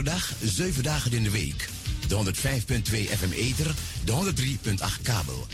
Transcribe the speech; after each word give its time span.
uur 0.00 0.02
per 0.02 0.04
dag, 0.04 0.32
7 0.44 0.82
dagen 0.82 1.12
in 1.12 1.22
de 1.22 1.30
week. 1.30 1.68
De 2.08 2.14
105.2 2.14 3.18
FM 3.18 3.32
Ether, 3.32 3.74
de 4.04 4.12
103.8 4.12 5.02
kabel. 5.02 5.46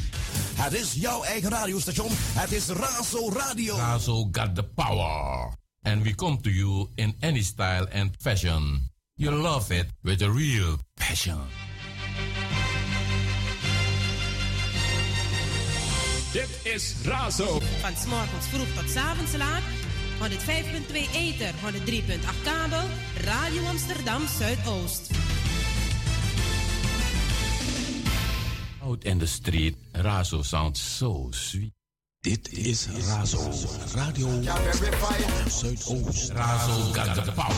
Het 0.55 0.73
is 0.73 0.93
jouw 0.93 1.23
eigen 1.23 1.51
radiostation. 1.51 2.09
Het 2.13 2.53
is 2.53 2.67
Razo 2.67 3.31
Radio. 3.33 3.77
Razo 3.77 4.29
got 4.33 4.55
the 4.55 4.63
power. 4.63 5.53
And 5.83 6.03
we 6.03 6.15
come 6.15 6.41
to 6.41 6.51
you 6.51 6.89
in 6.95 7.17
any 7.21 7.43
style 7.43 7.89
and 7.93 8.11
fashion. 8.19 8.91
You 9.15 9.35
love 9.35 9.75
it 9.75 9.87
with 10.01 10.23
a 10.23 10.31
real 10.31 10.79
passion. 10.95 11.41
Dit 16.33 16.49
is 16.63 16.95
Razo. 17.05 17.61
Van 17.81 17.97
s'morgens 17.97 18.47
vroeg 18.47 18.75
tot 18.75 18.91
s'avonds 18.91 19.37
laat. 19.37 19.76
105.2 20.21 21.15
Ether, 21.15 21.53
103.8 21.63 22.43
kabel. 22.45 22.89
Radio 23.25 23.63
Amsterdam 23.67 24.27
Zuidoost. 24.27 25.11
Out 28.83 29.05
in 29.05 29.19
the 29.19 29.27
street, 29.27 29.77
Razo 29.93 30.43
sounds 30.43 30.81
so 30.81 31.29
sweet. 31.31 31.73
Dit 32.21 32.53
is 32.53 32.87
Razo, 32.87 33.51
Radio 33.95 34.29
Zuidoost. 35.49 36.33
Razo 36.33 36.93
got 36.93 37.25
the 37.25 37.33
power. 37.33 37.55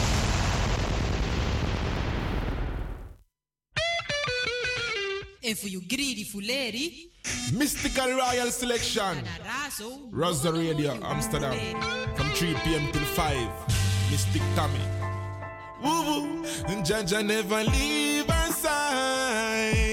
En 5.40 5.56
voor 5.56 5.68
you 5.68 5.84
greedy 5.86 6.24
fuleri. 6.24 7.07
Mystical 7.52 8.10
Royal 8.16 8.50
Selection. 8.50 9.24
Razo 10.12 10.52
Radio 10.52 10.98
Amsterdam. 11.02 11.54
From 12.16 12.28
3 12.30 12.54
p.m. 12.64 12.92
till 12.92 13.04
5. 13.04 14.10
Mystic 14.10 14.42
Tommy. 14.54 14.80
Woo 15.82 16.02
woo. 16.04 16.42
Jaja 16.84 17.24
never 17.24 17.62
leave 17.64 18.28
our 18.30 18.52
side. 18.52 19.87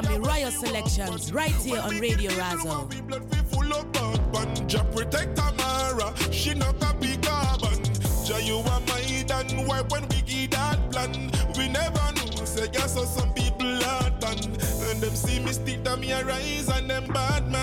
Tammy 0.00 0.18
Royal 0.18 0.52
Selections 0.52 1.32
right 1.32 1.50
here 1.50 1.80
on 1.80 1.98
Radio. 1.98 2.30
Jah 2.30 2.54
you 8.38 8.58
are 8.58 8.80
my 8.86 9.66
work 9.66 9.90
when 9.90 10.02
we 10.02 10.22
get 10.22 10.52
that 10.52 10.78
plan. 10.92 11.32
We 11.56 11.68
never 11.68 12.12
know, 12.14 12.44
say 12.44 12.68
yes, 12.72 12.94
so 12.94 13.04
some 13.06 13.32
people 13.34 13.66
are 13.66 14.10
done. 14.20 14.38
And 14.88 15.00
them 15.00 15.16
see 15.16 15.40
me 15.40 15.50
stick 15.50 15.82
them 15.82 16.00
me 16.00 16.12
rise 16.12 16.68
and 16.68 16.88
them 16.88 17.08
bad 17.08 17.50
mind. 17.50 17.57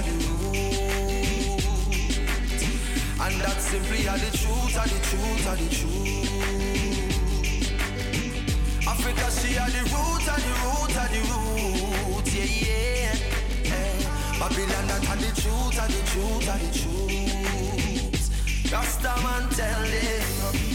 And 0.00 0.20
the 0.20 0.28
root. 0.28 0.56
And 3.20 3.34
that's 3.40 3.64
simply 3.64 4.08
are 4.08 4.18
the 4.18 4.30
truth 4.36 4.76
and 4.80 4.90
the 4.90 4.98
truth 5.08 5.46
and 5.50 5.58
the 5.60 5.68
truth. 5.76 6.30
Africa, 8.86 9.26
she 9.30 9.58
are 9.58 9.70
the 9.70 9.82
root 9.92 10.26
and 10.32 10.42
the 10.46 10.54
root 10.64 10.96
and 10.96 11.10
the 11.14 11.20
root. 11.30 12.26
Yeah, 12.32 12.48
yeah. 12.66 13.14
yeah. 13.64 14.38
Babylon, 14.38 14.86
that 14.88 15.04
are 15.10 15.20
the 15.20 15.30
truth 15.40 15.78
and 15.82 15.92
the 15.92 16.02
truth 16.10 16.48
and 16.48 16.60
the 16.64 16.70
truth. 16.78 18.72
Rasta 18.72 19.12
man 19.22 19.44
tell 19.50 19.82
them, 19.82 20.22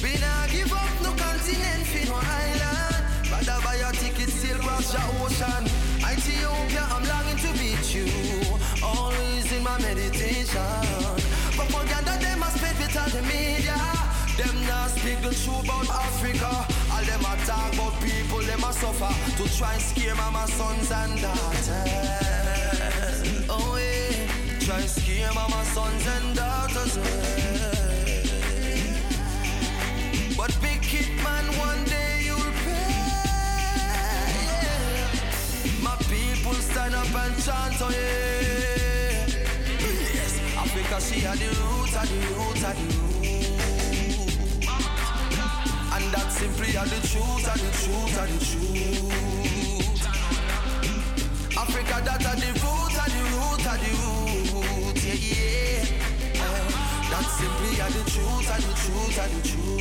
we 0.03 0.11
not 0.19 0.49
give 0.51 0.73
up 0.73 1.01
no 1.01 1.11
continent 1.13 1.85
for 1.87 2.05
no 2.09 2.17
island. 2.21 2.95
Rather 3.31 3.59
buy 3.63 3.75
your 3.77 3.93
ticket, 3.93 4.29
still 4.29 4.59
cross 4.59 4.91
the 4.91 5.01
ocean. 5.23 5.63
Ethiopia, 5.99 6.83
I'm 6.91 7.03
longing 7.03 7.37
to 7.37 7.51
meet 7.59 7.85
you 7.95 8.44
politician. 10.15 11.19
Propaganda 11.55 12.17
them 12.19 12.43
a 12.43 12.49
spread 12.51 12.77
with 12.77 12.97
all 12.97 13.09
the 13.09 13.21
media. 13.23 13.77
Them 14.37 14.67
not 14.67 14.89
speak 14.91 15.21
the 15.21 15.33
truth 15.33 15.63
about 15.63 15.89
Africa. 15.89 16.65
All 16.91 17.03
them 17.03 17.21
a 17.21 17.35
talk 17.45 17.73
about 17.73 18.01
people 18.01 18.39
them 18.39 18.63
a 18.63 18.73
suffer 18.73 19.13
to 19.37 19.57
try 19.57 19.73
and 19.73 19.81
scare 19.81 20.15
mama 20.15 20.47
sons 20.47 20.91
and 20.91 21.21
daughters. 21.21 21.69
Oh 23.49 23.77
yeah, 23.77 24.27
try 24.59 24.79
and 24.79 24.89
scare 24.89 25.33
mama 25.33 25.63
sons 25.65 26.07
and 26.07 26.35
daughters. 26.35 26.97
Yeah. 26.97 27.03
But 30.37 30.57
big 30.61 30.81
kid 30.81 31.09
man, 31.23 31.45
one 31.57 31.83
day. 31.85 32.23
you'll 32.25 32.53
pay. 32.65 32.93
My 35.81 35.95
people 36.09 36.53
stand 36.53 36.95
up 36.95 37.15
and 37.15 37.35
chant, 37.43 37.81
oh 37.81 37.89
yeah. 37.89 38.44
Africa, 40.95 41.13
she 41.13 41.19
had 41.19 41.37
the 41.37 41.47
roots, 41.47 41.93
had 41.93 42.07
the 42.07 42.15
roots, 42.35 42.61
had 42.61 42.77
the 42.77 42.83
roots. 42.95 43.19
And 45.93 46.05
that 46.13 46.31
simply 46.31 46.77
are 46.77 46.85
the 46.85 46.99
truth, 47.07 47.43
the 47.43 47.51
truth, 47.83 48.15
the 48.15 48.37
truth. 48.45 49.11
Africa, 51.57 52.01
that 52.05 52.25
are 52.25 52.35
the 52.35 52.47
roots, 52.47 52.97
are 52.97 53.09
the 53.09 53.21
roots, 53.35 53.65
are 53.67 53.77
the 53.77 53.89
roots, 53.99 55.03
yeah, 55.05 55.19
yeah. 55.31 55.83
Uh, 56.41 56.63
that 57.11 57.27
simply 57.27 57.73
are 57.81 57.91
the 57.91 58.03
truth, 58.09 58.47
the 58.47 58.61
truth, 58.81 59.15
the 59.15 59.39
truth. 59.49 59.75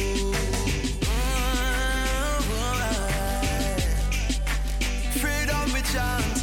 freedom 5.21 5.73
we 5.73 5.81
chant. 5.83 6.34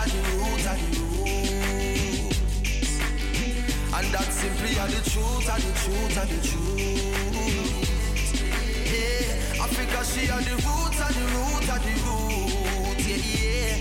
At 0.00 0.08
the 0.08 0.20
root, 0.32 0.64
at 0.66 0.78
the 0.80 0.86
root. 0.96 2.32
And 3.92 4.06
that 4.14 4.28
simply 4.32 4.72
are 4.78 4.88
the 4.88 5.00
truth, 5.10 5.48
are 5.52 5.60
the 5.60 5.72
truth, 5.82 6.16
are 6.16 6.28
the 6.32 6.38
truth. 6.48 6.80
Yeah, 8.92 9.64
Africa, 9.64 10.00
she 10.10 10.22
are 10.30 10.40
the 10.40 10.54
roots, 10.64 11.00
are 11.04 11.12
the 11.12 11.24
root, 11.34 11.68
are 11.68 11.82
the 11.84 11.94
root. 12.06 12.98
Yeah, 13.04 13.20
yeah. 13.36 13.76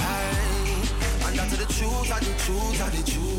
Aye. 0.00 1.26
And 1.26 1.34
that's 1.38 1.56
the 1.56 1.66
truth, 1.76 2.10
are 2.10 2.24
the 2.24 2.34
truth, 2.44 2.80
are 2.80 2.92
the 2.96 3.02
truth. 3.10 3.30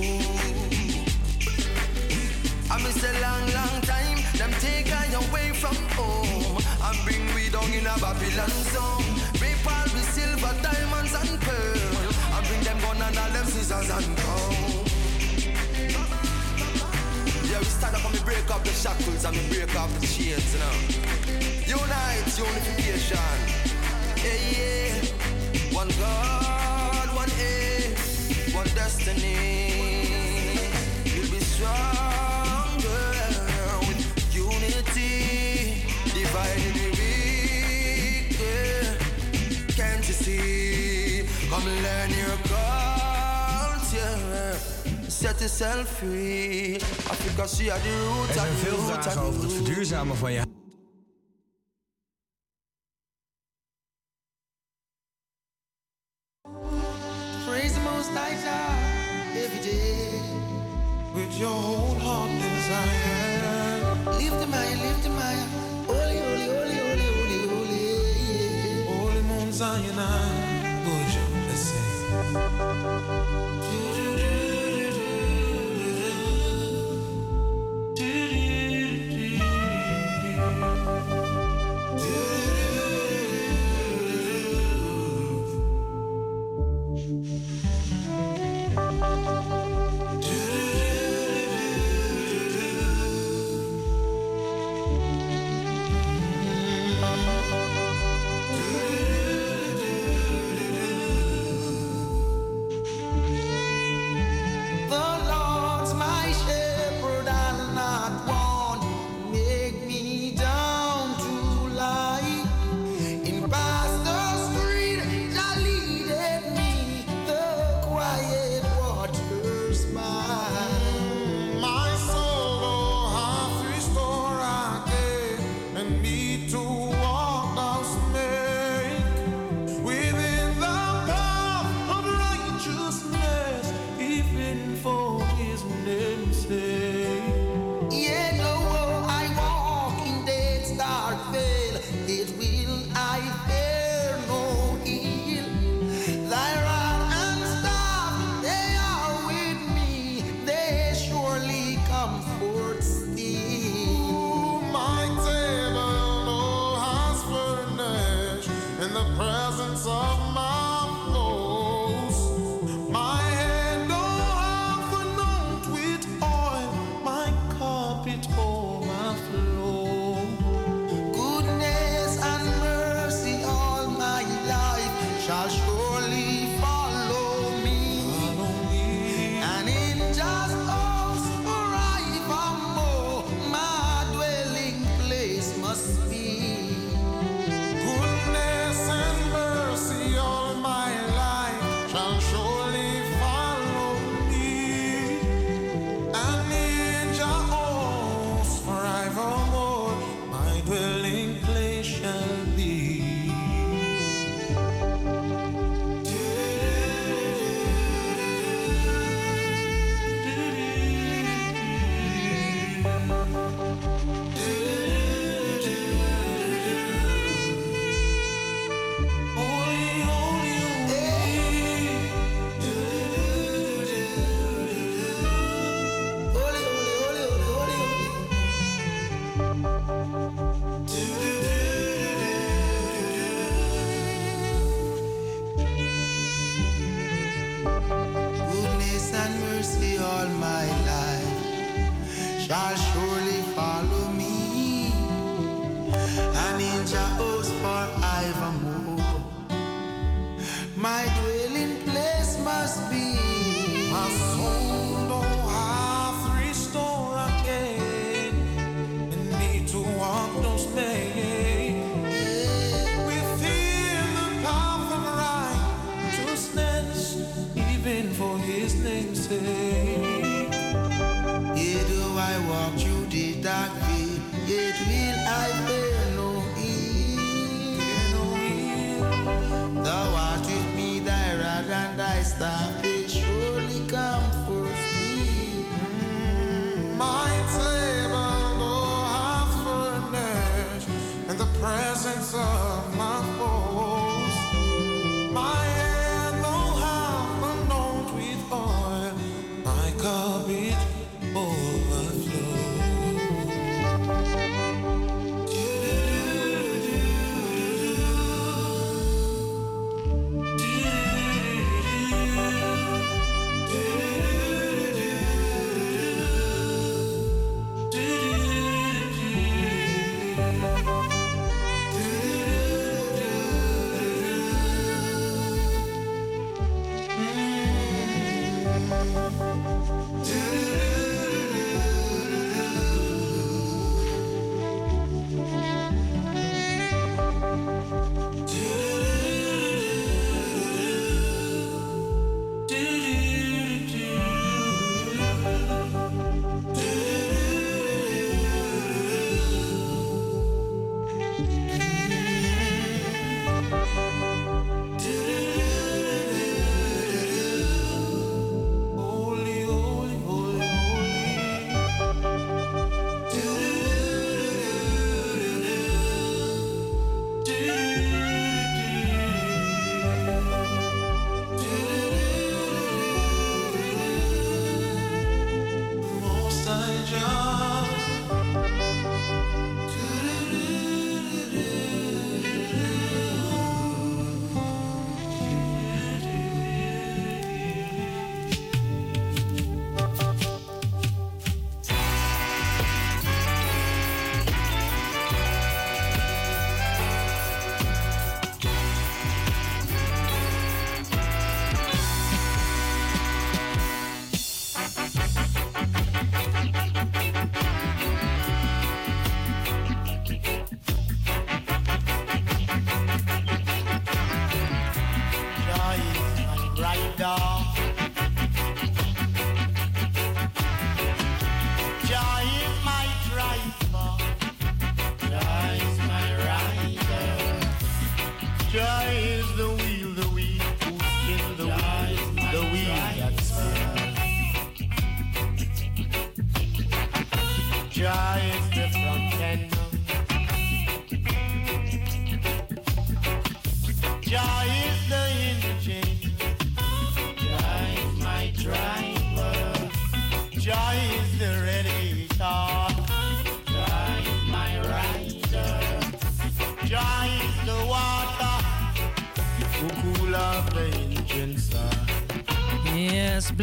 I 2.69 2.73
miss 2.83 3.01
a 3.03 3.11
long, 3.19 3.45
long 3.57 3.81
time. 3.81 4.19
Them 4.37 4.51
take 4.59 4.91
I 4.93 5.05
away 5.25 5.47
from 5.53 5.75
home 5.97 6.61
and 6.85 6.97
bring 7.03 7.25
we 7.33 7.49
down 7.49 7.71
in 7.73 7.85
a 7.87 7.95
Babylon 7.99 8.53
zone. 8.73 9.09
Rape 9.41 9.65
all 9.65 9.89
with 9.93 10.07
silver, 10.13 10.53
diamonds, 10.61 11.13
and 11.15 11.41
pearl. 11.41 11.80
Them 12.63 12.79
gun 12.79 13.01
and 13.01 13.17
all 13.17 13.29
them 13.31 13.45
scissors 13.45 13.89
and 13.89 14.17
comb. 14.17 14.85
Yeah, 17.49 17.59
we 17.59 17.65
stand 17.65 17.95
up 17.95 18.05
and 18.05 18.13
we 18.13 18.19
break 18.19 18.49
up 18.51 18.63
the 18.63 18.71
shackles 18.71 19.25
and 19.25 19.35
we 19.35 19.43
break 19.49 19.75
up 19.75 19.89
the 19.99 20.05
chains, 20.05 20.53
you 20.53 20.59
know. 20.59 20.75
Unite, 21.65 22.37
unification. 22.37 23.17
Yeah, 24.23 24.37
yeah. 24.51 25.73
One 25.73 25.89
God, 25.99 27.07
one 27.15 27.31
aim, 27.39 27.95
one 28.53 28.67
destiny. 28.75 29.37
We'll 31.05 31.31
be 31.31 31.39
stronger 31.39 33.01
with 33.87 34.01
unity. 34.33 35.83
Divided 36.13 36.73
we 36.75 36.87
weak. 36.99 38.39
Yeah. 38.39 38.95
Can't 39.75 40.07
you 40.07 40.13
see? 40.13 41.25
Come 41.49 41.65
learn 41.65 42.11
your. 42.11 42.40
Set 45.21 45.39
yourself 45.39 45.87
free. 45.99 46.75
Africa, 47.09 47.47
she 47.47 47.69
are 47.71 47.79
the 47.81 47.89
root 48.07 48.27
Er 48.27 48.33
zijn 48.33 48.47
and 48.47 48.59
the 48.59 48.65
veel 48.65 48.75
root 48.77 48.91
vragen 48.91 49.11
and 49.11 49.27
over 49.27 49.39
the 49.39 49.45
het 49.45 49.55
root. 49.55 49.65
verduurzamen 49.65 50.15
van 50.17 50.31
je 50.31 50.41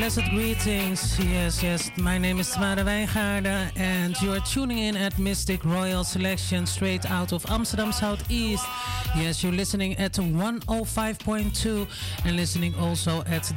blessed 0.09 0.31
greetings. 0.31 1.19
Yes, 1.19 1.63
yes. 1.63 1.91
My 1.99 2.17
name 2.17 2.41
is 2.41 2.51
Tamara 2.51 2.83
Wijngaarden, 2.83 3.73
and 3.77 4.17
you 4.23 4.33
are 4.33 4.41
tuning 4.41 4.79
in 4.79 4.97
at 4.97 5.19
Mystic 5.19 5.63
Royal 5.67 6.03
Selection 6.03 6.65
straight 6.65 7.05
out 7.11 7.35
of 7.35 7.45
Amsterdam 7.51 7.93
Southeast. 7.93 8.65
Yes, 9.15 9.43
you're 9.43 9.53
listening 9.53 9.99
at 9.99 10.13
105.2 10.13 11.87
and 12.25 12.37
listening 12.37 12.75
also 12.77 13.23
at 13.27 13.53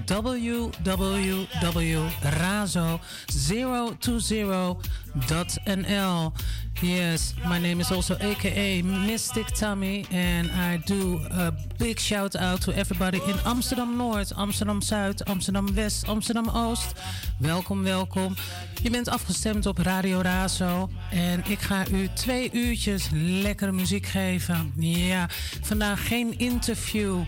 www.razo020.nl. 5.16 6.34
Yes, 6.82 7.36
my 7.48 7.60
name 7.60 7.80
is 7.80 7.92
also 7.92 8.16
aka 8.16 8.82
Mystic 8.82 9.48
Tammy, 9.48 10.06
and 10.12 10.50
I 10.52 10.78
do 10.86 11.20
a 11.30 11.54
big 11.78 12.00
shout 12.00 12.36
out 12.36 12.62
to 12.62 12.72
everybody 12.76 13.20
in 13.28 13.38
Amsterdam 13.46 13.98
Noord, 13.98 14.32
Amsterdam 14.36 14.82
Zuid, 14.82 15.22
Amsterdam 15.28 15.76
West, 15.76 16.08
Amsterdam 16.08 16.50
Oost. 16.50 16.94
Welkom, 17.40 17.84
welkom. 17.84 18.36
Je 18.82 18.90
bent 18.90 19.10
afgestemd 19.10 19.66
op 19.66 19.78
Radio 19.78 20.22
Razo 20.22 20.90
en 21.12 21.44
ik 21.46 21.60
ga 21.60 21.88
u 21.88 22.10
twee 22.14 22.50
uurtjes 22.54 23.10
lekkere 23.14 23.72
muziek 23.72 24.06
geven. 24.06 24.74
Ja, 24.78 25.30
vandaag 25.62 26.08
geen 26.08 26.38
interview. 26.40 27.20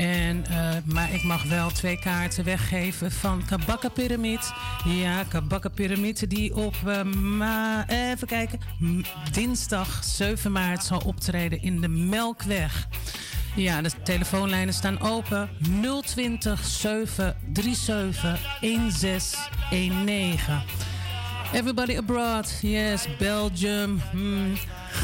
En, 0.00 0.46
eh, 0.46 0.76
maar 0.84 1.14
ik 1.14 1.22
mag 1.22 1.42
wel 1.42 1.70
twee 1.70 1.98
kaarten 1.98 2.44
weggeven 2.44 3.12
van 3.12 3.44
Kabakka 3.46 3.88
Pyramid. 3.88 4.52
Ja, 4.84 5.24
Kabakka 5.24 5.68
Pyramid 5.68 6.30
die 6.30 6.56
op 6.56 6.74
eh, 6.86 7.02
ma 7.02 7.88
even 7.88 8.26
kijken, 8.26 8.60
dinsdag 9.32 10.04
7 10.04 10.52
maart 10.52 10.84
zal 10.84 11.02
optreden 11.06 11.62
in 11.62 11.80
de 11.80 11.88
Melkweg. 11.88 12.88
Ja, 13.56 13.82
de 13.82 13.90
telefoonlijnen 14.04 14.74
staan 14.74 15.00
open 15.00 15.48
020 16.02 16.64
737 16.64 18.58
1619. 18.60 20.62
Everybody 21.52 21.96
abroad, 21.96 22.58
yes, 22.62 23.06
Belgium, 23.18 24.00
hmm, 24.10 24.52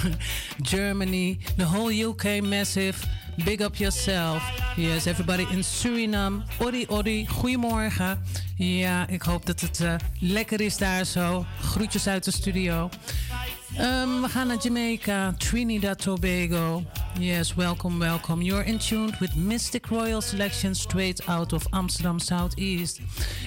Germany, 0.73 1.39
the 1.57 1.65
whole 1.65 2.03
UK 2.03 2.43
massive. 2.43 3.25
Big 3.45 3.61
up 3.61 3.77
yourself. 3.77 4.43
Yes, 4.77 5.07
everybody 5.07 5.47
in 5.51 5.65
Suriname. 5.65 6.43
Odi, 6.59 6.87
Odi, 6.89 7.27
goedemorgen. 7.27 8.23
Ja, 8.57 9.07
ik 9.09 9.23
hoop 9.23 9.47
dat 9.47 9.61
het 9.61 9.81
uh, 9.81 9.95
lekker 10.21 10.61
is 10.61 10.77
daar 10.77 11.05
zo. 11.05 11.47
Groetjes 11.61 12.07
uit 12.07 12.25
de 12.25 12.31
studio. 12.31 12.89
Um, 13.81 14.23
we 14.23 14.29
gaan 14.29 14.47
naar 14.47 14.57
Jamaica, 14.63 15.35
Trinidad 15.39 15.99
Tobago. 15.99 16.83
Yes, 17.19 17.55
welcome, 17.55 17.99
welcome. 17.99 18.45
You're 18.45 18.65
in 18.65 18.79
tune 18.79 19.13
with 19.19 19.35
Mystic 19.35 19.87
Royal 19.87 20.21
Selection 20.21 20.75
straight 20.75 21.27
out 21.27 21.53
of 21.53 21.67
Amsterdam 21.71 22.19
Southeast. 22.19 23.01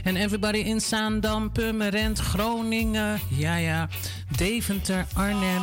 And 0.03 0.17
everybody 0.17 0.59
in 0.59 0.81
Zaandam, 0.81 1.51
Purmerend, 1.51 2.19
Groningen, 2.19 3.19
ja 3.27 3.55
ja, 3.55 3.87
Deventer, 4.37 5.05
Arnhem, 5.13 5.61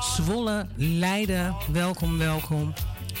Zwolle, 0.00 0.66
Leiden. 0.76 1.56
Welkom, 1.72 2.18
welkom. 2.18 2.74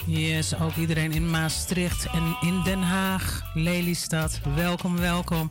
Yes, 0.08 0.60
ook 0.60 0.74
iedereen 0.74 1.12
in 1.12 1.30
Maastricht 1.30 2.06
en 2.06 2.36
in 2.40 2.62
Den 2.64 2.82
Haag, 2.82 3.42
Lelystad. 3.54 4.40
Welkom, 4.54 4.96
welkom. 4.96 5.50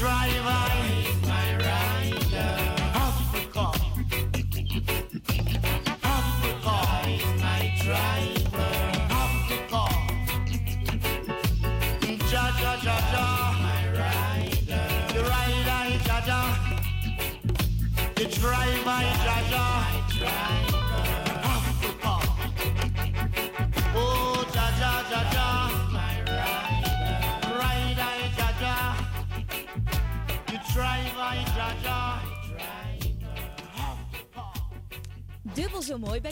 drive 0.02 0.81
dubbel 35.54 35.82
zo 35.82 35.98
mooi 35.98 36.22
bij 36.22 36.32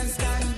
dance, 0.00 0.16
dance. 0.16 0.49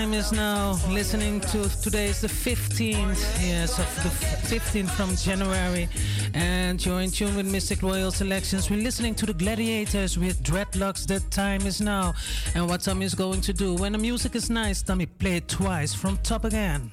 Time 0.00 0.14
is 0.14 0.32
now. 0.32 0.78
Listening 0.88 1.40
to 1.52 1.68
today 1.82 2.06
is 2.06 2.22
the 2.22 2.26
15th, 2.26 3.22
yes, 3.46 3.78
of 3.78 3.86
the 4.02 4.08
15th 4.48 4.88
from 4.92 5.14
January, 5.14 5.88
and 6.32 6.82
you're 6.84 7.02
in 7.02 7.10
tune 7.10 7.36
with 7.36 7.44
Mystic 7.44 7.82
Royal 7.82 8.10
Selections. 8.10 8.70
We're 8.70 8.82
listening 8.82 9.14
to 9.16 9.26
the 9.26 9.34
Gladiators 9.34 10.16
with 10.16 10.42
Dreadlocks. 10.42 11.06
The 11.06 11.20
time 11.28 11.66
is 11.66 11.82
now, 11.82 12.14
and 12.54 12.66
what 12.66 12.80
Tommy 12.80 13.04
is 13.04 13.14
going 13.14 13.42
to 13.42 13.52
do 13.52 13.74
when 13.74 13.92
the 13.92 13.98
music 13.98 14.34
is 14.36 14.48
nice, 14.48 14.80
Tommy 14.80 15.04
play 15.04 15.36
it 15.36 15.48
twice 15.48 15.92
from 15.92 16.16
top 16.22 16.44
again. 16.46 16.90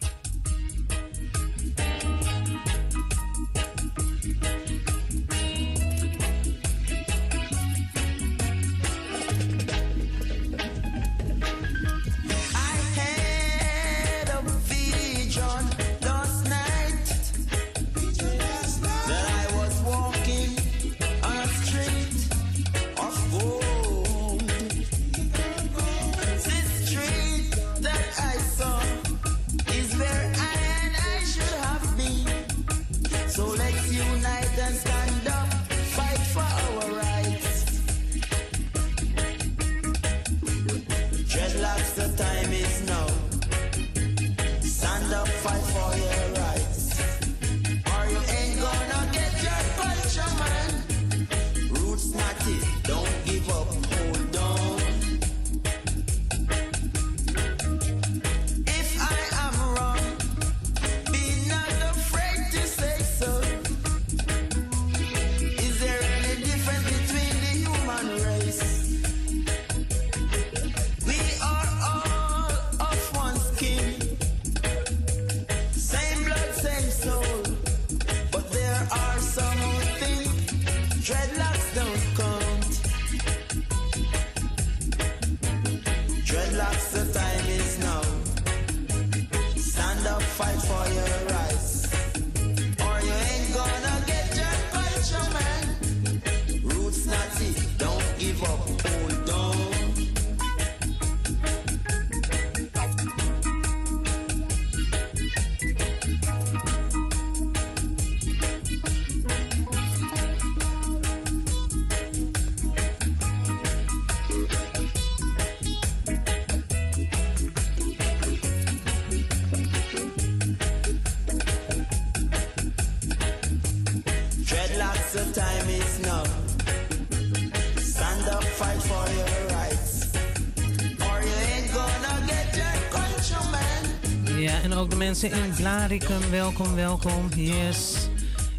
Mensen 135.22 135.44
in 135.44 135.54
Blaricum, 135.56 136.30
welkom, 136.30 136.76
welkom. 136.76 137.30
Yes. 137.36 137.96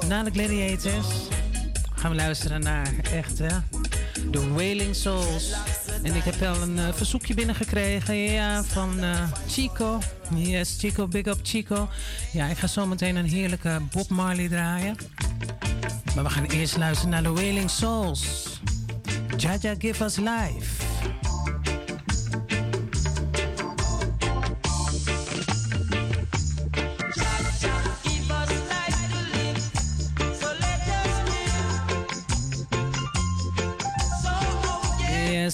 Na 0.09 0.23
de 0.23 0.31
Gladiators 0.31 1.07
gaan 1.95 2.11
we 2.11 2.17
luisteren 2.17 2.61
naar, 2.61 2.95
echt 3.13 3.39
hè, 3.39 3.57
The 4.31 4.53
Wailing 4.53 4.95
Souls. 4.95 5.53
En 6.03 6.15
ik 6.15 6.23
heb 6.23 6.35
wel 6.35 6.63
een 6.63 6.77
uh, 6.77 6.93
verzoekje 6.93 7.35
binnengekregen 7.35 8.17
ja, 8.17 8.63
van 8.65 9.05
uh, 9.05 9.23
Chico. 9.49 9.99
Yes, 10.35 10.77
Chico, 10.79 11.07
big 11.07 11.27
up 11.27 11.39
Chico. 11.43 11.89
Ja, 12.33 12.47
ik 12.47 12.59
ga 12.59 12.67
zo 12.67 12.87
meteen 12.87 13.17
een 13.17 13.29
heerlijke 13.29 13.81
Bob 13.93 14.09
Marley 14.09 14.49
draaien. 14.49 14.97
Maar 16.15 16.25
we 16.25 16.31
gaan 16.31 16.45
eerst 16.45 16.77
luisteren 16.77 17.11
naar 17.11 17.23
The 17.23 17.33
Wailing 17.33 17.71
Souls. 17.71 18.25
Jaja, 19.37 19.75
give 19.79 20.05
us 20.05 20.17
life. 20.17 20.88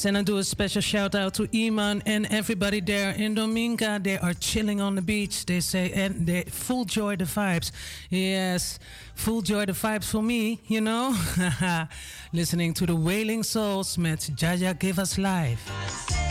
And 0.06 0.18
I 0.18 0.22
do 0.22 0.38
a 0.38 0.44
special 0.44 0.82
shout 0.82 1.14
out 1.14 1.34
to 1.34 1.48
Iman 1.54 2.02
and 2.04 2.26
everybody 2.30 2.80
there 2.80 3.10
in 3.12 3.34
Dominga. 3.34 4.02
They 4.02 4.18
are 4.18 4.34
chilling 4.34 4.80
on 4.80 4.96
the 4.96 5.02
beach. 5.02 5.46
They 5.46 5.60
say, 5.60 5.92
and 5.92 6.26
they 6.26 6.42
full 6.42 6.84
joy 6.84 7.16
the 7.16 7.24
vibes. 7.24 7.70
Yes, 8.10 8.78
full 9.14 9.42
joy 9.42 9.66
the 9.66 9.72
vibes 9.72 10.10
for 10.10 10.22
me, 10.22 10.60
you 10.66 10.80
know. 10.80 11.16
Listening 12.32 12.74
to 12.74 12.86
the 12.86 12.96
Wailing 12.96 13.42
Souls 13.42 13.96
met 13.96 14.28
Jah 14.34 14.56
Jah 14.56 14.74
Give 14.74 14.98
Us 14.98 15.16
Life. 15.16 16.23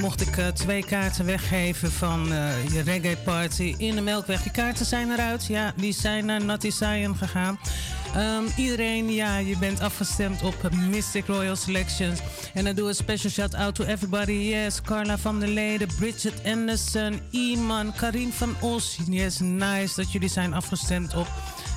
Mocht 0.00 0.20
ik 0.20 0.36
uh, 0.36 0.46
twee 0.46 0.84
kaarten 0.84 1.24
weggeven 1.24 1.92
van 1.92 2.32
uh, 2.32 2.68
je 2.72 2.80
reggae 2.80 3.16
party 3.16 3.74
in 3.78 3.94
de 3.94 4.00
Melkweg. 4.00 4.42
Die 4.42 4.52
kaarten 4.52 4.86
zijn 4.86 5.10
eruit. 5.10 5.46
Ja, 5.46 5.72
die 5.76 5.92
zijn 5.92 6.24
naar 6.24 6.44
Natty 6.44 6.70
Zion 6.70 7.16
gegaan. 7.16 7.58
Um, 8.16 8.46
iedereen, 8.56 9.12
ja, 9.12 9.36
je 9.36 9.58
bent 9.58 9.80
afgestemd 9.80 10.42
op 10.42 10.70
Mystic 10.72 11.26
Royal 11.26 11.56
Selections. 11.56 12.20
En 12.54 12.64
dan 12.64 12.74
doe 12.74 12.88
een 12.88 12.94
special 12.94 13.30
shout-out 13.30 13.74
to 13.74 13.84
everybody. 13.84 14.32
Yes, 14.32 14.80
Carla 14.82 15.18
van 15.18 15.40
der 15.40 15.48
Leden, 15.48 15.88
Bridget 15.98 16.44
Anderson, 16.44 17.20
Iman, 17.30 17.92
Karin 17.92 18.32
van 18.32 18.56
Os. 18.60 18.98
Yes, 19.08 19.38
nice 19.38 19.94
dat 19.96 20.12
jullie 20.12 20.28
zijn 20.28 20.54
afgestemd 20.54 21.14
op 21.14 21.28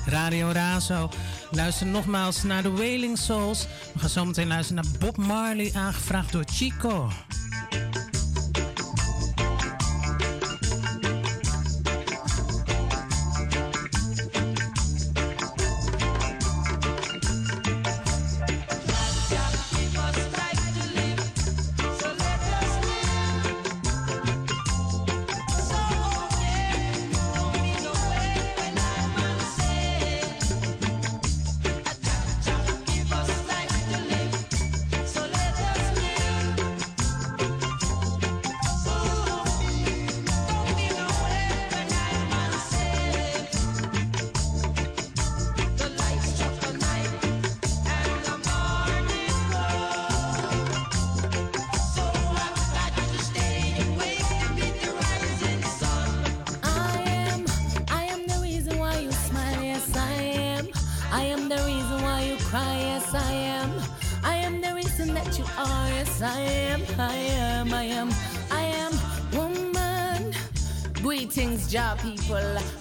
Radio 0.06 0.50
Razo. 0.50 1.10
Luister 1.50 1.86
nogmaals 1.86 2.42
naar 2.42 2.62
de 2.62 2.70
Wailing 2.70 3.18
Souls. 3.18 3.66
We 3.92 3.98
gaan 3.98 4.08
zo 4.08 4.24
meteen 4.24 4.48
luisteren 4.48 4.84
naar 4.84 4.92
Bob 4.98 5.16
Marley, 5.16 5.70
aangevraagd 5.74 6.32
door 6.32 6.44
Chico. 6.52 7.10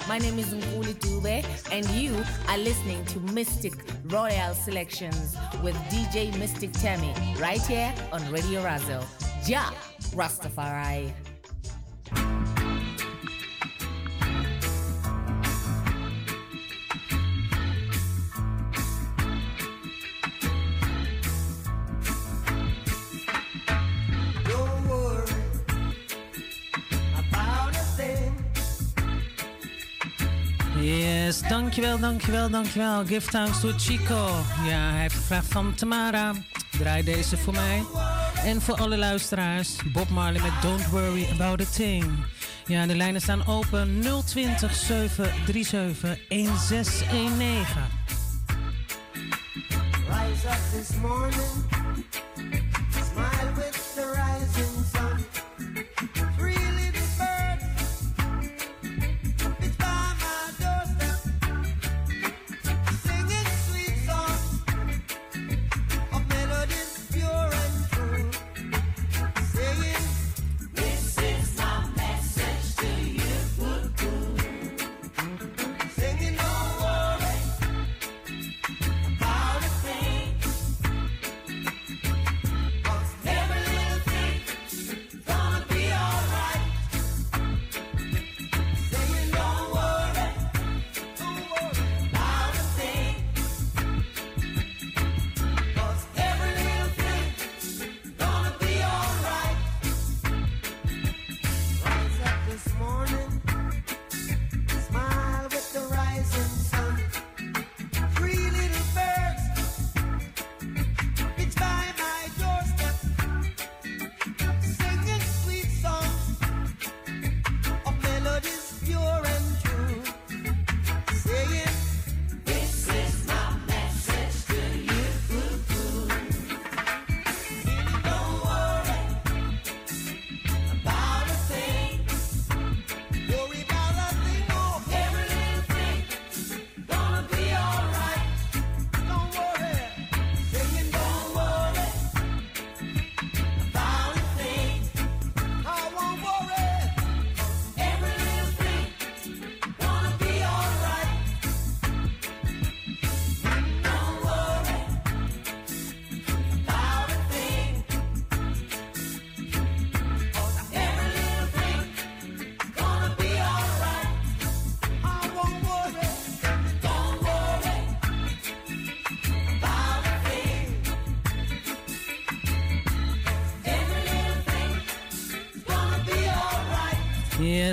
My 0.08 0.20
name 0.20 0.38
is 0.38 0.54
Nguli 0.54 0.94
Dube, 1.00 1.44
and 1.72 1.90
you 1.90 2.24
are 2.48 2.58
listening 2.58 3.04
to 3.06 3.20
Mystic 3.34 3.74
Royal 4.06 4.54
Selections 4.54 5.36
with 5.64 5.76
DJ 5.90 6.38
Mystic 6.38 6.72
Tammy 6.74 7.14
right 7.40 7.62
here 7.62 7.94
on 8.12 8.22
Radio 8.32 8.62
Razo. 8.62 9.04
Ja 9.48 9.72
Rastafari. 10.14 11.33
Dankjewel, 31.42 32.00
dankjewel, 32.00 32.50
dankjewel. 32.50 33.06
Give 33.06 33.30
thanks 33.30 33.60
to 33.60 33.72
Chico. 33.78 34.44
Ja, 34.66 34.92
hij 34.92 35.02
heeft 35.02 35.16
gevraagd 35.16 35.48
van 35.48 35.74
Tamara. 35.74 36.34
Draai 36.78 37.04
deze 37.04 37.38
voor 37.38 37.54
mij. 37.54 37.84
En 38.46 38.62
voor 38.62 38.76
alle 38.76 38.98
luisteraars. 38.98 39.76
Bob 39.94 40.10
Marley 40.10 40.42
met 40.42 40.62
Don't 40.62 40.90
Worry 40.90 41.28
About 41.32 41.62
a 41.62 41.66
Thing. 41.66 42.04
Ja, 42.66 42.86
de 42.86 42.96
lijnen 42.96 43.22
staan 43.22 43.48
open 43.48 44.02
020 44.26 44.76
737 44.76 46.28
1619. 46.28 47.66
Rise 50.08 50.48
up 50.48 50.60
this 50.72 50.98
morning. 51.02 51.83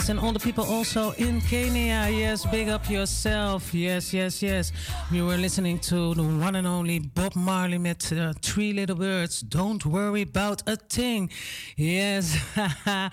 Yes, 0.00 0.08
and 0.08 0.18
all 0.18 0.32
the 0.32 0.40
people 0.40 0.64
also 0.64 1.10
in 1.18 1.42
Kenya. 1.42 2.08
Yes, 2.10 2.46
big 2.46 2.70
up 2.70 2.88
yourself. 2.88 3.74
Yes, 3.74 4.14
yes, 4.14 4.42
yes. 4.42 4.72
We 5.12 5.20
were 5.20 5.36
listening 5.36 5.78
to 5.90 6.14
the 6.14 6.22
one 6.22 6.56
and 6.56 6.66
only 6.66 7.00
Bob 7.00 7.36
Marley 7.36 7.76
with 7.76 8.10
uh, 8.10 8.32
Three 8.40 8.72
Little 8.72 8.96
Birds. 8.96 9.42
Don't 9.42 9.84
worry 9.84 10.22
about 10.22 10.62
a 10.66 10.76
thing. 10.76 11.28
Yes. 11.76 12.34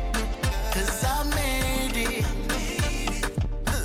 Cause 0.75 1.05
I 1.05 1.19
made 1.39 1.99
it. 2.09 2.25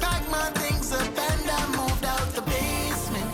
Pack 0.01 0.23
my 0.37 0.47
things 0.61 0.91
up 0.91 1.17
and 1.29 1.49
I 1.59 1.63
moved 1.79 2.05
out 2.13 2.27
the 2.37 2.43
basement. 2.53 3.29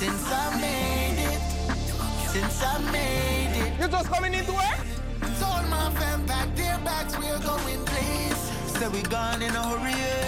Since 0.00 0.24
I 0.42 0.46
made 0.66 1.20
it. 1.30 1.40
Since 2.32 2.62
I 2.62 2.74
made 2.96 3.54
it. 3.62 3.80
You 3.80 3.88
just 3.88 4.08
coming 4.10 4.32
into 4.32 4.54
work? 4.54 4.80
Told 5.40 5.64
my 5.68 5.90
fam 5.98 6.24
pack 6.26 6.48
their 6.56 6.78
bags, 6.78 7.14
we're 7.18 7.42
going 7.50 7.84
place. 7.84 8.42
Say 8.78 8.88
we 8.88 9.02
gone 9.02 9.42
in 9.42 9.54
a 9.54 9.62
hurry, 9.68 9.90
yeah. 9.90 10.26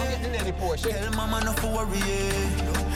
Tell 0.77 1.11
mama 1.13 1.41
not 1.43 1.57
to 1.57 1.67
worry, 1.67 2.88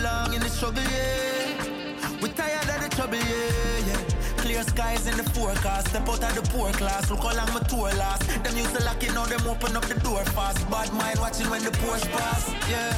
long 0.00 0.34
in 0.34 0.40
the 0.40 0.48
struggle, 0.48 0.82
yeah. 0.82 2.18
We 2.20 2.28
tired 2.30 2.68
of 2.68 2.82
the 2.82 2.88
trouble, 2.94 3.16
yeah, 3.16 3.86
yeah. 3.88 4.18
Clear 4.38 4.62
skies 4.62 5.06
in 5.06 5.16
the 5.16 5.24
forecast. 5.30 5.88
Step 5.88 6.08
out 6.08 6.22
of 6.22 6.34
the 6.34 6.42
poor 6.50 6.72
class. 6.72 7.10
Look 7.10 7.20
how 7.20 7.34
long 7.36 7.52
my 7.54 7.60
tour 7.60 7.90
last. 7.98 8.26
Them 8.42 8.56
used 8.56 8.74
to 8.76 8.84
lock 8.84 9.02
it, 9.02 9.12
now 9.14 9.26
them 9.26 9.46
open 9.46 9.76
up 9.76 9.84
the 9.86 9.98
door 10.00 10.24
fast. 10.36 10.68
Bad 10.70 10.92
mind 10.94 11.18
watching 11.18 11.50
when 11.50 11.62
the 11.62 11.70
Porsche 11.70 12.10
pass, 12.12 12.52
yeah. 12.70 12.92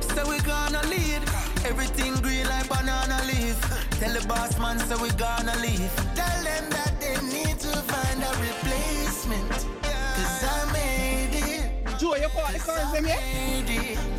Say 0.00 0.24
we 0.28 0.38
gonna 0.40 0.82
lead. 0.88 1.22
Everything 1.64 2.14
green 2.16 2.46
like 2.48 2.68
banana 2.68 3.20
leaf. 3.26 3.58
Tell 3.98 4.12
the 4.12 4.26
boss 4.26 4.58
man, 4.58 4.78
say 4.78 4.96
we 5.02 5.10
gonna 5.10 5.56
leave. 5.56 5.92
Tell 6.14 6.38
them 6.44 6.70
that 6.70 6.92
they 7.00 7.16
need 7.26 7.58
to 7.60 7.72
find 7.90 8.22
a 8.22 8.30
replacement. 8.40 9.50
Cause 9.82 10.44
I 10.44 10.72
made 10.72 11.34
it. 11.34 11.98
Joe, 11.98 12.16
you 12.16 12.28
call 12.28 12.52
the 12.52 12.58
cars 12.58 12.92
them 12.92 13.04
here? 13.04 14.17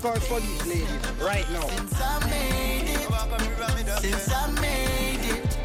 For 0.00 0.14
right 1.22 1.44
now. 1.50 1.68
Since 1.68 2.00
I 2.00 2.18
made 2.30 2.88
it. 2.88 4.00
Since 4.00 4.32
I 4.32 4.50
made 4.60 5.24
it. 5.28 5.58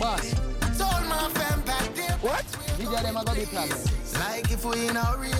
Boss. 0.00 0.34
Told 0.76 1.06
my 1.06 1.28
fam 1.34 1.62
pack 1.62 1.94
their 1.94 2.16
What? 2.18 2.44
Them 2.78 3.16
I 3.16 3.24
got 3.24 3.36
the 3.36 3.46
plan. 3.46 3.68
Like 4.18 4.50
if 4.50 4.64
we 4.64 4.88
in 4.88 4.96
a 4.96 5.04
hurry. 5.04 5.30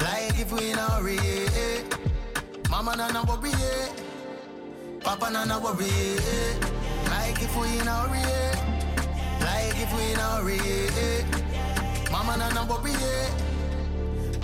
Like 0.00 0.40
if 0.40 0.50
we 0.50 0.70
in 0.70 0.78
a 0.78 0.82
hurry. 0.92 1.18
Mama 2.70 2.96
nana 2.96 3.22
worry, 3.28 3.50
yeah. 3.50 3.92
Papa 5.00 5.30
nana 5.30 5.60
worry. 5.60 5.84
Eh. 5.84 6.54
Like 7.10 7.42
if 7.42 7.54
we 7.60 7.80
in 7.80 7.86
a 7.86 7.94
hurry. 8.00 8.24
Like 9.44 9.76
if 9.76 9.92
we 9.94 10.12
in 10.12 10.18
a 10.18 10.28
hurry. 10.40 12.10
Mama 12.10 12.38
nana 12.38 12.64
worry, 12.64 12.92
eh. 12.94 13.49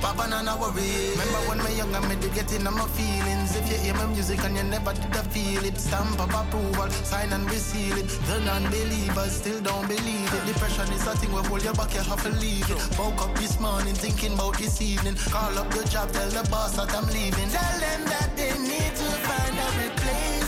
Papa 0.07 0.29
nana 0.29 0.55
worry. 0.57 1.11
Remember 1.19 1.43
when 1.49 1.59
me 1.65 1.77
young 1.77 1.93
and 1.93 2.09
me 2.09 2.15
did 2.15 2.33
get 2.33 2.53
in 2.55 2.63
my 2.63 2.87
feelings. 2.95 3.57
If 3.57 3.67
you 3.69 3.77
hear 3.79 3.95
my 3.95 4.07
music 4.07 4.39
and 4.45 4.57
you 4.57 4.63
never 4.63 4.93
did 4.95 5.17
a 5.17 5.25
feel 5.35 5.65
it, 5.65 5.77
stamp 5.77 6.21
of 6.21 6.33
approval, 6.33 6.89
sign 7.03 7.33
and 7.33 7.45
reseal 7.51 7.99
it. 7.99 8.07
The 8.29 8.39
non-believers 8.47 9.33
still 9.33 9.61
don't 9.61 9.89
believe 9.89 10.33
it. 10.33 10.47
Depression 10.47 10.93
is 10.93 11.05
a 11.09 11.17
thing 11.17 11.33
where 11.33 11.43
hold 11.43 11.65
your 11.65 11.75
back, 11.75 11.93
you 11.93 12.03
have 12.03 12.23
to 12.23 12.31
leave 12.39 12.71
it. 12.71 12.79
Woke 12.97 13.21
up 13.21 13.35
this 13.35 13.59
morning 13.59 13.95
thinking 13.95 14.35
about 14.35 14.57
this 14.59 14.81
evening. 14.81 15.17
Call 15.35 15.59
up 15.59 15.69
the 15.75 15.83
job, 15.89 16.13
tell 16.13 16.31
the 16.31 16.49
boss 16.51 16.77
that 16.77 16.95
I'm 16.95 17.07
leaving. 17.07 17.51
Tell 17.51 17.77
them 17.81 18.05
that 18.07 18.31
they 18.37 18.55
need 18.63 18.93
to 19.03 19.09
find 19.27 19.59
a 19.59 19.69
replacement. 19.83 20.46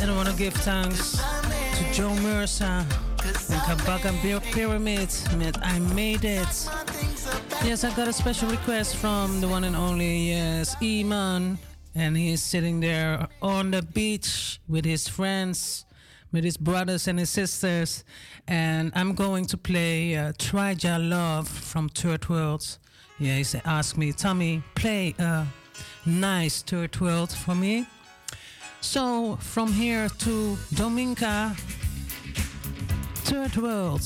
And 0.00 0.10
I 0.10 0.16
want 0.16 0.28
to 0.28 0.36
give 0.36 0.54
thanks 0.54 1.12
to 1.12 1.92
Jo 1.92 2.10
Mersa 2.16 2.84
and 3.50 3.60
Kabaka 3.62 4.12
Pyramid 4.52 5.08
with 5.38 5.56
I 5.62 5.78
Made 5.78 6.24
It. 6.24 6.68
Yes, 7.62 7.84
I 7.84 7.94
got 7.94 8.08
a 8.08 8.12
special 8.12 8.48
request 8.48 8.96
from 8.96 9.40
the 9.40 9.48
one 9.48 9.64
and 9.64 9.76
only, 9.76 10.30
yes, 10.30 10.76
Iman. 10.82 11.58
And 11.94 12.16
he's 12.16 12.42
sitting 12.42 12.80
there 12.80 13.28
on 13.40 13.70
the 13.70 13.82
beach 13.82 14.60
with 14.68 14.84
his 14.84 15.06
friends, 15.06 15.84
with 16.32 16.44
his 16.44 16.56
brothers 16.56 17.06
and 17.06 17.18
his 17.18 17.30
sisters. 17.30 18.04
And 18.48 18.90
I'm 18.94 19.14
going 19.14 19.46
to 19.46 19.56
play 19.56 20.16
uh, 20.16 20.32
Try 20.38 20.74
Jah 20.74 20.98
Love 20.98 21.48
from 21.48 21.88
Third 21.88 22.28
World. 22.28 22.78
Yeah, 23.18 23.36
he 23.36 23.44
asked 23.64 23.96
me, 23.96 24.12
Tommy, 24.12 24.62
play 24.74 25.14
a 25.18 25.46
nice 26.04 26.62
Third 26.62 27.00
World 27.00 27.30
for 27.30 27.54
me. 27.54 27.86
So 28.84 29.36
from 29.40 29.72
here 29.72 30.08
to 30.08 30.56
Dominica, 30.74 31.56
Third 33.24 33.56
World. 33.56 34.02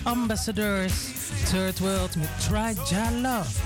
ambassadors, 0.07 0.93
Third 1.51 1.81
World 1.81 2.15
with 2.15 2.31
Try 2.47 2.77
Love. 3.11 3.61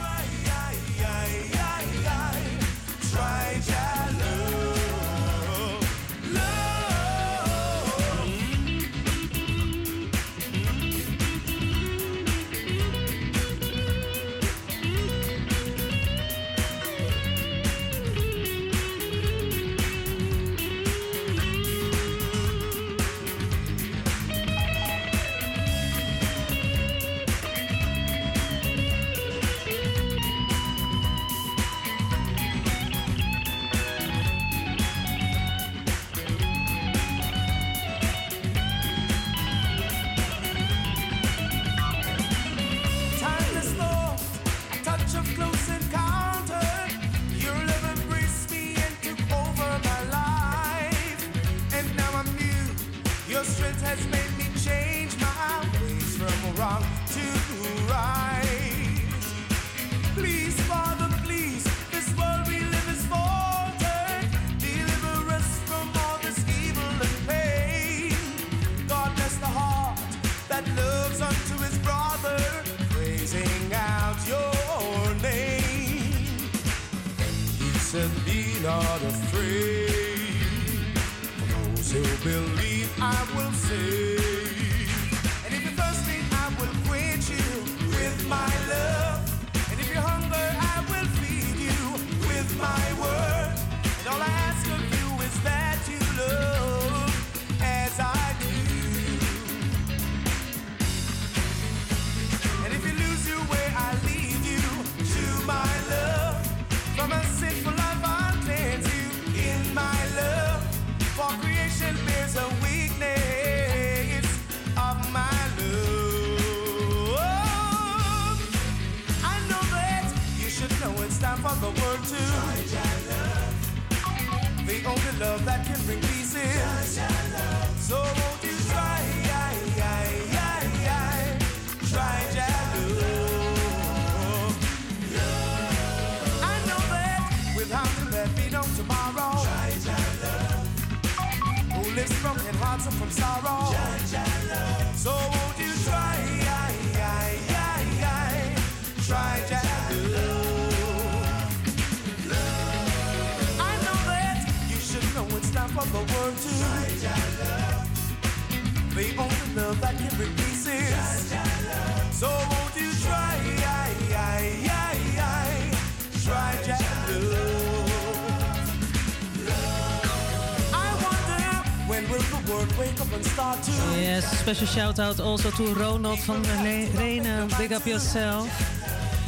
special 174.55 174.67
shout 174.67 174.99
out 174.99 175.21
also 175.21 175.51
to 175.51 175.75
Ronald 175.75 176.19
van 176.19 176.43
der 176.43 176.57
Renen. 176.97 177.49
Big 177.59 177.71
up 177.71 177.85
yourself. 177.85 178.49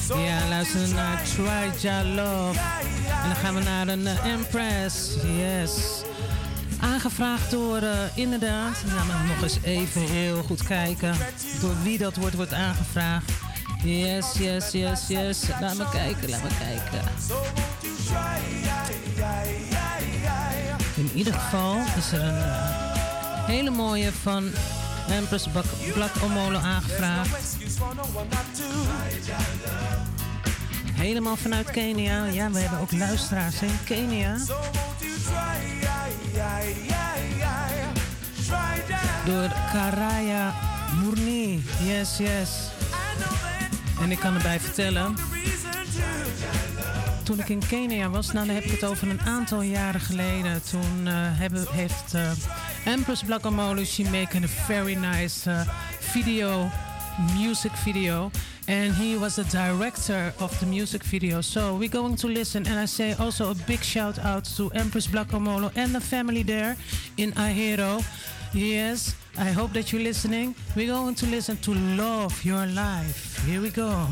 Ja, 0.09 0.49
luister 0.49 0.95
naar 0.95 1.23
Try 1.23 1.81
Ja 1.81 2.05
Love. 2.05 2.59
En 3.23 3.29
dan 3.29 3.37
gaan 3.37 3.55
we 3.55 3.63
naar 3.63 3.89
een 3.89 4.07
eh, 4.07 4.27
Impress. 4.27 5.15
Empress. 5.15 5.17
Yes. 5.39 6.03
Aangevraagd 6.81 7.51
door, 7.51 7.77
eh, 7.77 7.99
inderdaad, 8.15 8.83
nou, 8.87 9.07
maar 9.07 9.25
nog 9.27 9.43
eens 9.43 9.59
even 9.63 10.01
heel 10.01 10.43
goed 10.43 10.63
kijken. 10.63 11.15
Door 11.61 11.75
wie 11.83 11.99
dat 11.99 12.17
wordt, 12.17 12.35
wordt 12.35 12.53
aangevraagd. 12.53 13.33
Yes, 13.85 14.33
yes, 14.39 14.71
yes, 14.71 15.09
yes. 15.09 15.43
Laat 15.61 15.77
me 15.77 15.89
kijken, 15.91 16.31
laat 16.31 16.43
me 16.43 16.49
kijken. 16.59 17.09
In 20.95 21.11
ieder 21.15 21.35
geval 21.35 21.77
is 21.97 22.13
er 22.13 22.23
een 22.23 22.37
eh, 22.37 23.47
hele 23.47 23.71
mooie 23.71 24.13
van 24.13 24.51
en 25.13 25.29
Black 25.95 26.23
Omolo 26.23 26.59
aangevraagd. 26.59 27.57
Helemaal 30.93 31.37
vanuit 31.37 31.71
Kenia. 31.71 32.25
Ja, 32.25 32.51
we 32.51 32.59
hebben 32.59 32.79
ook 32.79 32.93
luisteraars 32.93 33.63
in 33.63 33.79
Kenia. 33.85 34.37
Door 39.25 39.53
Karaya 39.73 40.55
Murni. 41.03 41.65
Yes, 41.85 42.17
yes. 42.17 42.51
En 44.01 44.11
ik 44.11 44.19
kan 44.19 44.35
erbij 44.35 44.61
vertellen. 44.61 45.15
Toen 47.23 47.39
ik 47.39 47.49
in 47.49 47.63
Kenia 47.69 48.09
was, 48.09 48.33
nou 48.33 48.47
dan 48.47 48.55
heb 48.55 48.65
ik 48.65 48.71
het 48.71 48.85
over 48.85 49.09
een 49.09 49.21
aantal 49.21 49.63
jaren 49.63 50.01
geleden. 50.01 50.63
Toen 50.71 51.07
eh, 51.07 51.13
hebben, 51.15 51.67
heeft. 51.71 52.15
Eh, 52.15 52.31
Empress 52.87 53.23
Black 53.23 53.43
Omolo, 53.43 53.85
she 53.87 54.05
making 54.05 54.45
a 54.45 54.49
very 54.67 54.95
nice 54.95 55.47
uh, 55.47 55.65
video, 56.13 56.71
music 57.35 57.73
video. 57.85 58.31
And 58.69 58.95
he 58.95 59.17
was 59.17 59.37
the 59.37 59.45
director 59.45 60.33
of 60.39 60.59
the 60.61 60.67
music 60.67 61.03
video. 61.03 61.41
So 61.41 61.77
we're 61.77 61.89
going 61.89 62.17
to 62.17 62.27
listen. 62.29 62.67
And 62.67 62.79
I 62.79 62.87
say 62.87 63.15
also 63.15 63.51
a 63.51 63.55
big 63.67 63.81
shout 63.81 64.19
out 64.19 64.45
to 64.57 64.71
Empress 64.71 65.07
Black 65.07 65.29
Omolo 65.29 65.71
and 65.77 65.95
the 65.95 66.01
family 66.01 66.43
there 66.43 66.77
in 67.17 67.33
Ahero. 67.33 68.05
Yes, 68.53 69.17
I 69.39 69.51
hope 69.51 69.73
that 69.73 69.93
you're 69.93 70.03
listening. 70.03 70.55
We're 70.77 70.93
going 70.93 71.15
to 71.17 71.27
listen 71.27 71.57
to 71.59 71.75
Love 71.75 72.45
Your 72.45 72.67
Life. 72.67 73.45
Here 73.47 73.61
we 73.61 73.71
go. 73.71 74.07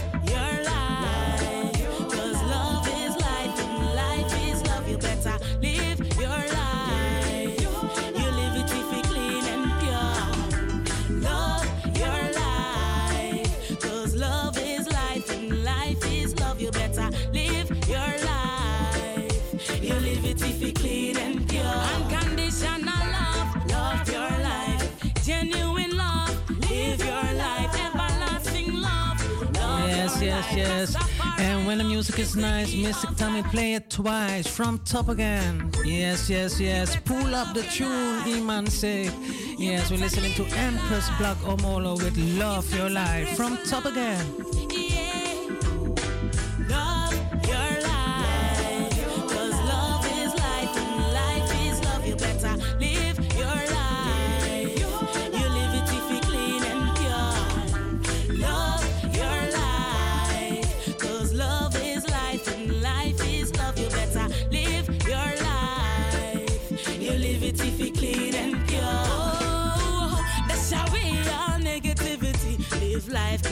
And 31.38 31.66
when 31.66 31.78
the 31.78 31.84
music 31.84 32.20
is 32.20 32.36
nice, 32.36 32.74
Mystic 32.74 33.16
Tommy 33.16 33.44
play 33.44 33.76
it 33.76 33.90
twice 33.90 34.48
from 34.48 34.80
top 34.80 35.08
again. 35.10 35.72
Yes, 35.84 36.30
yes, 36.30 36.60
yes. 36.60 36.96
Pull 37.06 37.34
up 37.36 37.54
the 37.54 37.64
tune, 37.64 38.22
Iman 38.26 38.68
say. 38.68 39.10
Yes, 39.58 39.90
we're 39.92 39.98
listening 39.98 40.34
to 40.34 40.44
Empress 40.58 41.10
Black 41.18 41.38
Omolo 41.38 41.98
with 41.98 42.18
Love 42.38 42.74
Your 42.76 42.90
Life 42.90 43.36
from 43.38 43.58
top 43.66 43.86
again. 43.86 44.63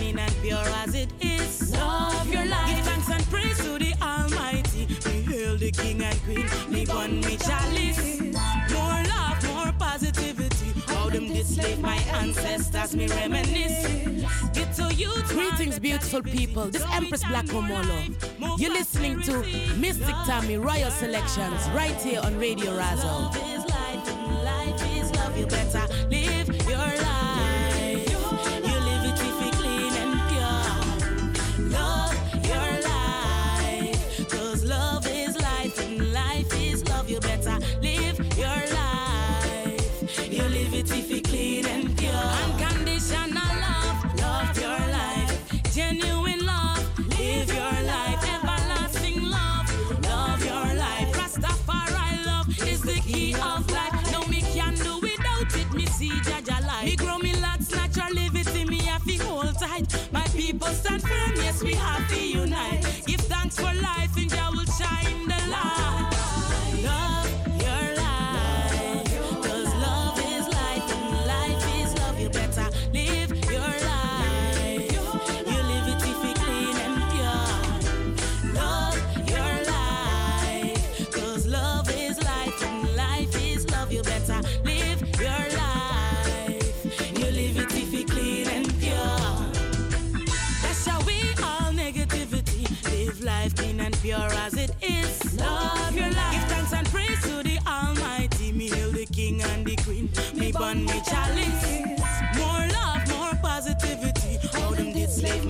Clean 0.02 0.18
and 0.18 0.36
pure 0.42 0.58
as 0.84 0.96
it 0.96 1.12
is. 1.22 1.74
Love 1.74 2.28
your 2.28 2.46
life. 2.46 2.76
Give 2.76 2.86
thanks 2.86 3.10
and 3.12 3.24
praise 3.30 3.58
to 3.60 3.78
the 3.78 3.94
Almighty. 4.02 4.88
We 5.06 5.22
hail 5.32 5.58
the 5.58 5.70
King 5.70 6.02
and 6.02 6.20
Queen. 6.24 6.48
Me 6.70 6.86
bun 6.86 7.20
me 7.20 7.38
chalice. 7.38 8.20
More 8.74 9.04
love, 9.14 9.44
more 9.54 9.72
positivity. 9.78 10.74
How 10.88 11.08
them 11.12 11.28
did 11.28 11.46
slave 11.46 11.80
my 11.82 11.98
ancestors. 12.20 12.96
Me 12.96 13.10
reminisce. 13.10 14.26
Get 14.56 14.74
to 14.78 14.92
you. 14.92 15.12
Greetings, 15.28 15.78
beautiful 15.78 16.24
people. 16.24 16.66
This 16.66 16.84
Empress 16.92 17.24
Black 17.24 17.46
Omolo. 17.46 18.60
You're 18.60 18.74
listening 18.74 19.22
to 19.22 19.44
Mystic 19.78 20.16
Tommy 20.26 20.58
Royal 20.58 20.90
Selections 20.90 21.70
right 21.76 22.02
here 22.02 22.22
on 22.24 22.40
Radio 22.40 22.72
Razo. 22.76 23.51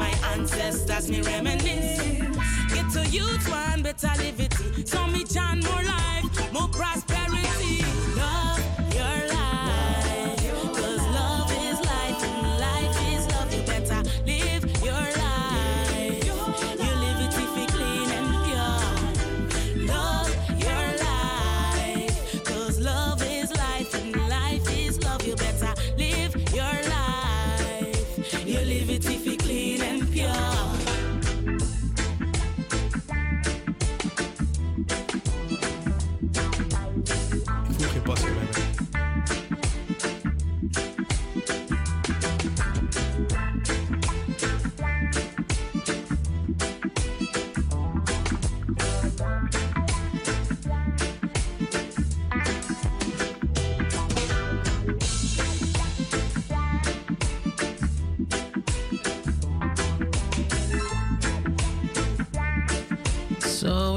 My 0.01 0.11
ancestors. 0.33 1.09
Me 1.09 1.21
reminisce. 1.21 2.01
Get 2.73 2.87
to 2.95 3.01
youth 3.17 3.45
one 3.49 3.83
better 3.83 4.13
liberty. 4.17 4.85
So 4.85 5.05
me 5.07 5.23
life, 5.23 5.63
more 5.69 5.83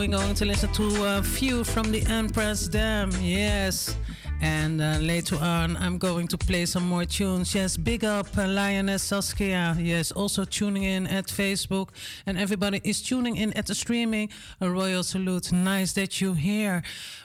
going 0.08 0.34
to 0.34 0.44
listen 0.44 0.72
to 0.72 1.16
a 1.18 1.22
few 1.22 1.64
from 1.64 1.90
the 1.90 2.02
Empress 2.06 2.68
Dam. 2.68 3.10
Yes. 3.20 3.96
And 4.44 4.82
uh, 4.82 4.98
later 5.00 5.36
on, 5.40 5.78
I'm 5.78 5.96
going 5.96 6.28
to 6.28 6.36
play 6.36 6.66
some 6.66 6.86
more 6.86 7.06
tunes. 7.06 7.54
Yes, 7.54 7.78
big 7.78 8.04
up 8.04 8.26
uh, 8.36 8.46
Lioness 8.46 9.02
Saskia. 9.02 9.74
Yes, 9.80 10.12
also 10.12 10.44
tuning 10.44 10.82
in 10.82 11.06
at 11.06 11.28
Facebook. 11.28 11.88
And 12.26 12.36
everybody 12.36 12.82
is 12.84 13.00
tuning 13.00 13.36
in 13.36 13.54
at 13.54 13.64
the 13.64 13.74
streaming. 13.74 14.28
A 14.60 14.68
royal 14.68 15.02
salute. 15.02 15.50
Nice 15.50 15.94
that 15.94 16.20
you're 16.20 16.34
here. 16.34 16.82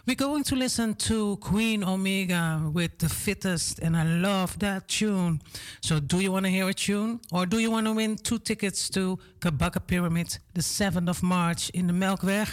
We're 0.07 0.15
going 0.15 0.45
to 0.45 0.55
listen 0.55 0.93
to 1.09 1.35
Queen 1.41 1.83
Omega 1.83 2.61
with 2.73 2.97
The 2.99 3.09
Fittest. 3.09 3.79
And 3.79 3.97
I 3.97 4.03
love 4.03 4.57
that 4.59 4.87
tune. 4.87 5.41
So, 5.81 5.99
do 5.99 6.21
you 6.21 6.31
want 6.31 6.45
to 6.45 6.51
hear 6.51 6.69
a 6.69 6.73
tune? 6.73 7.19
Or 7.33 7.45
do 7.45 7.59
you 7.59 7.69
want 7.69 7.87
to 7.87 7.91
win 7.91 8.15
two 8.15 8.39
tickets 8.39 8.89
to 8.91 9.19
Kabaka 9.41 9.85
Pyramid 9.85 10.37
the 10.53 10.61
7th 10.61 11.09
of 11.09 11.21
March 11.21 11.69
in 11.71 11.87
the 11.87 11.93
Melkweg? 11.93 12.47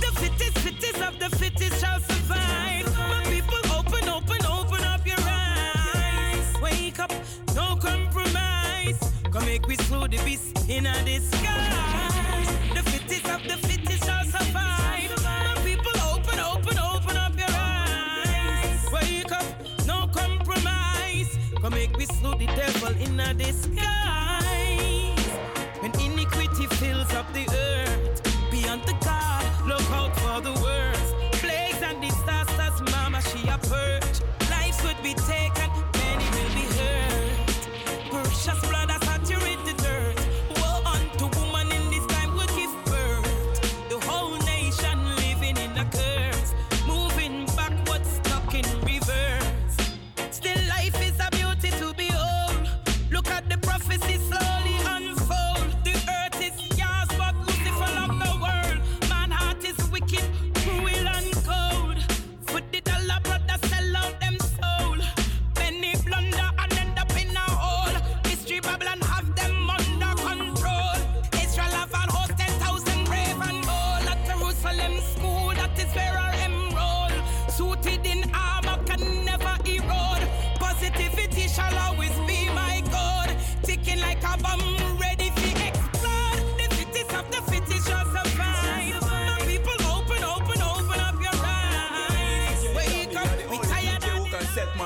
The 0.01 0.11
fittest, 0.19 0.57
fittest 0.57 0.99
of 0.99 1.19
the 1.19 1.29
fittest 1.37 1.79
shall 1.79 1.99
survive. 1.99 2.91
My 2.97 3.23
people, 3.25 3.59
open, 3.77 4.09
open, 4.09 4.43
open 4.47 4.83
up 4.83 5.05
your 5.05 5.19
eyes. 5.19 6.55
Wake 6.59 6.97
up, 6.97 7.11
no 7.53 7.75
compromise. 7.75 8.97
Come 9.31 9.45
make 9.45 9.67
we 9.67 9.75
slow 9.75 10.07
the 10.07 10.17
beast 10.25 10.57
in 10.67 10.85
the 10.85 11.19
sky. 11.19 11.44
The 22.45 22.55
devil 22.55 22.95
in 23.01 23.19
a 23.19 23.53
skies. 23.53 24.04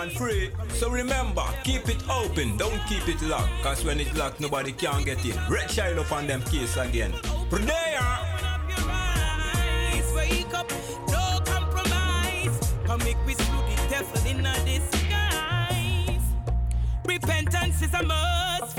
Man 0.10 0.18
free. 0.18 0.52
So 0.74 0.90
remember, 0.90 1.44
keep 1.64 1.88
it 1.90 2.04
open, 2.10 2.58
don't 2.58 2.80
keep 2.88 3.08
it 3.08 3.22
locked. 3.22 3.52
Cause 3.64 3.84
when 3.84 4.00
it's 4.00 4.16
locked, 4.18 4.40
nobody 4.40 4.72
can 4.72 5.04
get 5.04 5.24
in. 5.26 5.36
Red 5.50 5.70
shine 5.70 6.00
up 6.00 6.12
on 6.12 6.28
them 6.28 6.42
case 6.44 6.78
again. 6.78 7.14
Eyes. 8.92 10.14
Wake 10.16 10.54
up, 10.54 10.72
no 11.08 11.40
compromise. 11.46 12.74
Come 12.86 13.00
make 13.00 13.18
we 13.26 13.34
slew 13.34 13.62
the 13.70 13.76
devil 13.90 14.28
in 14.28 14.44
disguise. 14.66 16.22
Repentance 17.06 17.82
is 17.82 17.94
a 17.94 18.04
must. 18.04 18.79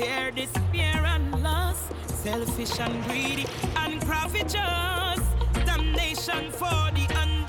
Unfair 0.00 0.30
despair 0.30 1.04
and 1.04 1.42
loss. 1.42 1.76
Selfish 2.06 2.80
and 2.80 3.04
greedy 3.04 3.44
and 3.76 4.00
covetous. 4.00 5.20
Damnation 5.66 6.50
for 6.52 6.90
the 6.94 7.06
unjust. 7.10 7.39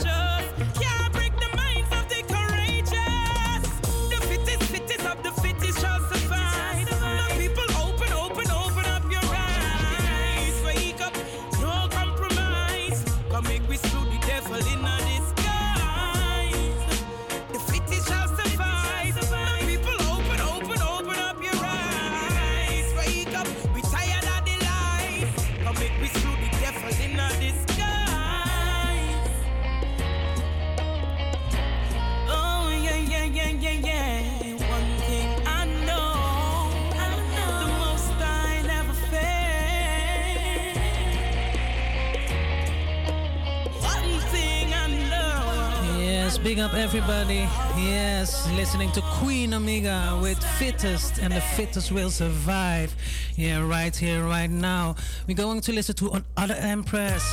Up 46.62 46.74
everybody. 46.76 47.48
Yes, 47.78 48.50
listening 48.52 48.92
to 48.92 49.02
Queen 49.02 49.54
Omega 49.54 50.20
with 50.22 50.38
Fittest, 50.60 51.18
and 51.18 51.34
the 51.34 51.42
fittest 51.42 51.92
will 51.92 52.12
survive. 52.12 52.94
Yeah, 53.36 53.68
right 53.68 53.96
here, 53.96 54.24
right 54.24 54.50
now. 54.50 54.96
We're 55.28 55.38
going 55.38 55.62
to 55.62 55.72
listen 55.72 55.96
to 55.96 56.22
another 56.38 56.56
Empress. 56.56 57.24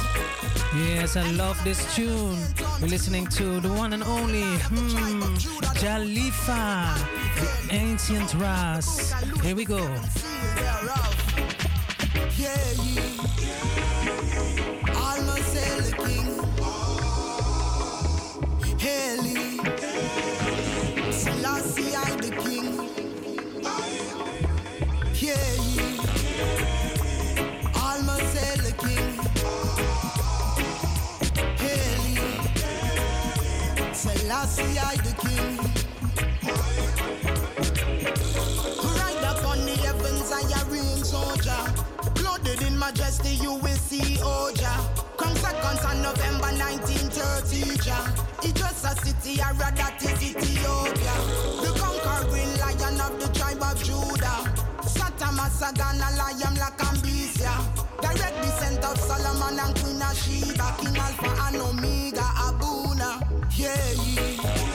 Yes, 0.74 1.16
I 1.16 1.30
love 1.32 1.62
this 1.64 1.94
tune. 1.94 2.38
We're 2.80 2.88
listening 2.88 3.26
to 3.38 3.60
the 3.60 3.68
one 3.72 3.92
and 3.92 4.02
only 4.02 4.42
hmm, 4.42 5.20
Jalifa, 5.80 6.96
the 7.68 7.74
ancient 7.74 8.34
Ras. 8.34 9.12
Here 9.42 9.54
we 9.54 9.64
go. 9.64 9.78
Selassie, 34.48 34.78
I 34.78 34.96
the 34.96 35.12
king. 35.22 35.56
Ride 38.96 39.24
upon 39.36 39.58
the 39.66 39.76
heavens, 39.84 40.32
I 40.32 40.40
a 40.40 40.64
reign 40.70 41.04
soldier. 41.04 41.60
Blooded 42.14 42.62
in 42.62 42.78
majesty, 42.78 43.34
you 43.42 43.54
will 43.54 43.76
see 43.76 44.16
Oja. 44.16 44.72
Come 45.16 45.34
second 45.36 45.80
on 45.84 46.02
November 46.02 46.50
1930, 46.56 47.86
ja. 47.86 47.98
It's 48.42 48.60
just 48.60 48.84
a 48.84 48.94
city, 49.04 49.40
I 49.42 49.52
that 49.52 50.02
is 50.02 50.22
Ethiopia. 50.22 51.14
The 51.62 51.70
conquering 51.78 52.52
lion 52.58 53.00
of 53.00 53.20
the 53.20 53.28
tribe 53.38 53.62
of 53.62 53.82
Judah. 53.82 54.18
Masagana, 55.38 56.08
Liam, 56.16 56.56
Lacambisia. 56.56 57.52
Direct 58.00 58.42
descent 58.42 58.84
of 58.84 58.98
Solomon 58.98 59.58
and 59.58 59.74
Queen 59.76 60.00
of 60.00 60.16
Sheba, 60.16 60.74
King 60.80 60.96
Alpha 60.96 61.30
and 61.46 61.56
Omega, 61.56 62.24
Abuna. 62.46 62.67
Yeah, 63.58 64.67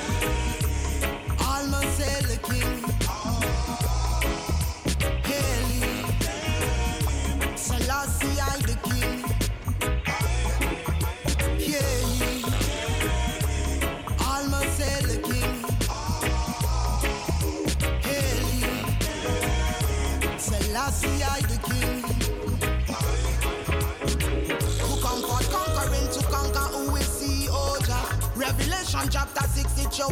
show. 29.94 30.10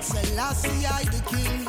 Selassie, 0.00 0.86
I 0.86 1.02
the 1.04 1.20
king. 1.26 1.65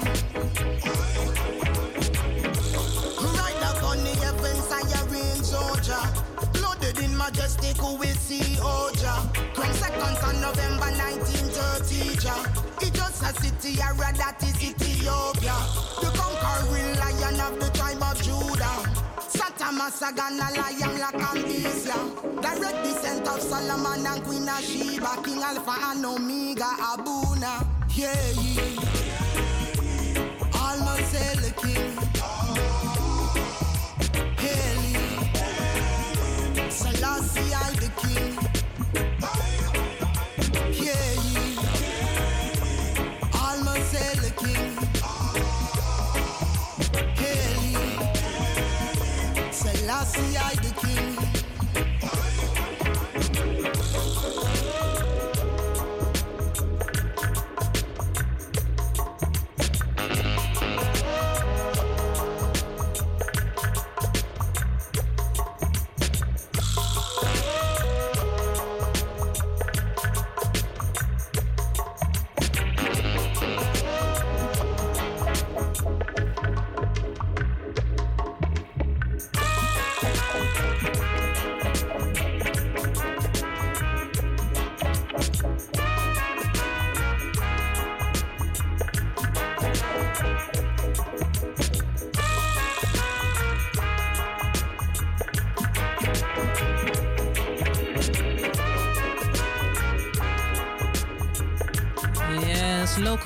Majestic, 7.37 7.81
will 7.81 8.03
see 8.15 8.57
Oja. 8.57 9.53
Come 9.53 9.73
second 9.73 10.17
on 10.23 10.41
November 10.41 10.89
1930, 10.89 12.17
Jah. 12.17 12.43
It 12.81 12.93
just 12.93 13.21
a 13.21 13.31
city, 13.41 13.79
area 13.81 14.11
that 14.17 14.41
is 14.41 14.57
Ethiopia. 14.63 15.57
The 16.01 16.09
conquering 16.17 16.95
lion 16.97 17.39
of 17.41 17.59
the 17.59 17.69
tribe 17.77 18.01
of 18.01 18.17
Judah. 18.21 18.77
Satama 19.29 19.89
Sagana 19.91 20.49
Lion 20.57 20.97
Lacambisia. 20.97 21.97
Direct 22.41 22.83
descent 22.83 23.27
of 23.27 23.41
Solomon 23.41 24.05
and 24.05 24.23
Queen 24.23 24.49
of 24.49 24.61
Sheba. 24.63 25.21
King 25.23 25.43
Alpha 25.43 25.75
and 25.91 26.05
Omega 26.05 26.69
Abuna. 26.93 27.67
Yeah, 27.93 28.13
yeah. 28.41 28.97
The 31.37 31.53
king. 31.61 32.06
Selassie, 36.97 37.53
I 37.53 37.73
the 37.73 37.89
king. 38.01 38.33
Yeah. 40.83 41.15
Almost 43.39 43.93
the 44.23 44.31
king. 44.41 44.65
Selassie, 49.51 50.37
I 50.37 50.55
the 50.55 50.71
king. 50.81 50.96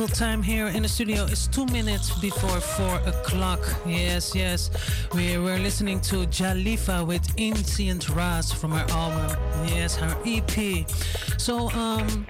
Local 0.02 0.16
time 0.16 0.42
here 0.42 0.66
in 0.66 0.82
the 0.82 0.90
studio 0.90 1.26
is 1.26 1.48
two 1.48 1.68
minutes 1.68 2.10
before 2.20 2.60
four 2.60 2.96
o'clock. 3.08 3.60
Yes, 3.86 4.34
yes. 4.34 4.72
We 5.14 5.38
were 5.38 5.60
listening 5.60 6.02
to 6.10 6.26
Jalifa 6.26 7.06
with 7.06 7.22
Ancient 7.38 8.10
Ras 8.10 8.52
from 8.52 8.72
her 8.72 8.86
album. 8.90 9.38
Yes, 9.68 9.96
her 9.96 10.18
EP. 10.26 10.90
So, 11.38 11.70
um, 11.74 12.26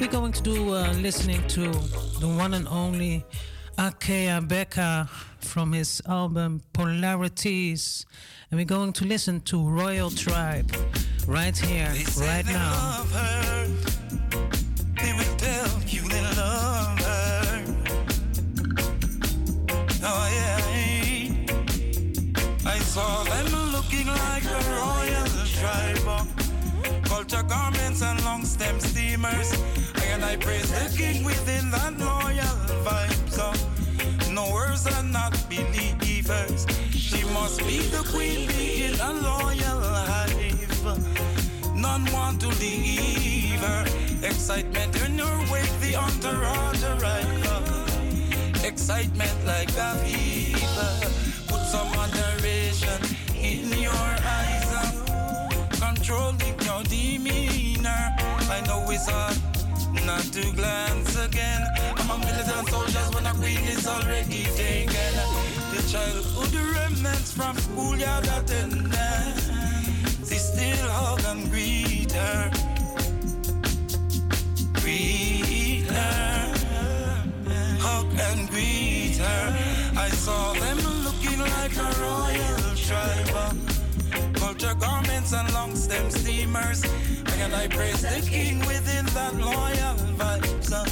we're 0.00 0.06
going 0.06 0.30
to 0.34 0.42
do 0.42 0.72
uh, 0.72 0.92
listening 0.92 1.44
to 1.48 1.62
the 2.20 2.28
one 2.28 2.54
and 2.54 2.68
only 2.68 3.24
Akae 3.76 4.46
Beka 4.46 5.08
from 5.40 5.72
his 5.72 6.00
album 6.06 6.62
Polarities. 6.74 8.06
And 8.52 8.58
we're 8.58 8.66
going 8.66 8.92
to 8.92 9.04
listen 9.04 9.40
to 9.50 9.68
Royal 9.68 10.10
Tribe 10.10 10.70
right 11.26 11.58
here, 11.58 11.92
right 12.20 12.46
now. 12.46 13.05
Excitement 44.48 45.02
in 45.02 45.18
her 45.18 45.52
wake, 45.52 45.80
the 45.80 45.96
entourage 45.96 46.84
arrive. 46.84 48.64
Excitement 48.64 49.34
like 49.44 49.70
a 49.70 49.96
fever. 49.96 51.10
Put 51.48 51.62
some 51.66 51.90
moderation 51.96 53.02
in 53.34 53.76
your 53.76 53.90
eyes. 53.90 55.02
Controlling 55.80 56.54
your 56.62 56.80
demeanor. 56.84 58.14
I 58.48 58.62
know 58.68 58.86
it's 58.88 59.10
hard 59.10 59.36
not 60.06 60.22
to 60.30 60.52
glance 60.52 61.16
again. 61.18 61.66
I'm 61.96 62.08
a 62.08 62.18
militant 62.24 62.68
soldiers 62.68 63.10
when 63.16 63.26
a 63.26 63.32
queen 63.32 63.64
is 63.64 63.84
already 63.84 64.44
taken. 64.54 65.12
The 65.74 65.82
childhood 65.90 66.54
remnants 66.54 67.32
from 67.32 67.56
schoolyard 67.56 68.28
attendance. 68.28 69.48
They 70.30 70.38
still 70.38 70.88
hug 70.88 71.24
and 71.24 71.50
greet 71.50 72.12
her. 72.12 72.75
Greet 74.86 75.82
her. 75.90 76.54
Hug 77.80 78.06
and 78.30 78.48
greet 78.48 79.16
her. 79.16 79.56
I 79.98 80.08
saw 80.10 80.52
them 80.52 80.78
looking 81.02 81.40
like 81.40 81.74
a 81.76 81.90
royal 82.00 82.76
tribe. 82.76 83.56
Culture 84.36 84.76
garments 84.78 85.32
and 85.32 85.52
long 85.54 85.74
stem 85.74 86.08
steamers. 86.08 86.84
And 87.40 87.52
I 87.52 87.66
praise 87.66 88.02
the 88.02 88.24
king 88.30 88.60
within 88.60 89.06
that 89.06 89.34
loyal 89.34 89.96
vibes. 90.20 90.70
Uh, 90.72 90.84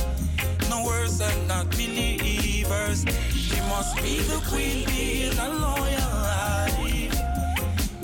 no 0.69 0.85
worse 0.85 1.19
than 1.19 1.47
not 1.47 1.71
believers. 1.71 3.05
She 3.31 3.61
must 3.71 3.95
be 4.03 4.19
the 4.23 4.43
queen, 4.51 4.89
being 4.89 5.39
a 5.39 5.49
loyal 5.51 6.15
hive. 6.35 7.15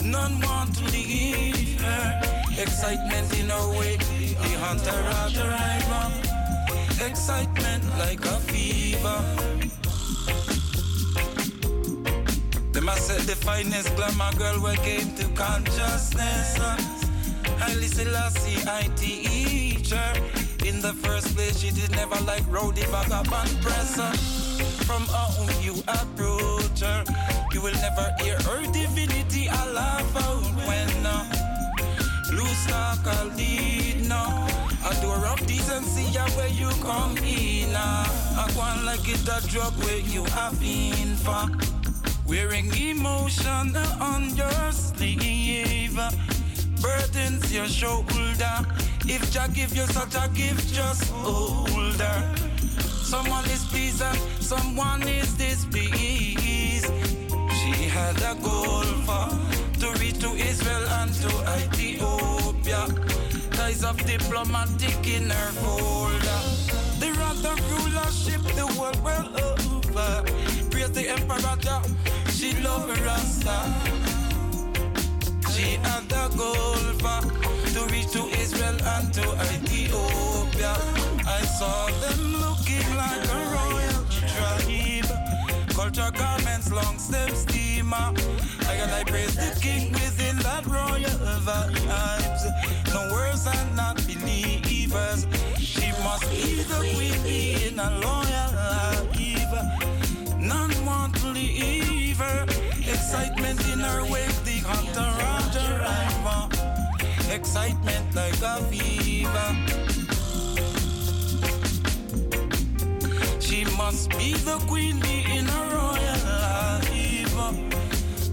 None 0.05 0.41
want 0.41 0.73
to 0.77 0.85
leave 0.85 1.81
her. 1.81 2.23
Excitement 2.63 3.41
in 3.41 3.51
our 3.51 3.71
way, 3.77 3.99
the 4.43 4.59
hunter 4.59 5.01
out 5.19 5.33
the 5.33 5.45
rival. 5.45 6.11
Excitement 7.09 7.85
like 7.99 8.25
a 8.25 8.39
fever. 8.49 9.19
Them 12.73 12.89
I 12.89 12.95
said 12.95 13.23
the 13.23 13.37
finest 13.37 13.95
glamour 13.97 14.33
girl 14.39 14.63
we 14.63 14.77
came 14.77 15.15
to 15.17 15.27
consciousness. 15.35 16.59
I 16.61 17.75
listen 17.75 18.13
Lassie, 18.13 18.63
I 18.67 18.89
teach 18.97 19.91
her. 19.91 20.13
In 20.65 20.81
the 20.81 20.93
first 20.93 21.35
place, 21.35 21.59
she 21.61 21.71
did 21.71 21.91
never 21.93 22.19
like 22.25 22.45
rowdy 22.49 22.83
vagabond 22.83 23.51
presser. 23.61 24.13
From 24.85 25.03
how 25.07 25.31
you 25.61 25.75
approach 25.89 26.81
her, 26.81 27.05
you 27.53 27.61
will 27.61 27.79
never 27.87 28.15
hear 28.21 28.37
her 28.49 28.63
divinity. 28.73 29.49
I 29.49 29.73
laugh 29.73 30.17
out 30.17 30.45
when 30.67 31.07
uh, 31.07 31.25
loose 32.33 32.67
talk 32.67 33.07
I'll 33.07 33.29
lead 33.37 33.80
door 35.01 35.25
of 35.27 35.47
decency, 35.47 36.05
yeah, 36.13 36.29
where 36.31 36.49
you 36.49 36.69
come 36.83 37.17
in. 37.19 37.75
Uh. 37.75 38.21
I 38.43 38.51
want 38.57 38.85
like 38.85 39.07
it 39.09 39.23
a 39.29 39.47
drug 39.49 39.73
where 39.85 39.99
you 39.99 40.25
have 40.25 40.59
been 40.61 41.15
for. 41.17 41.47
Wearing 42.27 42.73
emotion 42.75 43.77
on 44.01 44.35
your 44.37 44.73
sleeve. 44.73 45.99
Burdens 46.81 47.53
your 47.53 47.67
shoulder. 47.67 48.57
If 49.05 49.31
Jah 49.33 49.49
give 49.53 49.75
you 49.77 49.87
such 49.87 50.15
a 50.15 50.29
gift, 50.35 50.73
just 50.73 51.11
hold 51.11 52.01
her. 52.01 52.35
Someone 53.03 53.45
is 53.47 53.65
pleased 53.67 54.03
and 54.03 54.19
someone 54.41 55.03
is 55.03 55.35
displeased. 55.35 56.87
She 57.59 57.73
had 57.91 58.17
a 58.23 58.35
goal 58.41 58.85
for 59.07 59.29
to 59.81 59.99
reach 60.01 60.19
to 60.21 60.31
Israel 60.35 60.87
and 61.01 61.13
to 61.15 61.31
Ethiopia. 61.59 63.10
Ties 63.71 63.85
of 63.85 64.05
diplomatic 64.05 65.07
in 65.07 65.31
her 65.31 65.53
folder. 65.63 66.41
They 66.99 67.13
run 67.13 67.41
the 67.41 67.55
rulership 67.71 68.43
the 68.59 68.67
world 68.77 69.01
well 69.01 69.29
over. 69.47 70.25
Praise 70.71 70.91
the 70.91 71.09
emperor. 71.09 71.57
She 72.33 72.51
love 72.65 72.89
her 72.91 73.01
Rasta. 73.05 73.57
She 75.53 75.79
had 75.87 76.03
the 76.09 76.25
goal 76.37 76.83
for 76.99 77.21
to 77.75 77.95
reach 77.95 78.11
to 78.11 78.27
Israel 78.43 78.77
and 78.95 79.15
to 79.15 79.25
Ethiopia. 79.55 80.75
I 81.25 81.43
saw 81.57 81.87
them 82.03 82.21
looking 82.43 82.89
like 82.97 83.23
a 83.23 83.41
royal 83.55 84.03
tribe. 84.35 85.71
Culture 85.77 86.11
garments, 86.19 86.73
long 86.73 86.99
stem 86.99 87.33
steamer. 87.37 88.15
I 88.67 88.75
I 88.99 89.05
praise 89.05 89.37
the 89.37 89.57
king 89.61 89.93
within 89.93 90.39
that 90.39 90.67
royal 90.67 91.19
vibes. 91.47 92.20
Words 93.41 93.57
are 93.59 93.75
not 93.75 93.97
believers. 94.07 95.27
She 95.59 95.91
must 96.03 96.29
be 96.31 96.63
the 96.63 96.75
queen 96.75 97.23
being 97.23 97.79
a 97.79 97.91
loyal 98.01 98.53
life. 98.55 99.09
None 100.39 100.85
want 100.85 101.15
to 101.17 101.29
leave 101.29 102.19
her. 102.19 102.45
Excitement 102.81 103.61
in 103.73 103.81
her 103.81 104.03
wake, 104.05 104.45
the 104.45 104.61
hunter 104.67 105.11
Roger 105.23 105.83
Iver. 105.83 106.49
Excitement 107.35 108.15
like 108.15 108.43
a 108.43 108.63
fever. 108.65 109.57
She 113.41 113.65
must 113.77 114.11
be 114.11 114.35
the 114.35 114.59
queen 114.69 115.01
bee 115.01 115.25
in 115.33 115.49
a 115.49 115.63
royal 115.73 116.21
life. 116.29 117.33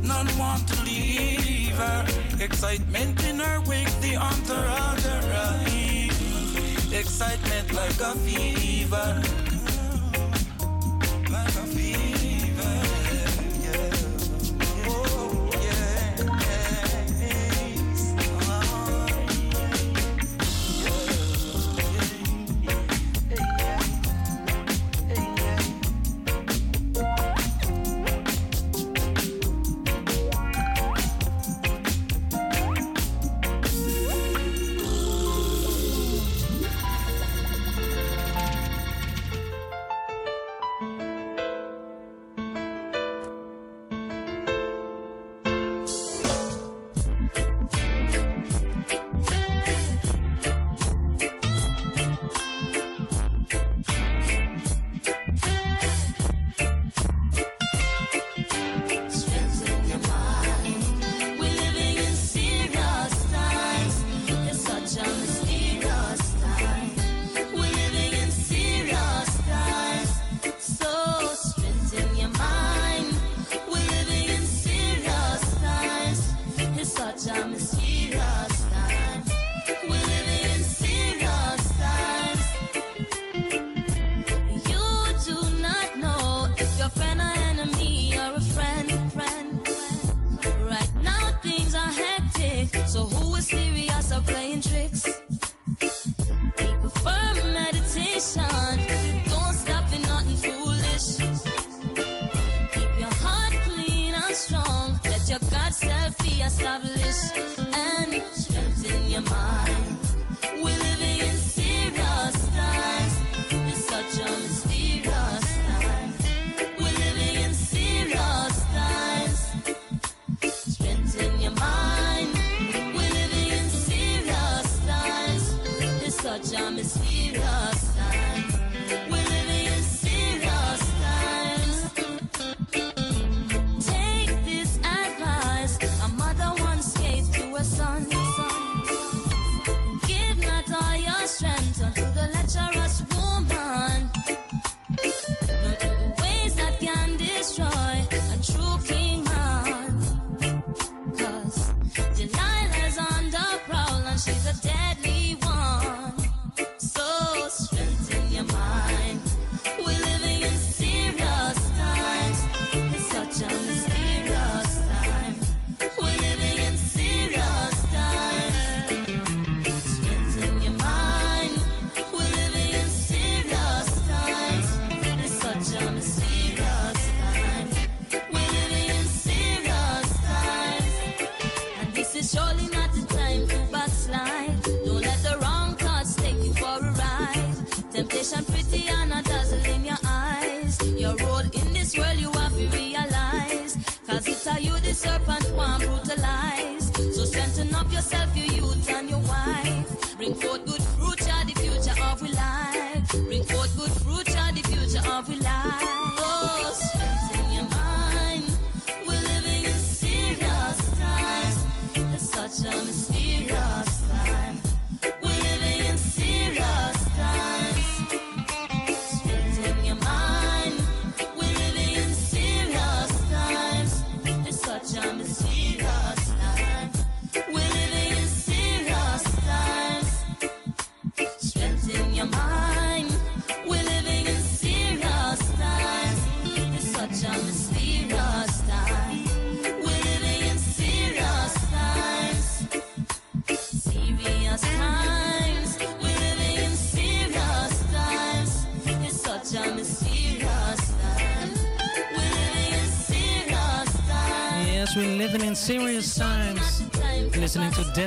None 0.03 0.37
want 0.37 0.67
to 0.67 0.83
leave 0.83 1.77
her. 1.77 2.26
Excitement 2.39 3.23
in 3.25 3.39
her 3.39 3.61
wake, 3.61 3.89
the 3.99 4.15
entourage 4.15 5.05
arrive. 5.05 6.93
Excitement 6.93 7.73
like 7.73 7.99
a 7.99 8.13
fever. 8.19 9.21
Like 11.31 11.55
a 11.55 11.67
fever. 11.67 12.06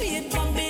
sweet 0.00 0.32
from 0.32 0.69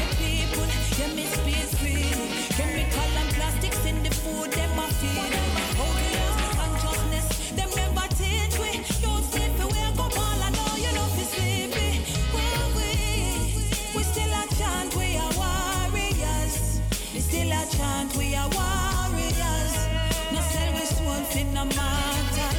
no 21.63 21.75
matter. 21.75 22.49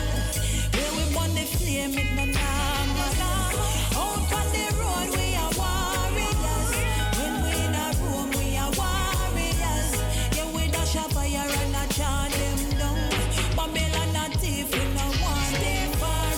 Where 0.75 0.93
we 0.97 1.15
born 1.15 1.35
the 1.35 1.43
flame, 1.43 1.99
it 1.99 2.11
no 2.15 2.25
normal. 2.25 3.13
Out 3.99 4.33
on 4.39 4.47
the 4.55 4.67
road, 4.79 5.09
we 5.17 5.35
are 5.43 5.53
warriors. 5.59 6.71
When 7.19 7.35
we 7.43 7.53
in 7.67 7.75
a 7.75 7.89
room, 8.03 8.31
we 8.39 8.57
are 8.63 8.71
warriors. 8.79 9.91
Yeah, 10.37 10.49
we 10.55 10.69
dash 10.71 10.95
a 10.95 11.05
fire 11.15 11.51
and 11.63 11.77
a 11.83 11.85
charm 11.93 12.31
them 12.31 12.61
down. 12.79 13.11
Babylon 13.57 14.17
a 14.23 14.39
thief, 14.39 14.71
we 14.71 14.85
no 14.95 15.07
want 15.23 15.55
them 15.63 15.93
far. 16.01 16.35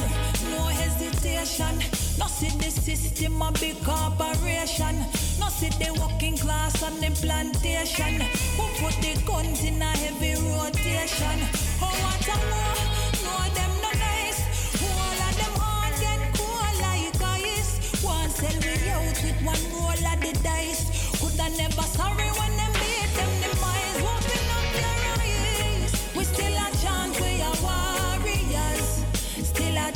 No 0.51 0.63
hesitation. 0.81 1.75
No 2.19 2.27
see 2.27 2.57
the 2.57 2.71
system 2.71 3.43
a 3.43 3.53
big 3.53 3.77
corporation. 3.85 5.05
No 5.39 5.49
see 5.49 5.69
the 5.69 5.93
working 6.01 6.39
class 6.39 6.83
on 6.83 6.99
the 7.01 7.11
plantation. 7.21 8.23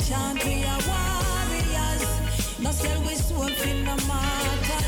chant, 0.09 0.43
we 0.43 0.63
are 0.63 0.81
warriors. 0.89 2.03
No 2.59 2.71
sell 2.71 3.01
we 3.01 3.13
soul 3.13 3.53
in 3.69 3.79
the 3.85 3.97
mortal. 4.09 4.85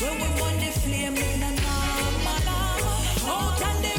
When 0.00 0.14
we 0.22 0.28
burn 0.38 0.56
the 0.62 0.70
flame, 0.82 1.16
in 1.16 1.40
the 1.44 1.52
normal. 1.64 2.48
Out 3.34 3.60
on 3.68 3.76
the 3.84 3.94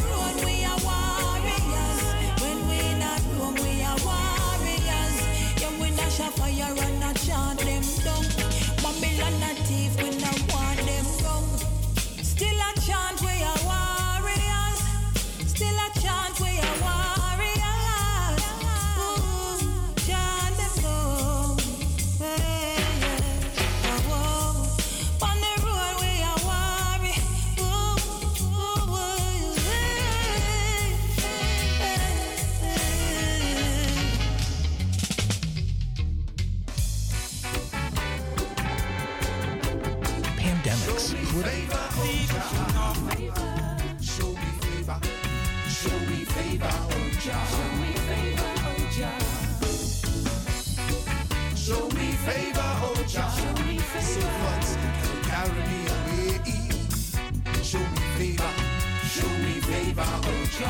Let 60.60 60.70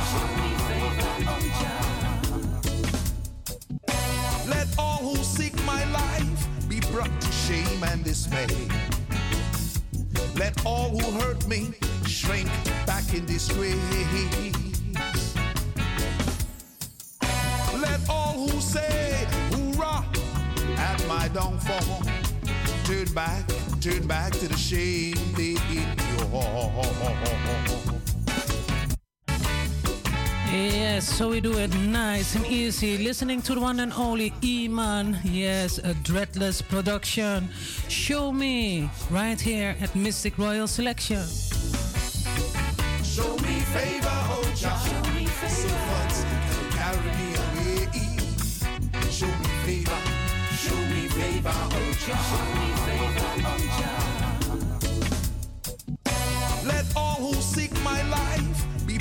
all 4.78 4.98
who 4.98 5.16
seek 5.24 5.56
my 5.64 5.86
life 5.92 6.68
be 6.68 6.82
brought 6.92 7.22
to 7.22 7.32
shame 7.32 7.82
and 7.86 8.04
dismay. 8.04 8.48
Let 10.36 10.66
all 10.66 10.90
who 10.90 11.10
hurt 11.22 11.48
me 11.48 11.72
shrink 12.06 12.50
back 12.86 13.14
in 13.14 13.26
disgrace. 13.26 13.78
Let 17.74 18.10
all 18.10 18.34
who 18.34 18.60
say 18.60 19.26
hoorah 19.52 20.04
at 20.78 21.02
my 21.08 21.30
downfall 21.30 22.04
turn 22.84 23.10
back, 23.14 23.48
turn 23.80 24.06
back 24.06 24.34
to 24.34 24.50
the 24.50 24.58
shame 24.58 25.16
they 25.38 25.56
endure. 25.72 26.58
Yes, 30.58 31.08
so 31.08 31.30
we 31.30 31.40
do 31.40 31.56
it 31.60 31.72
nice 31.78 32.34
and 32.34 32.44
easy. 32.48 32.98
Listening 32.98 33.44
to 33.44 33.54
the 33.54 33.62
one 33.62 33.80
and 33.80 33.94
only 33.94 34.34
Iman. 34.44 35.20
Yes, 35.24 35.78
a 35.78 35.94
dreadless 35.94 36.64
production. 36.64 37.50
Show 37.90 38.32
me 38.32 38.90
right 39.12 39.40
here 39.40 39.76
at 39.80 39.92
Mistic 39.94 40.40
Royal 40.40 40.66
Selection. 40.66 41.24
Show 43.04 43.36
me 43.38 43.60
favor, 43.70 44.10
oh 44.10 44.52
Jah. 44.56 44.76
Show 44.82 45.12
me 45.14 45.26
favor. 45.28 45.54
So 45.54 45.70
much 45.94 46.16
carry 46.74 47.12
me 47.20 47.28
away. 47.44 47.86
Show 49.12 49.28
me 49.28 49.52
favor. 49.64 50.02
Show 50.58 50.80
me 50.90 51.08
favor, 51.08 51.54
oh 51.54 51.94
Jah. 52.08 52.77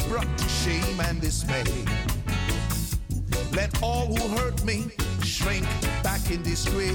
Brought 0.09 0.39
to 0.39 0.49
shame 0.49 1.01
and 1.01 1.21
dismay. 1.21 1.65
Let 3.53 3.83
all 3.83 4.07
who 4.07 4.37
hurt 4.37 4.63
me 4.65 4.87
shrink 5.23 5.67
back 6.03 6.31
in 6.31 6.43
disgrace. 6.43 6.93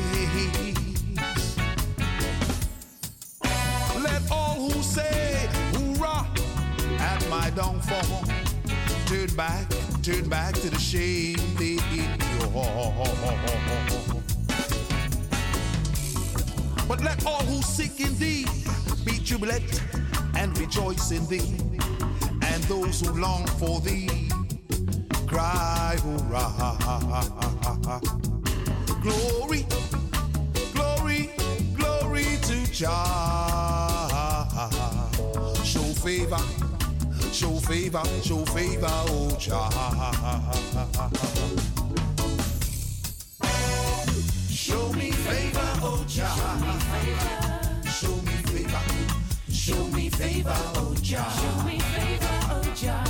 Let 3.96 4.22
all 4.32 4.56
who 4.56 4.82
say 4.82 5.50
hoorah 5.74 6.28
at 7.00 7.28
my 7.30 7.50
downfall 7.52 8.24
turn 9.06 9.36
back, 9.36 9.68
turn 10.02 10.30
back 10.30 10.54
to 10.56 10.70
the 10.70 10.80
shame 10.80 11.38
they 11.58 11.78
endure. 11.92 12.22
But 16.88 17.02
let 17.04 17.26
all 17.26 17.44
who 17.44 17.62
seek 17.62 18.00
in 18.00 18.18
thee 18.18 18.46
be 19.06 19.20
jubilant 19.20 19.82
and 20.36 20.58
rejoice 20.58 21.12
in 21.12 21.28
thee. 21.28 21.71
And 22.62 22.70
those 22.70 23.02
who 23.02 23.12
long 23.20 23.46
for 23.58 23.80
thee 23.80 24.30
cry 25.26 25.98
hurrah. 26.04 26.78
Glory, 29.02 29.66
glory, 30.74 31.30
glory 31.76 32.26
to 32.44 32.72
Jah. 32.72 34.08
Show 35.64 35.82
favor, 36.06 36.38
show 37.32 37.56
favor, 37.62 38.04
show 38.22 38.46
favor, 38.46 38.88
oh 39.10 39.36
Jah. 39.40 39.70
Show 44.50 44.94
me 44.94 45.10
favor, 45.12 45.80
oh 45.82 46.06
Jah. 46.08 46.71
Favor, 50.22 50.54
oh 50.76 50.94
Jah. 51.02 51.30
Show 51.40 51.64
me 51.66 51.80
favor, 51.80 52.40
oh 52.52 52.62
Jah. 52.76 53.04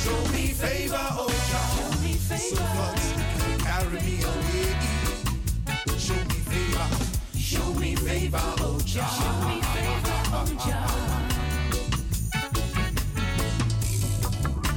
Show 0.00 0.20
me 0.32 0.46
favor, 0.48 1.06
oh 1.20 1.28
Jah. 1.50 1.66
Show 1.76 1.90
me 2.02 2.12
favor. 2.14 2.56
So 2.56 2.64
much 2.78 3.06
carry 3.62 4.00
me 4.00 4.16
away. 4.30 4.68
Show 5.98 6.20
me 6.30 6.38
favor, 6.50 6.88
show 7.36 7.68
me 7.74 7.90
favor, 7.96 8.40
oh 8.60 8.78
Jah. 8.86 9.08
Show 9.18 9.34
me 9.48 9.56
favor, 9.74 10.20
oh 10.40 10.50
Jah. 10.64 10.88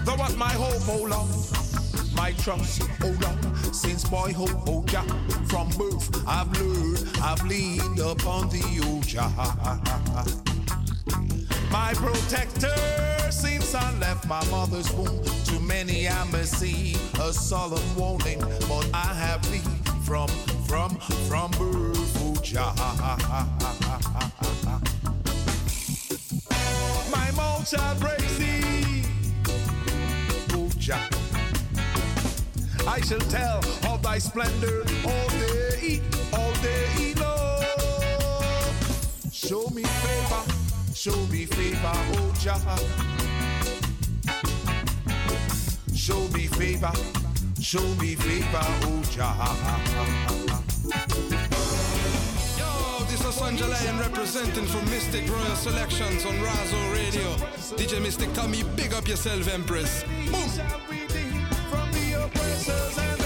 Thou 0.05 0.15
art 0.21 0.35
my 0.35 0.53
hope, 0.53 0.87
oh 0.89 1.05
Lord, 1.07 1.29
my 2.15 2.31
trust, 2.33 2.81
oh 3.01 3.15
Lord, 3.21 3.54
since 3.75 4.05
boyhood, 4.05 4.55
oh 4.67 4.83
Jah. 4.87 5.03
From 5.47 5.67
birth 5.77 6.25
I've 6.27 6.51
learned, 6.59 7.09
I've 7.21 7.43
leaned 7.45 7.99
upon 7.99 8.49
thee, 8.49 8.79
oh 8.83 9.01
Jah. 9.01 9.29
My 11.71 11.93
protector 11.93 12.73
since 13.29 13.75
I 13.75 13.97
left 13.99 14.27
my 14.27 14.43
mother's 14.49 14.91
womb. 14.93 15.23
To 15.45 15.59
many 15.59 16.07
I 16.07 16.23
may 16.31 16.43
see 16.43 16.95
a 17.19 17.33
solemn 17.33 17.95
warning, 17.95 18.39
but 18.69 18.89
I 18.93 19.13
have 19.13 19.41
thee 19.51 19.69
from, 20.03 20.29
from, 20.67 20.95
from 21.27 21.51
birth, 21.51 22.17
oh 22.23 22.35
Jah. 22.41 22.73
My 27.11 27.31
mouth 27.31 27.67
shall 27.67 27.95
praise 27.95 28.37
thee, 28.37 29.03
oh 30.53 30.69
Jah. 30.77 31.14
I 32.87 33.01
shall 33.01 33.19
tell 33.19 33.57
of 33.91 34.01
thy 34.03 34.19
splendor 34.19 34.81
all 35.05 35.29
day, 35.29 36.01
all 36.31 36.53
day 36.61 37.13
long. 37.19 37.63
Show 39.31 39.67
me 39.69 39.83
favor, 39.83 40.43
show 40.93 41.15
me 41.27 41.45
favor, 41.45 41.91
oh 41.93 42.33
Jah. 42.39 42.59
Show 45.95 46.27
me 46.29 46.45
favor, 46.47 46.91
show 47.59 47.87
me 47.95 48.15
favor, 48.15 48.65
oh 48.83 49.01
Jah. 49.11 49.33
This 53.09 53.19
is 53.21 53.35
Sanjay 53.35 53.67
Lion 53.67 53.99
representing 53.99 54.65
for 54.65 54.79
Mistic 54.91 55.27
Royal 55.27 55.55
Selections 55.55 56.23
on 56.25 56.33
Razo 56.35 56.93
Radio. 56.93 57.35
DJ 57.77 57.99
Mystic 58.01 58.31
Tommy, 58.33 58.63
big 58.75 58.93
up 58.93 59.07
yourself, 59.07 59.47
Empress. 59.47 60.03
Boom! 60.31 61.04
The 62.25 62.39
oppressors 62.39 62.97
and 62.97 63.24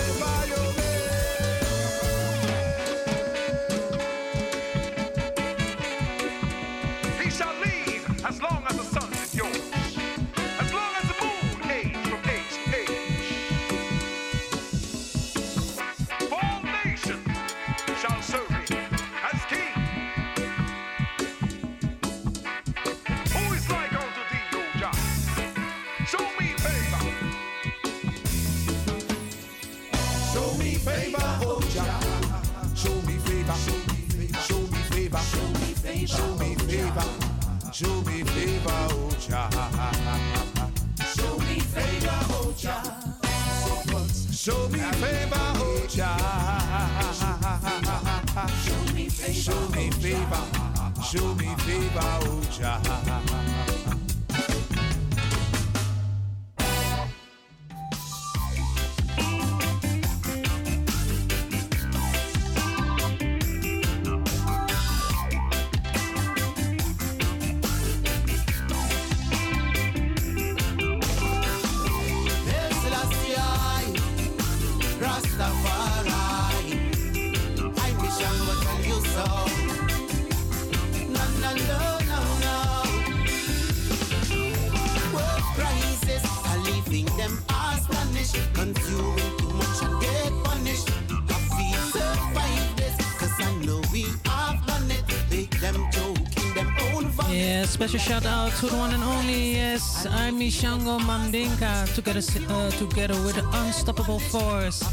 special 97.90 98.20
shout 98.20 98.26
out 98.28 98.52
to 98.52 98.68
the 98.68 98.76
one 98.76 98.94
and 98.94 99.04
only, 99.04 99.54
yes, 99.54 100.06
I'm 100.12 100.40
Mishango 100.40 101.00
Mandinka, 101.00 101.92
together, 101.96 102.22
uh, 102.54 102.70
together 102.72 103.16
with 103.24 103.36
the 103.36 103.50
Unstoppable 103.52 104.20
Force. 104.20 104.84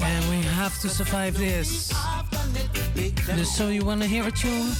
And 0.00 0.28
we 0.28 0.42
have 0.42 0.76
to 0.80 0.88
survive 0.88 1.38
this. 1.38 1.92
So 3.56 3.68
you 3.68 3.84
wanna 3.84 4.06
hear 4.06 4.26
a 4.26 4.32
tune? 4.32 4.72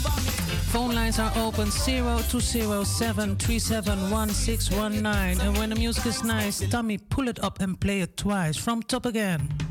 Phone 0.73 0.97
lines 0.97 1.21
are 1.21 1.33
open 1.37 1.71
0207 1.71 3.37
And 5.41 5.57
when 5.59 5.71
the 5.71 5.77
music 5.77 6.07
is 6.07 6.25
nice, 6.25 6.59
Tommy, 6.71 6.99
pull 6.99 7.29
it 7.29 7.39
up 7.45 7.61
and 7.61 7.79
play 7.79 8.01
it 8.01 8.17
twice 8.17 8.57
from 8.57 8.83
top 8.83 9.07
again. 9.07 9.62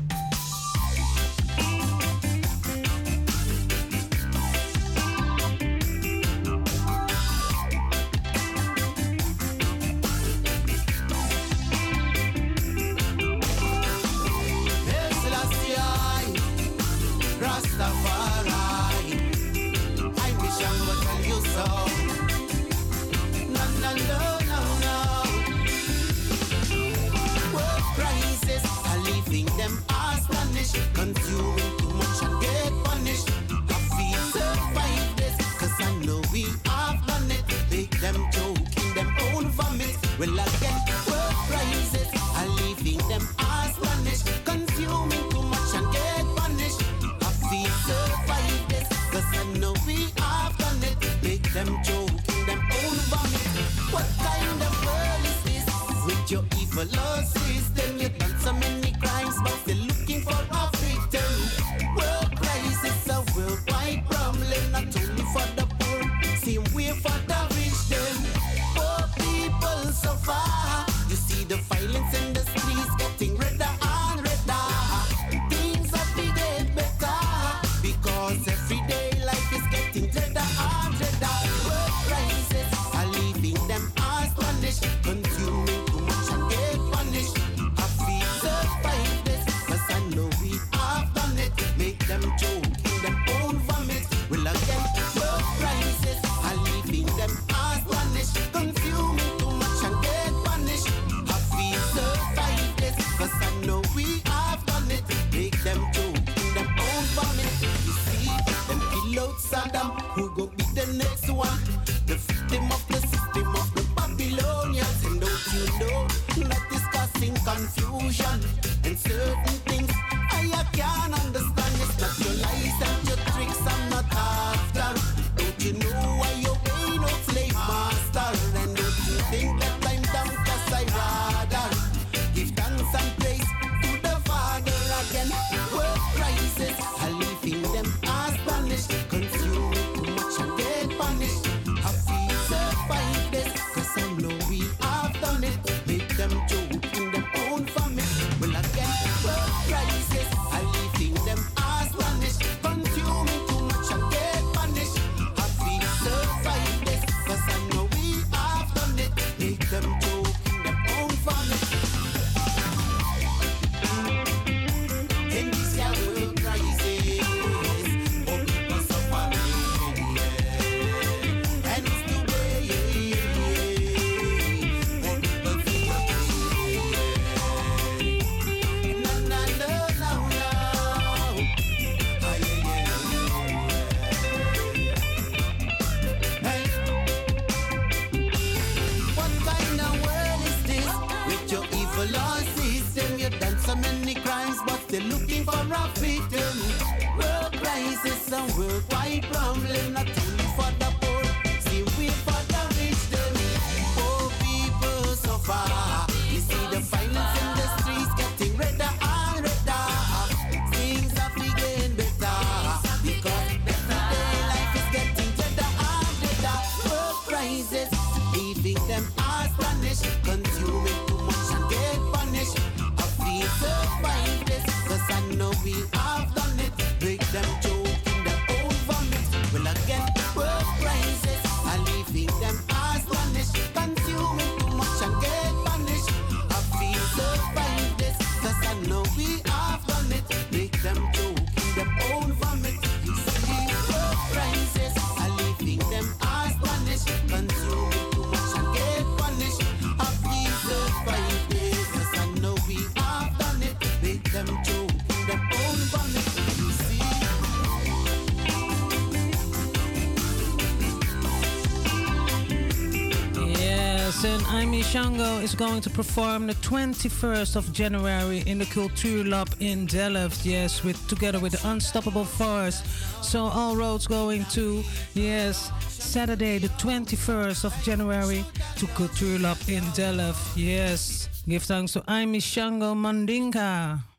Going 265.62 265.80
to 265.80 265.90
perform 265.90 266.48
the 266.48 266.54
21st 266.54 267.54
of 267.54 267.72
January 267.72 268.42
in 268.46 268.58
the 268.58 268.64
Cultuurlab 268.64 269.48
in 269.60 269.86
Delft. 269.86 270.44
Yes, 270.44 270.82
with 270.82 270.98
together 271.06 271.38
with 271.38 271.52
the 271.52 271.68
Unstoppable 271.70 272.24
Force. 272.24 272.82
So 273.22 273.44
all 273.44 273.76
roads 273.76 274.08
going 274.08 274.44
to 274.46 274.82
yes 275.14 275.70
Saturday 275.86 276.58
the 276.58 276.66
21st 276.82 277.64
of 277.64 277.72
January 277.84 278.44
to 278.74 278.86
Cultuurlab 278.86 279.68
in 279.68 279.84
Delft. 279.92 280.56
Yes, 280.56 281.28
give 281.48 281.62
thanks 281.62 281.92
to 281.92 282.02
Aimee 282.08 282.40
Shango 282.40 282.92
Mandinka. 282.94 284.11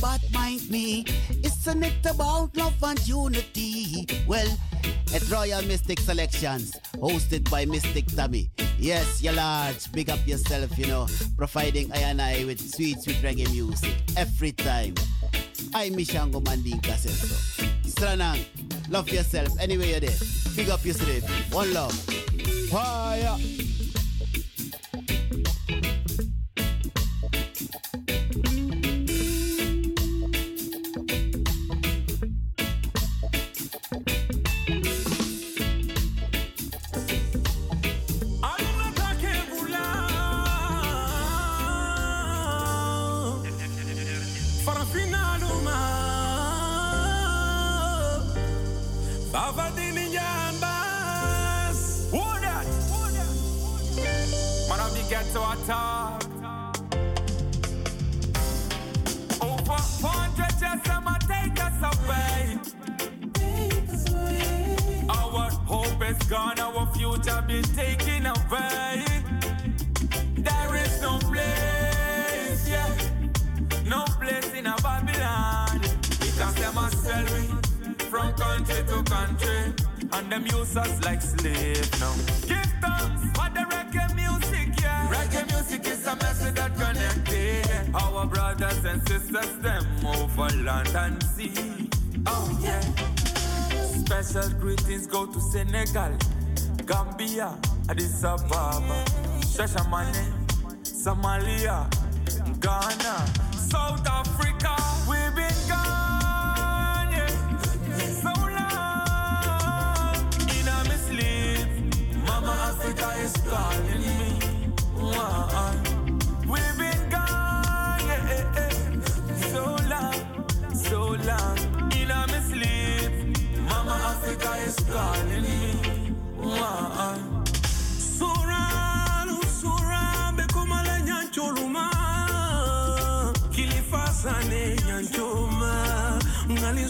Bad 0.00 0.20
mind 0.32 0.68
me. 0.70 1.04
It's 1.30 1.66
a 1.66 1.74
net 1.74 2.04
about 2.04 2.56
love 2.56 2.82
and 2.82 3.08
unity. 3.08 4.06
Well, 4.26 4.46
at 5.14 5.28
Royal 5.30 5.62
Mistic 5.62 6.00
Selections, 6.00 6.76
hosted 6.96 7.50
by 7.50 7.64
Mystic 7.64 8.06
Tammy. 8.06 8.50
Yes, 8.78 9.22
you 9.22 9.32
large, 9.32 9.90
big 9.92 10.10
up 10.10 10.24
yourself, 10.26 10.76
you 10.78 10.86
know, 10.86 11.06
providing 11.36 11.90
I 11.92 11.98
and 11.98 12.20
I 12.20 12.44
with 12.44 12.60
sweet, 12.60 13.00
sweet 13.00 13.16
reggae 13.16 13.50
music 13.50 13.94
every 14.16 14.52
time. 14.52 14.94
I 15.74 15.90
Mishango 15.90 16.42
Mandinka 16.42 16.96
says 16.96 17.18
so. 17.18 17.64
Stranang, 17.88 18.44
love 18.90 19.08
yourself 19.08 19.48
anyway 19.58 19.90
you're 19.90 20.00
there. 20.00 20.18
Big 20.54 20.68
up 20.68 20.84
yourself. 20.84 21.54
One 21.54 21.72
love. 21.72 21.94
Fire. 22.70 23.65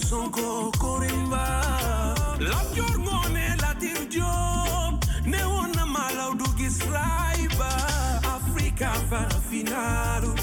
son 0.08 0.30
kokorin 0.30 1.30
ba 1.30 1.46
labjor 2.38 2.98
ngone 2.98 3.46
latir 3.62 3.98
jom 4.14 4.98
ne 5.26 5.40
wona 5.44 5.84
malaw 5.86 6.32
dugis 6.38 6.78
raiba 6.94 7.70
afrika 8.36 8.90
fara 9.10 9.40
finaru 9.50 10.34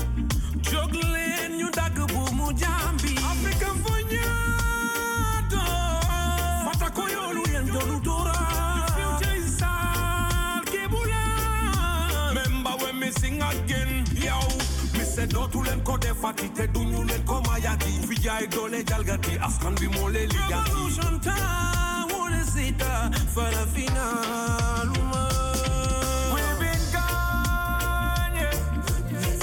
joglen 0.72 1.52
ñu 1.60 1.70
dag 1.78 1.96
bu 2.14 2.22
mu 2.38 2.48
jambi 2.62 3.14
afrika 3.32 3.70
foñado 3.84 5.64
fata 6.66 6.90
ko 6.96 7.04
yolu 7.16 7.44
yen 7.54 7.66
donu 7.74 8.00
dora 8.04 8.32
Sing 13.20 13.40
again, 13.44 14.06
yo. 14.16 14.40
Me 14.98 15.04
say, 15.04 15.28
don't 15.28 15.54
you 15.54 15.64
let 15.64 15.84
go, 15.84 15.98
they 15.98 16.14
fatty, 16.14 16.48
they 16.48 16.66
do 16.68 16.80
you 16.82 17.04
let 17.06 17.24
come 17.28 17.44
ko 18.24 18.30
mayati. 18.30 18.40
Vija 18.40 18.40
idole 18.44 18.84
jalgati, 18.84 19.38
askan 19.42 19.76
bi 19.76 19.88
mole 19.88 20.28
time, 21.20 22.08
wanna 22.18 22.44
see 22.46 22.72
the 22.72 23.12
fara 23.34 23.66
finaluma. 23.74 25.24
We've 26.34 26.60
been 26.60 26.84
gone, 26.92 28.36
yeah, 28.36 28.58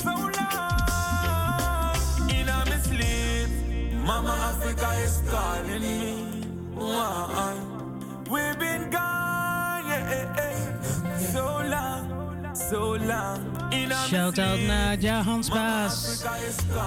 so 0.02 0.14
long. 0.38 1.98
In 2.30 2.48
a 2.48 2.64
me 2.66 2.78
sleep, 2.82 3.50
Mama 4.06 4.34
Africa 4.50 4.88
is 5.04 5.22
calling 5.30 5.82
me. 5.82 6.26
We've 8.30 8.58
been 8.58 8.90
gone, 8.90 9.86
yeah, 9.88 10.36
eh, 10.38 10.56
so 11.32 11.44
long, 11.68 12.54
so 12.54 12.96
long. 12.96 13.59
Shout 14.08 14.38
out 14.38 14.60
Nadia 14.60 15.22
Hans 15.22 15.48
Baas. 15.48 16.24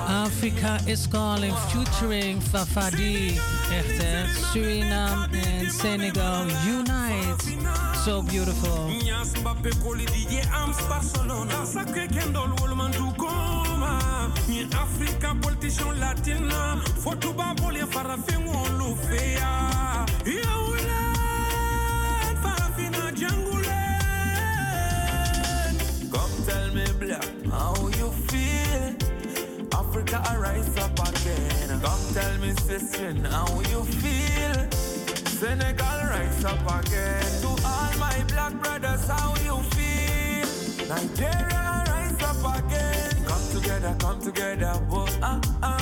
Africa 0.07 0.79
is 0.87 1.07
calling, 1.07 1.55
featuring 1.69 2.41
Fafadi. 2.41 3.39
Echt 3.71 4.03
hè? 4.03 4.25
Suriname 4.51 5.37
en 5.37 5.71
Senegal 5.71 6.45
unite. 6.67 7.43
So 8.05 8.21
beautiful. 8.21 8.87
Ni 14.47 14.67
Africa 14.71 15.35
politician 15.41 15.99
latina 15.99 16.77
Foto 17.03 17.33
babole 17.33 17.85
farafin 17.87 18.45
wolu 18.45 18.97
fea 19.07 20.05
Africa, 30.13 30.37
arise 30.37 30.77
up 30.77 30.99
again. 30.99 31.81
Come 31.81 32.13
tell 32.13 32.37
me, 32.37 32.51
sister, 32.53 33.13
how 33.29 33.59
you 33.61 33.83
feel? 33.83 34.69
Senegal, 35.25 36.01
rise 36.09 36.45
up 36.45 36.85
again. 36.85 37.41
To 37.41 37.47
all 37.65 37.97
my 37.99 38.23
black 38.27 38.53
brothers, 38.61 39.07
how 39.07 39.33
you 39.43 39.61
feel? 39.73 40.47
Nigeria, 40.87 41.83
rise 41.87 42.21
up 42.21 42.57
again. 42.57 43.25
Come 43.25 43.49
together, 43.51 43.95
come 43.99 44.21
together, 44.21 44.79
boy. 44.89 45.07
Ah, 45.21 45.41
ah. 45.63 45.79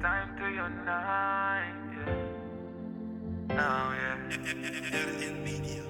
Time 0.00 0.36
to 0.36 0.46
unite, 0.50 1.74
yeah. 1.96 3.56
Now, 3.56 3.92
yeah. 3.92 5.83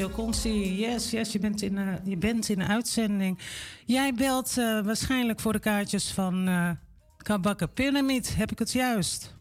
Hey, 0.02 0.10
Michel 0.10 0.26
Consi. 0.26 0.80
Yes, 0.80 1.11
yes, 1.11 1.32
je 1.32 1.40
bent 1.40 1.61
in, 1.61 1.78
eh, 1.78 1.94
je 2.03 2.18
bent 2.18 2.49
in 2.49 2.60
de 2.60 2.65
uitzending. 2.65 3.40
Jij 3.86 4.14
belt 4.14 4.57
eh, 4.57 4.82
waarschijnlijk 4.82 5.40
voor 5.40 5.53
de 5.53 5.60
kaartjes 5.60 6.11
van 6.11 6.48
eh 6.48 6.69
Kabakka 7.18 7.65
Pyramid. 7.65 8.36
Heb 8.36 8.52
ik 8.52 8.60
het 8.60 8.72
juist? 8.72 9.36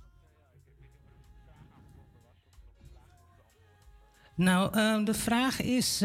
Nou, 4.36 4.74
ehm, 4.74 5.04
de 5.04 5.14
vraag 5.14 5.60
is: 5.60 6.02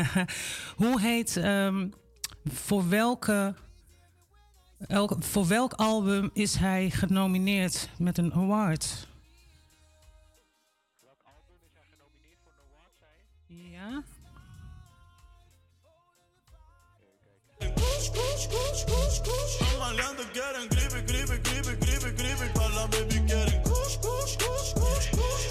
hoe 0.82 1.00
heet. 1.00 1.36
ehm, 1.36 1.88
voor, 2.44 2.88
welke, 2.88 3.54
elk, 4.86 5.16
voor 5.18 5.46
welk 5.46 5.72
album 5.72 6.30
is 6.32 6.54
hij 6.54 6.90
genomineerd 6.90 7.88
met 7.98 8.18
een 8.18 8.32
award? 8.32 9.08
Amalhando 18.48 20.22
querem 20.32 20.68
gripe, 20.68 21.02
gripe, 21.06 21.40
gripe, 21.42 21.76
gripe, 21.84 22.10
gripe. 22.16 22.58
Fala, 22.58 22.88
baby, 22.88 23.24
querem 23.26 23.62
kush, 23.62 23.96
kush, 23.98 24.36
kush, 24.36 24.72
kush, 24.72 25.10
kush. 25.10 25.50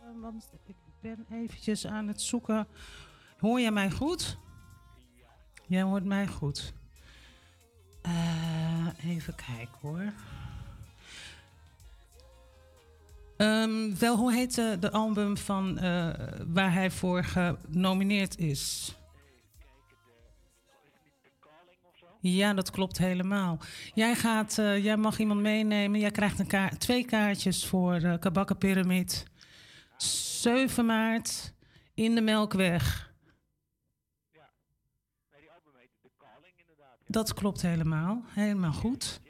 Eh, 0.00 0.20
want 0.20 0.48
ik 0.66 0.74
ben 1.00 1.26
eventjes 1.30 1.86
aan 1.86 2.08
het 2.08 2.22
zoeken. 2.22 2.66
Hoor 3.38 3.60
jij 3.60 3.70
mij 3.70 3.90
goed? 3.90 4.38
Jij 5.66 5.82
hoort 5.82 6.04
mij 6.04 6.26
goed. 6.26 6.72
Eh, 8.02 8.86
even 9.04 9.34
kijken 9.34 9.78
hoor. 9.80 10.12
Ehm, 13.36 13.94
wel, 13.98 14.16
hoe 14.16 14.32
heet 14.32 14.54
de, 14.54 14.76
de 14.80 14.90
album 14.90 15.36
van, 15.36 15.78
eh, 15.78 16.08
waar 16.46 16.72
hij 16.72 16.90
voor 16.90 17.24
genomineerd 17.24 18.38
is? 18.38 18.94
Ja, 22.20 22.54
dat 22.54 22.70
klopt 22.70 22.98
helemaal. 22.98 23.58
Jij, 23.94 24.14
gaat, 24.14 24.58
eh, 24.58 24.84
jij 24.84 24.96
mag 24.96 25.18
iemand 25.18 25.40
meenemen. 25.40 26.00
Jij 26.00 26.10
krijgt 26.10 26.38
een 26.38 26.78
twee 26.78 27.04
kaartjes 27.04 27.66
voor 27.66 28.00
uh, 28.00 28.18
Kabakka 28.18 28.54
Pyramid. 28.54 29.24
7 29.96 30.86
maart 30.86 31.52
in 31.94 32.14
de 32.14 32.20
Melkweg. 32.20 33.10
dat 37.10 37.34
klopt 37.34 37.62
helemaal. 37.62 38.22
Helemaal 38.28 38.72
goed. 38.72 39.20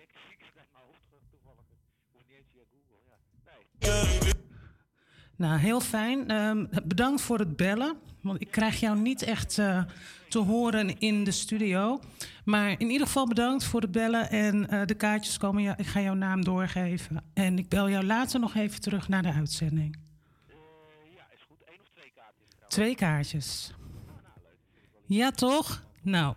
Nou, 5.37 5.59
heel 5.59 5.81
fijn. 5.81 6.29
Ehm, 6.29 6.67
bedankt 6.85 7.21
voor 7.21 7.39
het 7.39 7.57
bellen. 7.57 7.97
Want 8.23 8.41
ik 8.41 8.51
krijg 8.51 8.81
jou 8.81 8.99
niet 8.99 9.23
echt 9.23 9.59
eh, 9.59 9.85
te 10.29 10.39
horen 10.39 10.99
in 10.99 11.25
de 11.25 11.31
studio. 11.31 12.01
Maar 12.51 12.71
in 12.79 12.91
ieder 12.91 13.07
geval 13.07 13.27
bedankt 13.27 13.65
voor 13.65 13.81
het 13.81 13.93
bellen. 13.93 14.31
En 14.31 14.69
eh, 14.69 14.87
de 14.87 14.95
kaartjes 14.95 15.39
komen. 15.39 15.63
Ja, 15.63 15.77
ik 15.77 15.87
ga 15.87 16.01
jouw 16.01 16.15
naam 16.15 16.45
doorgeven. 16.45 17.25
En 17.35 17.59
ik 17.59 17.69
bel 17.69 17.91
jou 17.91 18.05
later 18.05 18.41
nog 18.41 18.55
even 18.55 18.81
terug 18.81 19.09
naar 19.09 19.23
de 19.23 19.33
uitzending. 19.33 19.99
ja, 21.17 21.23
is 21.35 21.43
goed. 21.49 21.63
Eén 21.65 21.81
of 21.81 21.89
twee 21.95 22.13
kaartjes? 22.15 22.69
Twee 22.69 22.95
kaartjes. 22.95 23.73
Ja, 25.07 25.31
toch? 25.31 25.83
Nou. 26.03 26.35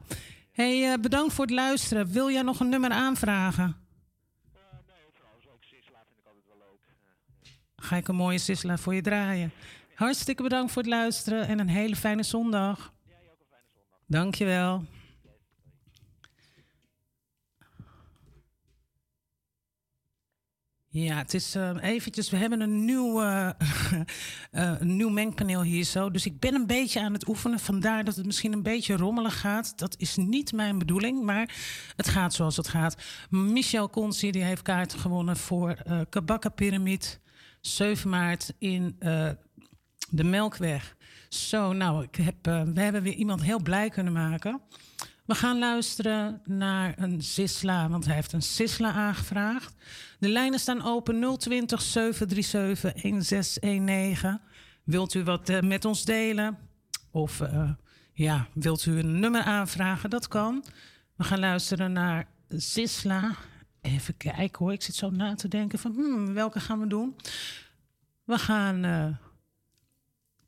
Hey, 0.51 0.91
eh, 0.91 0.99
bedankt 0.99 1.33
voor 1.33 1.45
het 1.45 1.53
luisteren. 1.53 2.07
Wil 2.11 2.31
jij 2.31 2.41
nog 2.41 2.59
een 2.59 2.69
nummer 2.69 2.91
aanvragen? 2.91 3.75
Ga 7.75 7.95
ik 7.95 8.07
een 8.07 8.15
mooie 8.15 8.37
Sisla 8.37 8.77
voor 8.77 8.95
je 8.95 9.01
draaien. 9.01 9.51
Hartstikke 9.95 10.43
bedankt 10.43 10.71
voor 10.71 10.81
het 10.81 10.91
luisteren 10.91 11.47
en 11.47 11.59
een 11.59 11.69
hele 11.69 11.95
fijne 11.95 12.23
zondag. 12.23 12.93
Dankjewel. 14.07 14.85
Ja, 20.95 21.17
het 21.17 21.33
is 21.33 21.55
uh, 21.55 21.71
eventjes, 21.81 22.29
we 22.29 22.37
hebben 22.37 22.61
een 22.61 22.85
nieuw, 22.85 23.21
uh, 23.23 23.49
uh, 23.61 24.01
een 24.79 24.95
nieuw 24.95 25.09
mengpaneel 25.09 25.61
hier 25.61 25.83
zo. 25.83 26.11
Dus 26.11 26.25
ik 26.25 26.39
ben 26.39 26.53
een 26.53 26.67
beetje 26.67 27.01
aan 27.01 27.13
het 27.13 27.27
oefenen. 27.27 27.59
Vandaar 27.59 28.03
dat 28.03 28.15
het 28.15 28.25
misschien 28.25 28.53
een 28.53 28.63
beetje 28.63 28.95
rommelig 28.95 29.39
gaat. 29.39 29.77
Dat 29.77 29.95
is 29.97 30.15
niet 30.15 30.51
mijn 30.51 30.77
bedoeling, 30.77 31.23
maar 31.23 31.55
het 31.95 32.07
gaat 32.07 32.33
zoals 32.33 32.57
het 32.57 32.67
gaat. 32.67 32.97
Michel 33.29 33.89
Consi 33.89 34.31
die 34.31 34.43
heeft 34.43 34.61
kaarten 34.61 34.99
gewonnen 34.99 35.37
voor 35.37 35.77
uh, 35.87 35.99
Kabakka 36.09 36.49
Pyramid. 36.49 37.19
7 37.61 38.09
maart 38.09 38.53
in 38.57 38.95
de 40.09 40.23
Melkweg. 40.23 40.95
Zo, 41.29 41.73
nou, 41.73 42.03
ik 42.03 42.15
heb, 42.15 42.35
we 42.73 42.81
hebben 42.81 43.03
weer 43.03 43.13
iemand 43.13 43.43
heel 43.43 43.61
blij 43.61 43.89
kunnen 43.89 44.13
maken. 44.13 44.61
We 45.25 45.35
gaan 45.35 45.59
luisteren 45.59 46.41
naar 46.45 46.93
een 46.97 47.21
Sisla, 47.21 47.89
want 47.89 48.05
hij 48.05 48.15
heeft 48.15 48.33
een 48.33 48.41
Sisla 48.41 48.91
aangevraagd. 48.91 49.75
De 50.19 50.29
lijnen 50.29 50.59
staan 50.59 50.83
open 50.83 51.37
020 51.37 51.81
737 51.81 53.01
1619. 53.01 54.41
Wilt 54.83 55.13
u 55.13 55.23
wat 55.23 55.49
uh, 55.49 55.59
met 55.59 55.85
ons 55.85 56.05
delen? 56.05 56.57
Of 57.11 57.39
uh, 57.39 57.71
ja, 58.13 58.47
wilt 58.53 58.85
u 58.85 58.99
een 58.99 59.19
nummer 59.19 59.41
aanvragen? 59.41 60.09
Dat 60.09 60.27
kan. 60.27 60.65
We 61.15 61.23
gaan 61.23 61.39
luisteren 61.39 61.91
naar 61.91 62.27
Sisla. 62.49 63.35
Even 63.81 64.17
kijken 64.17 64.57
hoor, 64.57 64.73
ik 64.73 64.81
zit 64.81 64.95
zo 64.95 65.09
na 65.09 65.35
te 65.35 65.47
denken 65.47 65.79
van 65.79 65.91
hmm, 65.91 66.33
welke 66.33 66.59
gaan 66.59 66.79
we 66.79 66.87
doen? 66.87 67.15
We 68.23 68.37
gaan 68.37 68.85
uh, 68.85 69.07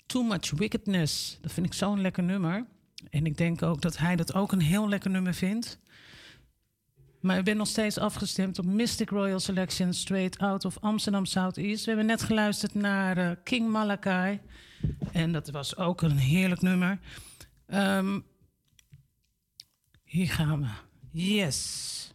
Too 0.05 0.23
Much 0.23 0.51
Wickedness. 0.51 1.37
Dat 1.41 1.51
vind 1.51 1.65
ik 1.65 1.73
zo'n 1.73 2.01
lekker 2.01 2.23
nummer. 2.23 2.65
En 3.09 3.25
ik 3.25 3.37
denk 3.37 3.61
ook 3.61 3.81
dat 3.81 3.97
hij 3.97 4.15
dat 4.15 4.33
ook 4.33 4.51
een 4.51 4.61
heel 4.61 4.89
lekker 4.89 5.09
nummer 5.09 5.33
vindt. 5.33 5.79
Maar 7.19 7.37
ik 7.37 7.43
ben 7.43 7.57
nog 7.57 7.67
steeds 7.67 7.97
afgestemd 7.97 8.59
op 8.59 8.65
Mystic 8.65 9.09
Royal 9.09 9.39
Selection 9.39 9.93
straight 9.93 10.37
out 10.37 10.65
of 10.65 10.77
Amsterdam 10.79 11.25
Southeast. 11.25 11.83
We 11.83 11.89
hebben 11.89 12.05
net 12.07 12.23
geluisterd 12.23 12.73
naar 12.73 13.17
uh, 13.17 13.31
King 13.43 13.69
Malakai. 13.69 14.39
En 15.11 15.31
dat 15.31 15.49
was 15.49 15.77
ook 15.77 16.01
een 16.01 16.17
heerlijk 16.17 16.61
nummer. 16.61 16.99
Um, 17.67 18.25
hier 20.03 20.29
gaan 20.29 20.61
we. 20.61 20.67
Yes. 21.11 22.14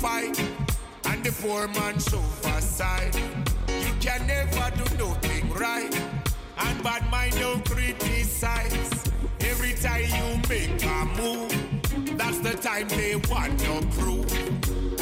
Fight, 0.00 0.38
and 1.06 1.24
the 1.24 1.32
poor 1.42 1.66
man 1.68 1.98
sofa 1.98 2.62
side. 2.62 3.14
You 3.68 3.92
can 4.00 4.26
never 4.26 4.70
do 4.76 4.86
nothing 4.96 5.50
right, 5.54 5.94
and 6.58 6.82
bad 6.82 7.10
mind 7.10 7.34
don't 7.34 7.64
criticize. 7.64 9.10
Every 9.40 9.74
time 9.74 10.04
you 10.16 10.26
make 10.48 10.82
a 10.84 11.04
move, 11.18 11.52
that's 12.16 12.38
the 12.38 12.54
time 12.60 12.88
they 12.88 13.16
want 13.30 13.58
to 13.60 13.86
prove. 13.98 14.30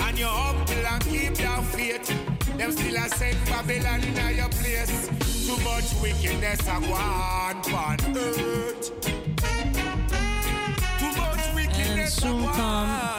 And 0.01 0.19
you're 0.19 0.29
humble 0.29 0.87
and 0.93 1.05
keep 1.05 1.39
your 1.39 1.63
faith. 1.75 2.09
Them 2.57 2.73
still 2.73 2.97
a 2.97 3.09
send 3.09 3.39
Babylon 3.47 4.03
in 4.03 4.37
your 4.37 4.49
place. 4.49 5.09
Too 5.47 5.59
much 5.63 5.93
wickedness 6.01 6.67
I 6.69 6.79
want 6.79 7.73
on 7.73 8.17
earth. 8.17 9.56
Soon 12.09 12.47
come 12.53 13.17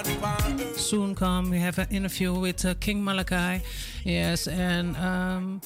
soon 0.87 1.15
come. 1.15 1.49
We 1.49 1.59
have 1.59 1.79
an 1.79 1.87
interview 1.89 2.33
with 2.33 2.63
uh, 2.63 2.73
King 2.79 3.03
Malachi. 3.03 3.61
Yes, 4.05 4.47
and 4.47 4.95
um, 4.95 5.61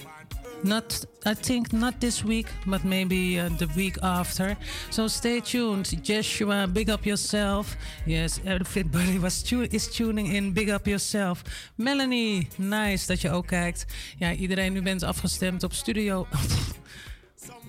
not 0.64 1.06
I 1.26 1.36
think 1.36 1.74
not 1.74 2.00
this 2.00 2.24
week, 2.24 2.48
but 2.66 2.84
maybe 2.84 3.40
uh, 3.40 3.50
the 3.50 3.68
week 3.76 3.98
after. 4.02 4.58
So 4.90 5.08
stay 5.08 5.40
tuned, 5.40 6.04
Joshua. 6.04 6.68
Big 6.68 6.90
up 6.90 7.06
yourself. 7.06 7.78
Yes, 8.06 8.40
everybody 8.46 9.20
was 9.20 9.44
tu 9.44 9.62
is 9.62 9.88
tuning 9.88 10.34
in. 10.34 10.54
Big 10.54 10.70
up 10.70 10.88
yourself. 10.88 11.44
Melanie, 11.78 12.48
nice 12.58 13.08
dat 13.08 13.22
je 13.22 13.30
ook 13.30 13.48
kijkt. 13.48 13.86
Ja, 14.18 14.34
iedereen, 14.34 14.76
u 14.76 14.82
bent 14.82 15.04
afgestemd 15.04 15.64
op 15.64 15.74
studio. 15.74 16.28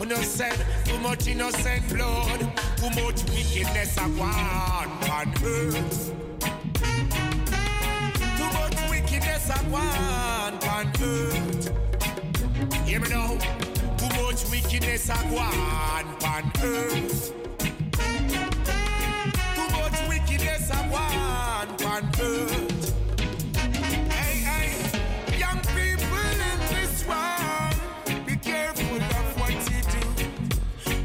Innocent, 0.00 0.64
too 0.84 0.98
much 0.98 1.26
innocent 1.28 1.88
blood, 1.88 2.40
too 2.76 2.90
much 3.00 3.24
wickedness 3.30 3.96
a 3.96 4.08
gone 4.10 4.90
on 5.10 5.28
earth. 5.44 6.12
Too 8.36 8.50
much 8.52 8.90
wickedness 8.90 9.50
a 9.50 9.64
gone 9.70 10.58
on 10.68 10.92
earth. 11.00 11.72
Hear 12.86 13.00
me 13.00 13.08
now. 13.08 13.38
Too 13.96 14.22
much 14.22 14.44
wickedness 14.50 15.08
a 15.08 15.14
gone 15.14 16.06
on 16.24 16.52
earth. 16.62 17.32
Too 19.54 19.68
much 19.72 20.08
wickedness 20.08 20.70
a 20.70 20.88
gone 20.90 21.68
on 21.84 22.10
earth. 22.20 22.83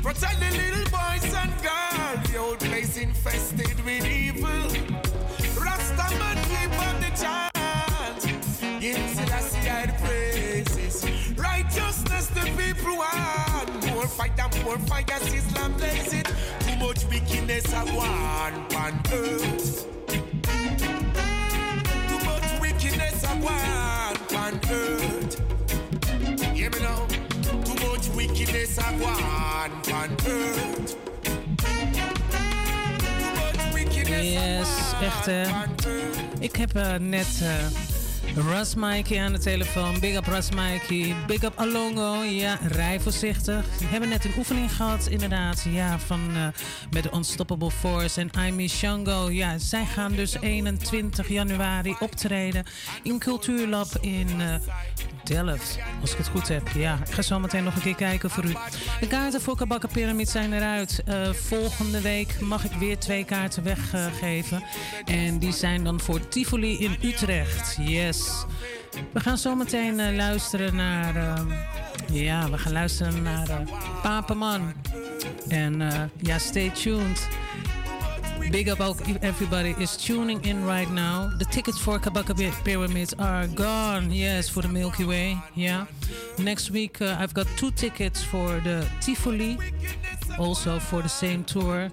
Protect 0.09 0.39
the 0.39 0.49
little 0.57 0.89
boys 0.89 1.33
and 1.35 1.53
girls, 1.61 2.31
the 2.31 2.37
old 2.39 2.59
place 2.59 2.97
infested 2.97 3.79
with 3.85 4.05
evil. 4.07 4.65
Rastaman 5.53 6.37
keep 6.49 6.73
up 6.81 6.95
the 6.99 7.11
chant, 7.21 8.21
give 8.81 9.07
Selassie 9.11 9.69
I 9.69 9.85
praises. 10.01 11.05
Righteousness 11.37 12.25
the 12.29 12.41
people 12.57 12.97
want, 12.97 13.69
more 13.91 14.07
fight 14.07 14.39
and 14.39 14.63
more 14.63 14.79
as 15.11 15.31
Islam 15.31 15.73
blaze 15.73 16.11
it. 16.11 16.27
Too 16.61 16.75
much 16.77 17.05
wickedness 17.05 17.71
I 17.71 17.83
want 17.93 18.75
on 18.75 18.99
earth. 19.13 19.85
Too 22.07 22.19
much 22.25 22.59
wickedness 22.59 23.23
I 23.25 23.39
want 23.39 24.33
on 24.33 24.59
earth. 24.71 25.18
Wickedness 28.19 28.77
I 28.77 28.91
want 28.99 29.93
on 29.93 30.09
earth. 30.27 30.97
Too 31.57 31.75
much 33.35 33.73
wickedness 33.73 34.19
I 34.19 34.33
Yes, 34.33 34.93
echt 35.01 35.25
hè. 35.25 35.43
Ik 36.39 36.55
heb 36.55 36.75
eh, 36.75 36.95
net 36.95 37.41
eh 37.41 37.98
Ras 38.47 38.75
Mikey 38.75 39.19
aan 39.19 39.31
de 39.31 39.39
telefoon. 39.39 39.99
Big 39.99 40.15
up 40.15 40.25
Ras 40.25 40.49
Mikey. 40.49 41.15
Big 41.27 41.43
up 41.43 41.53
Alongo. 41.55 42.23
Ja, 42.23 42.59
rij 42.67 42.99
voorzichtig. 42.99 43.65
We 43.79 43.85
hebben 43.85 44.09
net 44.09 44.25
een 44.25 44.33
oefening 44.37 44.75
gehad, 44.75 45.07
inderdaad. 45.07 45.65
Ja, 45.69 45.99
van, 45.99 46.29
eh, 46.35 46.47
met 46.91 47.03
de 47.03 47.09
Unstoppable 47.13 47.71
Force 47.71 48.21
en 48.21 48.29
Amy 48.31 48.67
Shango. 48.67 49.31
Ja, 49.31 49.57
zij 49.57 49.85
gaan 49.85 50.11
dus 50.11 50.35
21 50.39 51.27
januari 51.27 51.95
optreden 51.99 52.63
in 53.03 53.19
Cultuurlab 53.19 53.87
in 54.01 54.27
eh, 54.41 54.55
Delft. 55.23 55.79
Als 56.01 56.11
ik 56.11 56.17
het 56.17 56.27
goed 56.27 56.47
heb. 56.47 56.67
Ja, 56.67 56.99
ik 57.07 57.13
ga 57.13 57.21
zo 57.21 57.39
meteen 57.39 57.63
nog 57.63 57.75
een 57.75 57.81
keer 57.81 57.95
kijken 57.95 58.29
voor 58.29 58.45
u. 58.45 58.53
De 58.99 59.07
kaarten 59.07 59.41
voor 59.41 59.55
Kabakka 59.55 59.87
Pyramid 59.87 60.29
zijn 60.29 60.53
eruit. 60.53 61.01
Eh, 61.05 61.29
volgende 61.33 62.01
week 62.01 62.39
mag 62.39 62.63
ik 62.63 62.71
weer 62.71 62.97
twee 62.99 63.23
kaarten 63.23 63.63
weggeven. 63.63 64.63
en 65.05 65.39
die 65.39 65.53
zijn 65.53 65.83
dan 65.83 65.99
voor 65.99 66.27
Tivoli 66.27 66.79
in 66.79 66.97
Utrecht. 67.01 67.77
Yes. 67.81 68.28
We 69.11 69.19
gaan 69.19 69.37
zo 69.37 69.55
meteen 69.55 69.99
eh, 69.99 70.15
luisteren 70.15 70.75
naar. 70.75 71.15
eh, 71.15 71.43
ja, 72.11 72.49
we 72.49 72.57
gaan 72.57 72.71
luisteren 72.71 73.21
naar 73.21 73.47
uh. 74.03 74.73
En 75.47 75.81
eh, 75.81 76.01
ja, 76.17 76.37
stay 76.37 76.69
tuned. 76.69 77.27
Big 78.51 78.67
up 78.67 78.79
ook 78.79 78.99
everybody 79.19 79.73
is 79.77 79.95
tuning 79.95 80.41
in 80.41 80.65
right 80.65 80.89
now. 80.91 81.37
The 81.37 81.45
tickets 81.45 81.79
for 81.79 81.99
Kabaka 81.99 82.33
Pyramids 82.63 83.15
are 83.17 83.47
gone. 83.55 84.15
Yes, 84.15 84.49
for 84.49 84.61
the 84.61 84.69
Milky 84.69 85.05
Way. 85.05 85.37
Yeah. 85.53 85.81
Next 86.37 86.69
week 86.69 87.01
uh, 87.01 87.21
I've 87.21 87.33
got 87.33 87.45
two 87.57 87.71
tickets 87.71 88.23
for 88.23 88.61
the 88.63 88.83
Tivoli, 88.99 89.57
also 90.37 90.79
for 90.79 91.01
the 91.01 91.09
same 91.09 91.43
tour. 91.43 91.91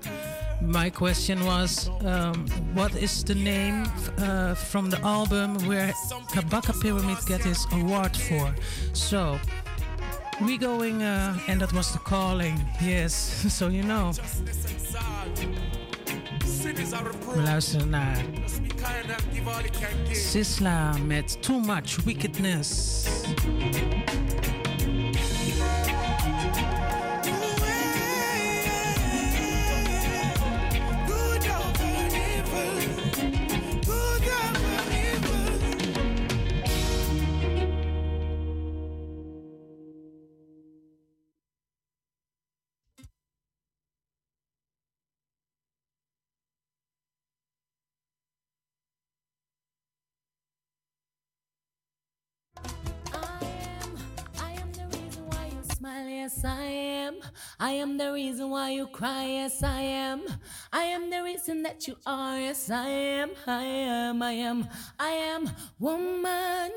My 0.60 0.90
question 0.90 1.44
was, 1.44 1.90
um, 2.04 2.46
what 2.74 2.94
is 2.94 3.22
the 3.22 3.34
name 3.34 3.86
uh, 4.18 4.54
from 4.54 4.90
the 4.90 5.00
album 5.02 5.54
where 5.66 5.92
Kabaka 6.32 6.80
Pyramid 6.80 7.18
get 7.26 7.44
his 7.44 7.66
award 7.72 8.16
for? 8.16 8.54
So 8.92 9.38
we 10.40 10.58
going, 10.58 11.02
uh, 11.02 11.38
and 11.48 11.60
that 11.60 11.72
was 11.72 11.92
the 11.92 11.98
calling. 11.98 12.60
Yes, 12.80 13.14
so 13.52 13.68
you 13.68 13.82
know. 13.82 14.12
We 17.34 17.84
naar 17.84 18.16
Sisla 20.12 20.94
met 21.06 21.42
Too 21.42 21.60
Much 21.60 21.96
Wickedness. 22.04 23.04
Yes, 56.26 56.44
I 56.44 56.64
am. 56.64 57.14
I 57.60 57.70
am 57.70 57.96
the 57.96 58.12
reason 58.12 58.50
why 58.50 58.70
you 58.70 58.88
cry, 58.88 59.26
yes, 59.26 59.62
I 59.62 59.80
am. 59.80 60.24
I 60.72 60.82
am 60.82 61.08
the 61.08 61.22
reason 61.22 61.62
that 61.62 61.86
you 61.86 61.94
are, 62.04 62.40
yes, 62.40 62.68
I 62.68 62.88
am. 62.88 63.30
I 63.46 63.62
am, 63.62 64.20
I 64.20 64.32
am, 64.32 64.68
I 64.98 65.10
am 65.10 65.48
woman. 65.78 66.72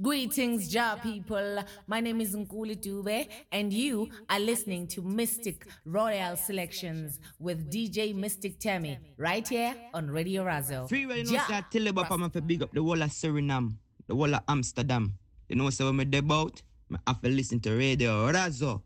Greetings, 0.00 0.72
Ja 0.72 0.94
people. 0.94 1.64
My 1.88 1.98
name 1.98 2.20
is 2.20 2.36
Nkuli 2.36 2.76
Dube, 2.76 3.26
and 3.50 3.72
you 3.72 4.10
are 4.30 4.38
listening 4.38 4.86
to 4.94 5.02
Mistic 5.02 5.66
Royal 5.84 6.36
Selections 6.36 7.18
with 7.40 7.68
DJ 7.72 8.14
Mystic 8.14 8.60
Tammy 8.60 8.96
right 9.16 9.48
here 9.48 9.74
on 9.92 10.08
Radio 10.08 10.44
Razo. 10.44 10.88
Free 10.88 11.04
know, 11.04 11.16
Ja. 11.16 11.42
I 11.48 11.64
tell 11.68 11.88
about 11.88 12.12
I'm 12.12 12.28
big 12.46 12.62
up 12.62 12.70
the 12.70 12.84
wall 12.84 13.02
of 13.02 13.10
Suriname, 13.10 13.72
the 14.06 14.14
wall 14.14 14.36
of 14.36 14.42
Amsterdam. 14.46 15.18
You 15.48 15.56
know, 15.56 15.70
so 15.70 15.86
when 15.86 15.96
me 15.96 16.18
about, 16.18 16.62
I 16.90 16.98
have 17.06 17.20
to 17.22 17.28
listen 17.28 17.60
to 17.60 17.72
Radio 17.72 18.32
Razo. 18.32 18.82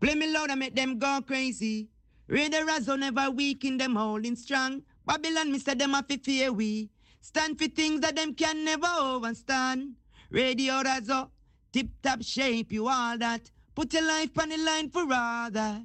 Play 0.00 0.14
me 0.14 0.32
loud 0.32 0.50
and 0.50 0.60
make 0.60 0.74
them 0.76 0.98
go 0.98 1.20
crazy. 1.26 1.88
Radio 2.28 2.60
Razo 2.60 2.98
never 2.98 3.30
weaken 3.30 3.76
them 3.76 3.96
holding 3.96 4.36
strong. 4.36 4.82
Babylon, 5.06 5.52
me 5.52 5.58
say 5.58 5.74
them 5.74 5.92
have 5.92 6.06
to 6.08 6.18
fear 6.18 6.52
we. 6.52 6.90
Stand 7.20 7.58
for 7.58 7.68
things 7.68 8.00
that 8.00 8.16
them 8.16 8.34
can 8.34 8.64
never 8.64 8.86
overstand. 8.86 9.94
Radio 10.30 10.74
Razo, 10.82 11.28
tip 11.72 11.88
top 12.02 12.22
shape, 12.22 12.72
you 12.72 12.88
all 12.88 13.18
that. 13.18 13.50
Put 13.74 13.92
your 13.92 14.06
life 14.06 14.38
on 14.38 14.48
the 14.50 14.58
line 14.58 14.90
for 14.90 15.02
all 15.02 15.50
that. 15.50 15.82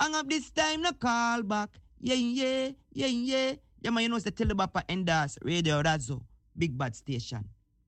Hang 0.00 0.14
up 0.14 0.28
this 0.28 0.50
time, 0.50 0.82
no 0.82 0.92
call 0.92 1.42
back. 1.42 1.70
Yeah, 2.00 2.14
yeah, 2.14 2.70
yeah, 2.92 3.06
yeah. 3.06 3.52
Yeah, 3.80 3.90
man, 3.90 4.02
you 4.04 4.08
know 4.08 4.16
it's 4.16 4.24
the 4.24 4.32
Telebapa 4.32 4.82
Endas, 4.88 5.38
Radio 5.42 5.82
Razo, 5.82 6.22
Big 6.56 6.76
Bad 6.76 6.94
Station. 6.96 7.44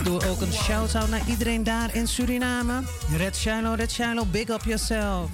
Do 0.03 0.19
doe 0.19 0.29
ook 0.29 0.41
een 0.41 0.53
shout-out 0.53 1.09
naar 1.09 1.21
iedereen 1.27 1.63
daar 1.63 1.95
in 1.95 2.07
Suriname. 2.07 2.81
Red 3.17 3.35
Shiloh, 3.35 3.75
Red 3.75 3.91
Shiloh, 3.91 4.31
big 4.31 4.49
up 4.49 4.63
yourself. 4.63 5.29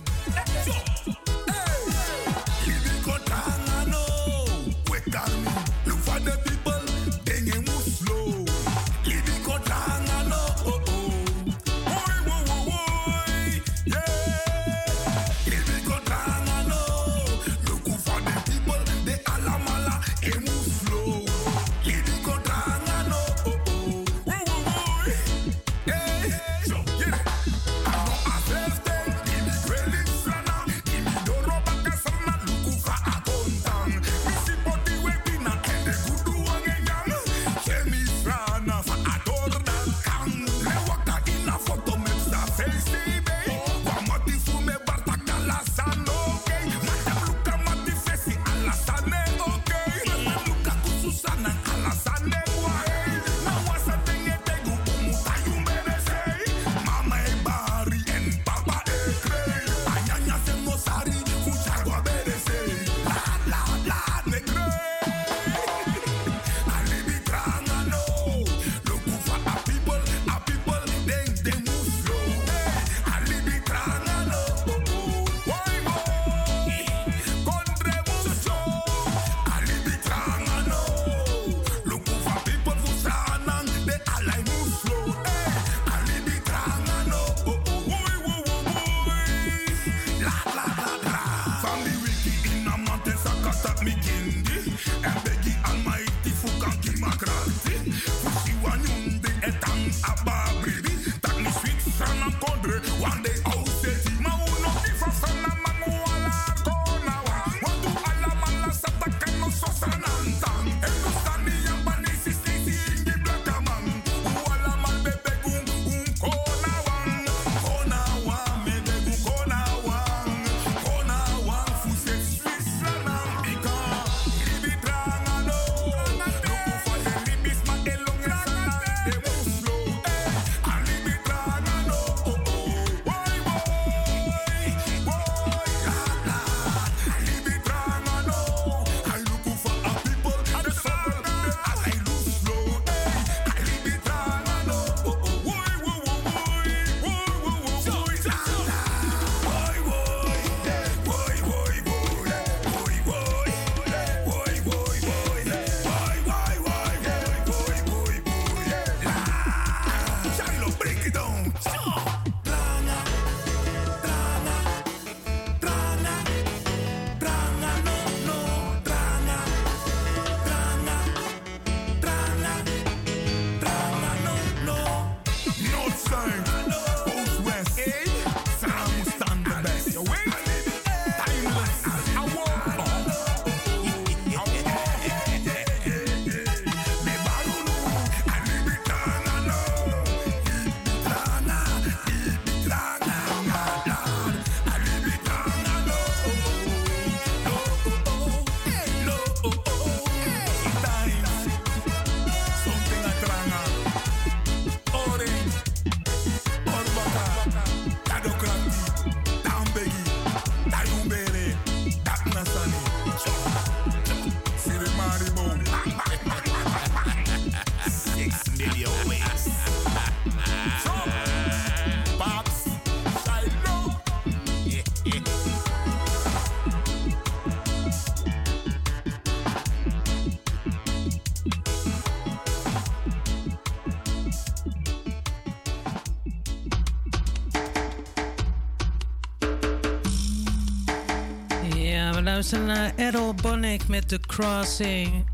luisteren 242.28 242.66
naar 242.66 242.91
Errol 242.95 243.34
Bonnick 243.34 243.88
met 243.88 244.08
The 244.08 244.20
Crossing. 244.20 245.26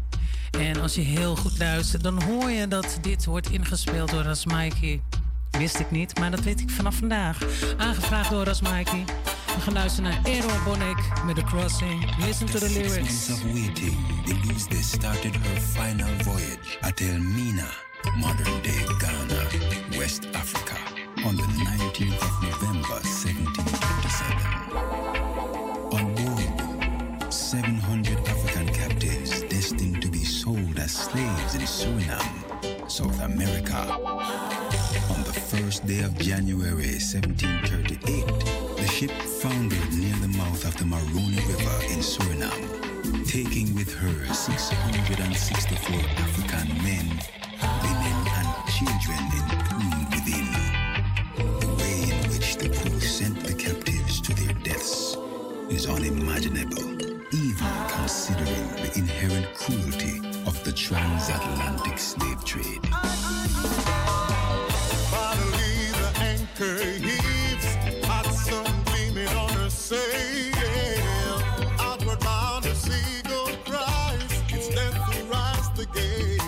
En 0.60 0.82
als 0.82 0.96
je 0.96 1.02
heel 1.02 1.36
goed 1.36 1.58
luistert, 1.60 2.04
dan 2.04 2.24
hoor 2.24 2.50
je 2.50 2.68
dat 2.68 2.98
dit 3.02 3.26
wordt 3.26 3.50
ingespeeld 3.50 4.10
door 4.12 4.22
Rasmaiki. 4.22 5.02
Wist 5.52 5.80
ik 5.80 5.92
niet, 5.92 6.20
maar 6.20 6.32
dat 6.32 6.40
weet 6.40 6.60
ik 6.60 6.70
vanaf 6.70 6.96
vandaag. 6.96 7.38
Aangevraagd 7.78 8.30
door 8.30 8.44
Rasmaiki. 8.44 9.04
We 9.56 9.62
gaan 9.62 9.74
luisteren 9.74 10.10
naar 10.10 10.20
Errol 10.24 10.64
Bonnick 10.66 10.98
met 11.26 11.36
The 11.36 11.44
Crossing. 11.44 12.26
Listen 12.26 12.46
to 12.46 12.60
the 12.60 12.70
lyrics. 12.70 12.98
Months 12.98 13.30
of 13.30 13.44
waiting, 13.44 13.98
the 14.70 14.82
started 14.82 15.36
her 15.36 15.62
final 15.62 16.10
voyage 16.22 16.78
at 16.82 17.00
Elmina, 17.00 17.68
modern 18.16 18.62
day 18.62 18.86
Ghana, 18.98 19.44
West 19.98 20.28
Africa, 20.34 20.76
on 21.26 21.36
the 21.36 21.44
19th 21.44 22.22
of 22.22 22.42
November 22.42 23.02
1727. 23.02 24.54
On 25.92 26.43
700 27.54 28.18
African 28.28 28.68
captives 28.74 29.44
destined 29.44 30.02
to 30.02 30.08
be 30.08 30.24
sold 30.24 30.80
as 30.80 30.92
slaves 30.92 31.54
in 31.54 31.62
Suriname, 31.62 32.90
South 32.90 33.22
America. 33.22 33.78
On 35.14 35.22
the 35.22 35.38
first 35.52 35.86
day 35.86 36.02
of 36.02 36.18
January 36.18 36.98
1738, 36.98 38.26
the 38.76 38.88
ship 38.88 39.12
foundered 39.12 39.94
near 39.94 40.16
the 40.16 40.34
mouth 40.36 40.66
of 40.66 40.76
the 40.78 40.86
Maroni 40.86 41.38
River 41.46 41.78
in 41.94 42.02
Suriname, 42.02 43.30
taking 43.30 43.76
with 43.76 43.94
her 44.02 44.34
664 44.34 46.00
African 46.26 46.74
men, 46.82 47.06
women, 47.86 48.18
and 48.34 48.50
children 48.74 49.30
entombed 49.30 50.10
within. 50.10 50.50
The 51.62 51.70
way 51.78 52.18
in 52.18 52.18
which 52.32 52.58
the 52.58 52.70
crew 52.70 53.00
sent 53.00 53.44
the 53.44 53.54
captives 53.54 54.22
to 54.22 54.34
their 54.34 54.54
deaths 54.64 55.18
is 55.70 55.86
unimaginable, 55.86 57.03
even 57.34 57.74
considering 57.88 58.68
the 58.76 58.92
inherent 58.96 59.52
cruelty 59.56 60.20
of 60.46 60.64
the 60.64 60.72
transatlantic 60.72 61.98
slave 61.98 62.44
trade. 62.46 62.86
Finally, 65.10 65.90
the 65.98 66.12
anchor 66.20 66.84
heaves, 66.84 68.06
hot 68.06 68.26
sun 68.28 68.84
gleaming 68.86 69.28
on 69.30 69.50
her 69.50 69.70
sail. 69.70 70.04
Outward 71.80 72.20
bound, 72.20 72.66
a 72.68 72.76
seagull 72.76 73.50
cries, 73.66 74.44
it's 74.50 74.70
death 74.70 74.94
to 75.12 75.24
rise 75.26 75.70
the 75.72 75.88
gale. 75.88 76.40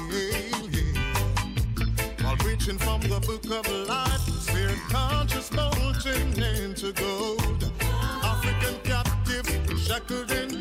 While 2.24 2.38
reaching 2.45 2.78
from 2.78 3.02
the 3.02 3.20
book 3.22 3.45
of 3.45 3.68
life, 3.88 4.22
spirit 4.40 4.78
conscious 4.90 5.52
molten 5.52 6.44
into 6.44 6.94
gold. 6.94 7.72
African 7.82 8.76
captives, 8.84 9.88
shackled 9.88 10.32
in 10.32 10.55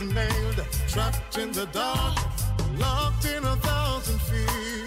nailed, 0.00 0.66
trapped 0.88 1.38
in 1.38 1.52
the 1.52 1.66
dark, 1.66 2.18
locked 2.78 3.24
in 3.24 3.42
a 3.44 3.56
thousand 3.56 4.20
fears. 4.20 4.85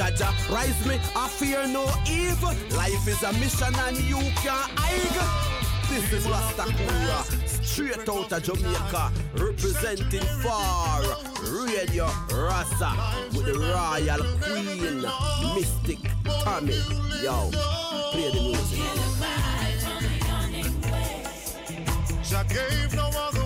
Jaja, 0.00 0.32
rise 0.48 0.86
me, 0.86 0.98
I 1.14 1.28
fear 1.28 1.66
no 1.68 1.84
evil. 2.10 2.54
Life 2.74 3.06
is 3.06 3.22
a 3.22 3.34
mission 3.34 3.74
and 3.86 3.98
you 3.98 4.16
can't 4.40 4.72
hide. 4.74 5.60
This 5.90 6.10
is 6.14 6.26
Rastakura, 6.26 7.20
straight 7.62 8.08
out 8.08 8.32
of 8.32 8.42
Jamaica, 8.42 9.12
representing 9.34 10.22
far 10.42 11.02
Radio 11.66 12.06
Razo 12.30 12.96
with 13.36 13.44
the 13.44 13.58
Royal 13.60 14.24
Queen, 14.40 15.02
Mystic 15.54 15.98
Tommy. 16.44 16.80
Yo, 17.22 17.50
play 18.12 18.30
the 18.30 18.40
music. 18.40 18.80
Gave 22.48 22.94
no 22.94 23.10
other 23.14 23.39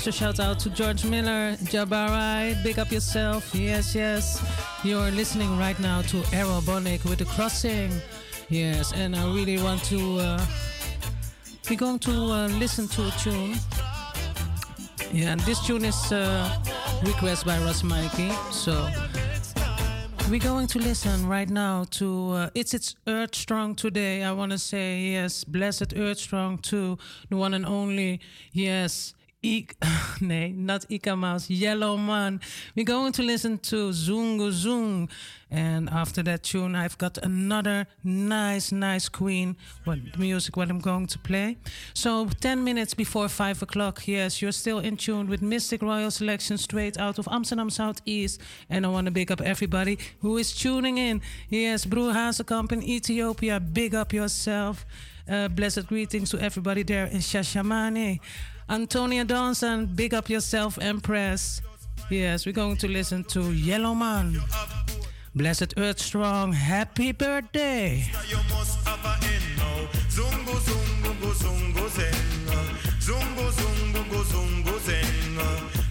special 0.00 0.10
shout 0.10 0.40
out 0.40 0.58
to 0.58 0.68
George 0.70 1.04
Miller, 1.04 1.54
Jabarai, 1.70 2.60
big 2.64 2.80
up 2.80 2.90
yourself. 2.90 3.54
Yes, 3.54 3.94
yes. 3.94 4.42
You're 4.82 5.12
listening 5.12 5.56
right 5.56 5.78
now 5.78 6.02
to 6.02 6.16
Errol 6.32 6.62
Bonnick 6.62 7.04
with 7.04 7.20
the 7.20 7.24
crossing. 7.26 7.92
Yes, 8.48 8.92
and 8.92 9.14
I 9.14 9.24
really 9.32 9.56
want 9.62 9.84
to. 9.84 10.18
Uh, 10.18 10.46
we're 11.70 11.76
going 11.76 12.00
to 12.00 12.10
uh, 12.10 12.48
listen 12.58 12.88
to 12.88 13.06
a 13.06 13.10
tune. 13.12 13.54
Yeah, 15.12 15.30
and 15.30 15.40
this 15.42 15.64
tune 15.64 15.84
is 15.84 16.10
uh, 16.10 16.50
request 17.04 17.46
by 17.46 17.56
Ras 17.58 17.84
Mikey. 17.84 18.32
So 18.50 18.90
we're 20.28 20.40
going 20.40 20.66
to 20.68 20.80
listen 20.80 21.28
right 21.28 21.48
now 21.48 21.84
to 21.90 22.32
uh, 22.32 22.50
It's 22.56 22.74
It's 22.74 22.96
Earth 23.06 23.36
Strong 23.36 23.76
today. 23.76 24.24
I 24.24 24.32
want 24.32 24.50
to 24.50 24.58
say 24.58 24.98
yes, 25.12 25.44
blessed 25.44 25.94
Earth 25.96 26.18
Strong 26.18 26.58
to 26.70 26.98
the 27.30 27.36
one 27.36 27.54
and 27.54 27.64
only, 27.64 28.18
yes, 28.50 29.14
Ik, 29.44 29.74
nee, 30.20 30.52
not 30.52 30.84
Eek-A-Mouse, 30.88 31.48
Yellow 31.48 31.96
Man. 31.98 32.40
We're 32.74 32.86
going 32.86 33.12
to 33.12 33.22
listen 33.22 33.58
to 33.58 33.92
Zungu 33.92 34.50
Zung. 34.50 35.10
And 35.50 35.90
after 35.90 36.22
that 36.22 36.42
tune, 36.42 36.74
I've 36.74 36.96
got 36.96 37.18
another 37.18 37.86
nice, 38.02 38.72
nice 38.72 39.10
queen. 39.10 39.56
What 39.84 39.98
music, 40.18 40.56
what 40.56 40.70
I'm 40.70 40.80
going 40.80 41.06
to 41.08 41.18
play. 41.18 41.58
So, 41.92 42.26
10 42.40 42.64
minutes 42.64 42.94
before 42.94 43.28
5 43.28 43.62
o'clock, 43.62 44.08
yes, 44.08 44.40
you're 44.40 44.50
still 44.52 44.78
in 44.78 44.96
tune 44.96 45.28
with 45.28 45.42
Mistic 45.42 45.82
Royal 45.82 46.10
Selection 46.10 46.56
straight 46.56 46.98
out 46.98 47.18
of 47.18 47.28
Amsterdam 47.30 47.68
Southeast. 47.68 48.40
And 48.70 48.86
I 48.86 48.88
want 48.88 49.06
to 49.08 49.10
big 49.10 49.30
up 49.30 49.42
everybody 49.42 49.98
who 50.22 50.38
is 50.38 50.54
tuning 50.54 50.96
in. 50.96 51.20
Yes, 51.50 51.84
Broer 51.84 52.14
Hazekamp 52.14 52.72
in 52.72 52.82
Ethiopia, 52.82 53.60
big 53.60 53.94
up 53.94 54.14
yourself. 54.14 54.86
Uh, 55.28 55.48
blessed 55.48 55.86
greetings 55.86 56.30
to 56.30 56.38
everybody 56.38 56.82
there 56.82 57.06
in 57.06 57.18
Shashamane. 57.18 58.20
Antonia 58.68 59.24
Dawson, 59.24 59.86
big 59.86 60.14
up 60.14 60.30
yourself, 60.30 60.78
Empress. 60.80 61.60
Yes, 62.10 62.46
we're 62.46 62.52
going 62.52 62.76
to 62.78 62.88
listen 62.88 63.24
to 63.24 63.52
Yellow 63.52 63.94
Man. 63.94 64.40
Blessed 65.34 65.74
Earth 65.76 65.98
Strong, 65.98 66.52
happy 66.52 67.12
birthday. 67.12 68.04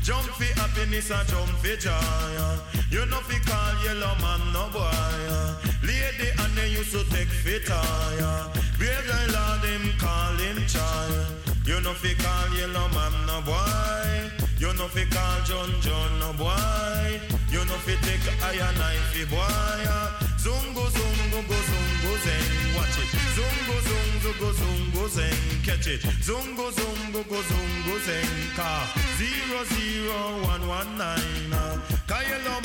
Jump 0.04 0.24
for 0.24 0.44
happiness 0.60 1.12
and 1.12 1.28
jump 1.30 1.50
for 1.50 1.76
joy. 1.78 1.91
You 2.90 3.06
know 3.06 3.22
fi 3.22 3.40
call 3.50 3.84
yellow 3.86 4.16
man 4.22 4.41
no 4.52 4.70
boy. 4.74 4.82
Uh. 4.82 5.56
Lady 5.82 6.30
and 6.40 6.54
they 6.58 6.72
used 6.72 6.91
to 6.91 7.04
take 7.10 7.30
fit 7.30 7.72
uh, 7.72 7.82
tire. 7.82 8.52
Know 11.94 11.99
fi 11.99 12.15
call 12.15 12.57
yellow 12.57 12.88
man 12.90 13.14
no 13.28 13.41
boy. 13.45 14.32
You 14.57 14.74
know 14.74 14.88
fi 14.88 15.06
call 15.14 15.41
John 15.45 15.70
John 15.80 16.20
no 16.20 16.34
boy. 16.34 17.22
You 17.52 17.64
know 17.65 17.78
fi 17.86 17.94
take 18.02 18.26
iron 18.41 18.74
knife 18.80 19.30
boy. 19.30 19.86
Zungo 20.41 20.90
zungo 20.90 21.40
go 21.48 21.60
zungo 21.70 22.14
zeng. 22.26 22.76
Watch 22.76 22.98
it. 22.98 23.10
Zungo 23.36 23.76
zungo 23.88 24.32
go 24.40 24.49
zungo 24.60 25.07
zeng. 25.07 25.65
Catch 25.65 25.88
it. 25.88 26.02
Zungo 26.26 26.72
zungo 26.72 27.22
go 27.30 27.40
zungo 27.49 27.95
zeng. 28.07 28.56
Car 28.56 28.88
zero 29.18 29.64
zero 29.65 30.41
one 30.48 30.68
one 30.68 30.98
nine. 30.98 31.53
Cause 32.07 32.28
yellow 32.28 32.49
man 32.49 32.61
make 32.61 32.62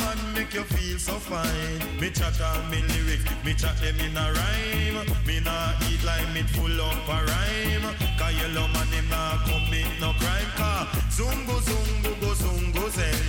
you 0.58 0.64
feel 0.64 0.98
so 0.98 1.12
fine. 1.12 2.00
Me 2.00 2.10
chat 2.10 2.40
on 2.40 2.70
me 2.70 2.82
lyrics, 2.90 3.24
me 3.44 3.54
chat 3.54 3.76
them 3.78 3.98
in 4.00 4.16
a 4.16 4.26
rhyme. 4.38 5.06
Me 5.26 5.38
nah 5.40 5.72
eat 5.88 6.02
like 6.04 6.28
me 6.34 6.42
full 6.54 6.80
up 6.80 7.08
a 7.08 7.18
rhyme. 7.30 7.86
Cause 8.18 8.34
yellow 8.40 8.66
man 8.74 8.90
him 8.90 9.08
nah 9.08 9.38
commit 9.46 9.86
no 10.00 10.10
crime. 10.18 10.50
Cause 10.58 10.88
zungo 11.16 11.56
zungo 11.68 12.12
go 12.20 12.30
zungo 12.42 12.84
zeng. 12.96 13.26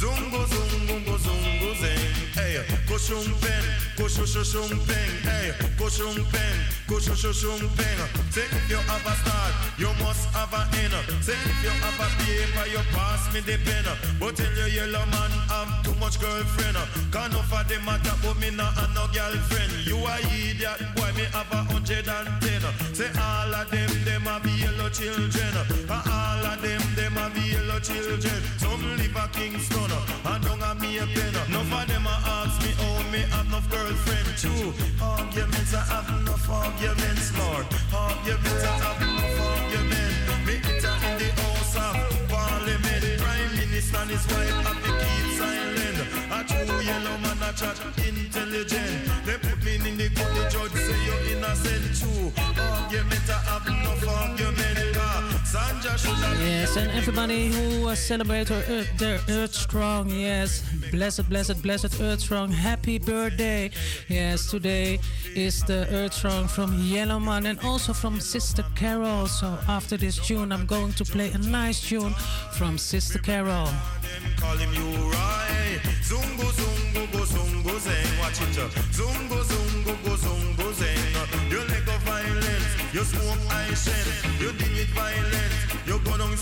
Zungo 0.00 0.42
zungo 0.52 0.96
go 1.06 1.16
zungo 1.24 1.70
zeng. 1.80 2.12
Hey, 2.36 2.60
kushum 2.88 3.24
pen, 3.40 3.64
kushu 4.02 4.26
shushum 4.26 4.70
peng. 4.86 5.14
Hey, 5.22 5.54
kushum 5.78 6.16
pen, 6.32 6.56
kushu 6.88 7.14
shushum 7.14 7.60
peng. 7.76 8.00
Say 8.34 8.42
if 8.50 8.70
you 8.70 8.80
have 8.90 9.06
a 9.06 9.14
start, 9.22 9.54
you 9.78 9.90
must 10.02 10.26
have 10.34 10.52
a 10.52 10.62
end. 10.82 10.94
Say 11.22 11.38
if 11.38 11.58
you 11.62 11.70
have 11.70 12.00
a 12.02 12.08
paper, 12.18 12.66
you 12.74 12.82
pass 12.90 13.32
me 13.32 13.40
the 13.40 13.56
pen. 13.62 13.86
But 14.18 14.36
tell 14.36 14.50
you 14.58 14.74
yellow 14.74 15.06
man 15.06 15.30
have 15.50 15.84
too 15.84 15.94
much 16.00 16.18
girlfriend. 16.20 16.76
Can 17.12 17.30
enough 17.30 17.52
of 17.52 17.68
them 17.68 17.84
matter, 17.84 18.16
but 18.22 18.36
me 18.40 18.50
not 18.50 18.74
have 18.74 18.90
no 18.94 19.06
girlfriend. 19.14 19.70
You 19.86 19.98
a 19.98 20.18
idiot, 20.34 20.82
boy, 20.96 21.12
me 21.14 21.24
have 21.30 21.52
a 21.52 21.62
hundred 21.70 22.08
and 22.08 22.28
ten. 22.42 22.62
Say 22.94 23.10
all 23.14 23.54
of 23.54 23.70
them, 23.70 23.90
them 24.04 24.26
have 24.26 24.46
yellow 24.58 24.90
children. 24.90 25.54
And 25.86 26.02
all 26.10 26.46
of 26.50 26.58
them, 26.60 26.82
them 26.96 27.14
have 27.22 27.38
yellow 27.38 27.78
children. 27.78 28.40
Some 28.58 28.82
live 28.98 29.14
a 29.14 29.28
Kingston, 29.30 29.92
and 30.26 30.42
don't 30.42 30.60
have 30.60 30.80
me 30.80 30.98
a 30.98 31.06
pen. 31.06 31.51
Girlfriend. 33.72 34.28
True, 34.36 34.72
arguments, 35.00 35.72
I 35.74 35.82
have 35.92 36.08
enough 36.20 36.48
arguments, 36.50 37.26
Lord. 37.38 37.66
Arguments, 37.94 38.64
I 38.64 38.74
have 38.84 39.00
enough 39.02 39.40
arguments. 39.48 40.18
Me 40.46 40.54
enter 40.70 40.96
in 41.08 41.14
the 41.20 41.28
house 41.40 41.74
of 41.86 41.94
parliament. 42.28 43.02
Prime 43.22 43.52
minister 43.56 43.98
and 43.98 44.10
his 44.10 44.24
wife 44.32 44.58
have 44.66 44.80
to 44.84 44.92
keep 45.02 45.26
silent. 45.40 45.98
A 46.36 46.40
true 46.50 46.80
yellow 46.84 47.16
man, 47.24 47.40
a 47.48 47.52
chat 47.52 47.78
intelligent. 48.08 49.11
Yes, 56.72 56.84
and 56.84 56.96
everybody 56.96 57.48
who 57.48 57.86
uh, 57.86 57.94
celebrate 57.94 58.46
their 58.46 58.64
Earth, 58.66 58.88
their 58.96 59.20
Earth 59.28 59.52
Strong, 59.52 60.08
yes, 60.08 60.62
blessed, 60.90 61.28
blessed, 61.28 61.60
blessed 61.60 62.00
Earth 62.00 62.20
Strong, 62.20 62.50
happy 62.50 62.98
birthday. 62.98 63.70
Yes, 64.08 64.50
today 64.50 64.98
is 65.34 65.62
the 65.64 65.86
Earth 65.90 66.14
Strong 66.14 66.48
from 66.48 66.72
Yellowman 66.80 67.44
and 67.44 67.60
also 67.60 67.92
from 67.92 68.20
Sister 68.20 68.64
Carol. 68.74 69.26
So 69.26 69.58
after 69.68 69.98
this 69.98 70.16
tune, 70.26 70.50
I'm 70.50 70.64
going 70.64 70.94
to 70.94 71.04
play 71.04 71.30
a 71.32 71.38
nice 71.38 71.86
tune 71.86 72.14
from 72.52 72.78
Sister 72.78 73.18
Carol. 73.18 73.68
uh. 73.68 73.76
Zeng. 80.72 81.50
You 81.50 81.58
let 81.68 81.84
go 81.84 81.98
violence, 81.98 82.94
you 82.94 83.04
smoke 83.04 83.42
deal 84.52 84.72
with 84.72 84.88
violence, 84.94 85.31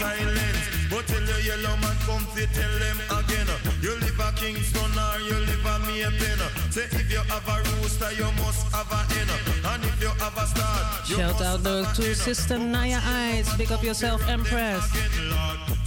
silence. 0.00 0.64
But 0.90 1.04
tell 1.06 1.26
your 1.30 1.40
yellow 1.48 1.76
man 1.82 1.96
come 2.08 2.24
tell 2.56 2.74
them 2.84 2.98
again. 3.18 3.48
You 3.84 3.92
live 4.04 4.20
a 4.26 4.28
Kingston 4.40 4.92
or 5.06 5.16
you 5.28 5.36
live 5.48 5.66
a 5.72 5.74
Maypen. 5.86 6.40
Say 6.74 6.88
if 7.00 7.08
you 7.12 7.22
have 7.32 7.48
a 7.54 7.56
rooster, 7.68 8.12
you 8.20 8.28
must 8.40 8.62
have 8.74 8.90
a 8.98 9.00
hen. 9.12 9.30
And 9.70 9.84
if 9.84 9.96
you 10.04 10.12
have 10.22 10.36
a 10.42 10.46
star, 10.52 10.78
you 11.08 11.16
Shout 11.16 11.32
must 11.32 11.44
out 11.48 11.60
though 11.62 11.84
to 11.98 12.14
Sister 12.14 12.58
Naya 12.58 13.00
Eyes. 13.04 13.46
Pick 13.56 13.70
up 13.70 13.82
yourself, 13.84 14.20
Empress. 14.28 14.84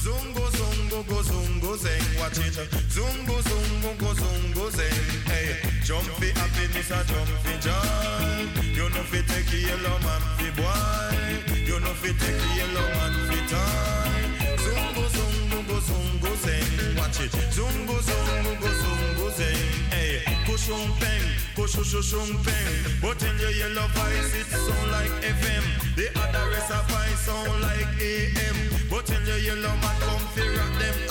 Zungo 0.03 0.45
zungo 0.57 0.99
go 1.10 1.19
zungo 1.30 1.62
zeng, 1.78 2.20
watch 2.20 2.40
it. 2.40 2.54
Zungo 2.90 3.41
zungo 3.41 3.91
go 3.98 4.14
zungo 4.14 4.70
zeng. 4.72 5.06
Hey, 5.28 5.56
jumpy 5.84 6.30
happiness 6.32 6.91
a 6.91 7.04
jumpy 7.06 7.54
joy. 7.62 8.48
You 8.74 8.90
know 8.90 9.04
fi 9.04 9.22
take 9.22 9.48
the 9.48 9.58
yellow 9.58 9.98
man 10.06 10.22
fi 10.38 10.50
boy. 10.58 11.56
You 11.66 11.80
know 11.80 11.94
fi 11.94 12.10
take 12.10 12.40
the 12.41 12.50
yellow 12.58 12.88
man 12.98 13.14
fi 13.28 13.40
toy. 13.52 14.24
Zungo 14.64 15.06
zungo 15.16 15.60
go 15.68 15.78
zungo 15.88 16.32
zeng, 16.44 16.98
watch 16.98 17.20
it. 17.22 17.32
Zungo 17.56 17.98
zungo 18.08 18.52
go 18.62 18.70
zungo 18.82 19.28
zeng. 19.38 19.72
Hey, 19.94 20.22
kushum 20.45 20.90
peng, 21.00 21.26
kushu 21.56 21.84
shushum 21.84 22.30
peng. 22.44 22.74
But 23.02 23.22
in 23.24 23.38
your 23.40 23.52
yellow 23.52 23.88
voice 23.94 24.34
it 24.36 24.48
sound 24.48 24.91
like 24.91 25.12
FM. 25.22 25.64
The 25.95 26.10
other 26.20 26.50
rest 26.50 26.72
of 26.72 26.84
voice 26.90 27.20
sound 27.20 27.62
like 27.62 27.88
AM. 28.02 28.58
But 28.90 29.10
in 29.10 29.26
your 29.26 29.38
yellow 29.38 29.76
man 29.82 29.95
come 30.02 30.26
fi 30.32 30.32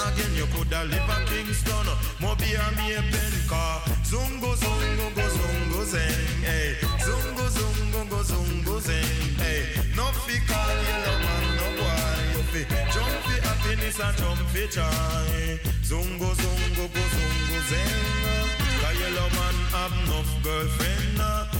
again. 0.08 0.32
You 0.36 0.46
coulda 0.52 0.84
live 0.84 1.08
a 1.08 1.16
Kingston, 1.28 1.86
Mobi 2.20 2.50
a 2.54 2.66
me 2.76 2.94
a 2.94 3.02
pen 3.12 3.34
car. 3.48 3.80
Zungo 4.04 4.54
zungo 4.62 5.06
go 5.14 5.26
zungo 5.36 5.80
zeng. 5.92 6.42
Hey, 6.42 6.74
zungo 7.06 7.46
zungo 7.56 8.00
go 8.10 8.20
zungo 8.30 8.80
zeng. 8.80 9.36
Hey, 9.42 9.62
no 9.96 10.04
fi 10.24 10.36
call 10.48 10.70
yellow 10.86 11.16
man 11.24 11.44
no 11.58 11.66
boy. 11.78 12.20
You 12.34 12.42
fi 12.52 12.62
jump 12.92 13.14
fi 13.26 13.34
happiness 13.46 14.00
and 14.00 14.16
jump 14.18 14.40
fi 14.52 14.62
joy. 14.74 15.58
Zungo 15.88 16.30
zungo 16.42 16.84
go 16.94 17.02
zungo 17.14 17.58
zeng. 17.70 18.42
Cause 18.80 18.98
yellow 19.00 19.28
man 19.38 19.56
have 19.76 19.94
enough 20.04 20.32
girlfriend. 20.42 21.18
Cause 21.18 21.51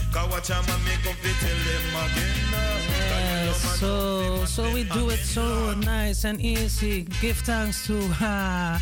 so 3.79 4.45
so 4.45 4.71
we 4.71 4.83
do 4.83 5.09
it 5.09 5.19
so 5.19 5.73
nice 5.73 6.23
and 6.23 6.39
easy. 6.39 7.07
Give 7.21 7.37
thanks 7.37 7.87
to 7.87 7.99
ha, 8.09 8.79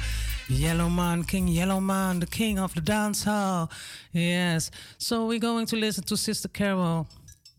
Yellow 0.50 0.90
Man, 0.90 1.24
King 1.24 1.48
Yellow 1.48 1.80
Man, 1.80 2.20
the 2.20 2.26
king 2.26 2.60
of 2.60 2.74
the 2.74 2.82
dance 2.82 3.24
hall. 3.24 3.70
Yes, 4.12 4.72
so 4.98 5.26
we're 5.26 5.40
going 5.40 5.66
to 5.68 5.76
listen 5.78 6.04
to 6.04 6.18
Sister 6.18 6.50
Carol, 6.50 7.08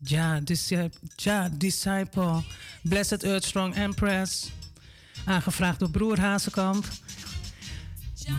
Ja, 0.05 0.39
disciple, 0.39 0.99
ja, 1.19 1.49
disciple, 1.57 2.43
Blessed 2.85 3.25
Earth 3.25 3.45
Strong 3.45 3.75
Empress, 3.75 4.51
aangevraagd 5.25 5.79
door 5.79 5.89
Broer 5.89 6.19
Hazekamp. 6.19 6.85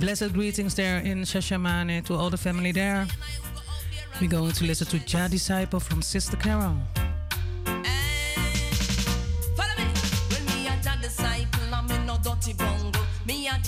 Blessed 0.01 0.32
greetings 0.32 0.74
there 0.74 1.01
in 1.05 1.24
Shashamane 1.24 2.02
to 2.05 2.15
all 2.15 2.31
the 2.31 2.39
family 2.39 2.73
there. 2.73 3.06
We're 4.20 4.31
going 4.31 4.53
to 4.53 4.65
listen 4.65 4.86
to 4.86 4.99
Jah 5.01 5.28
Disciple 5.28 5.81
from 5.81 6.01
Sister 6.01 6.36
Carol. 6.36 6.77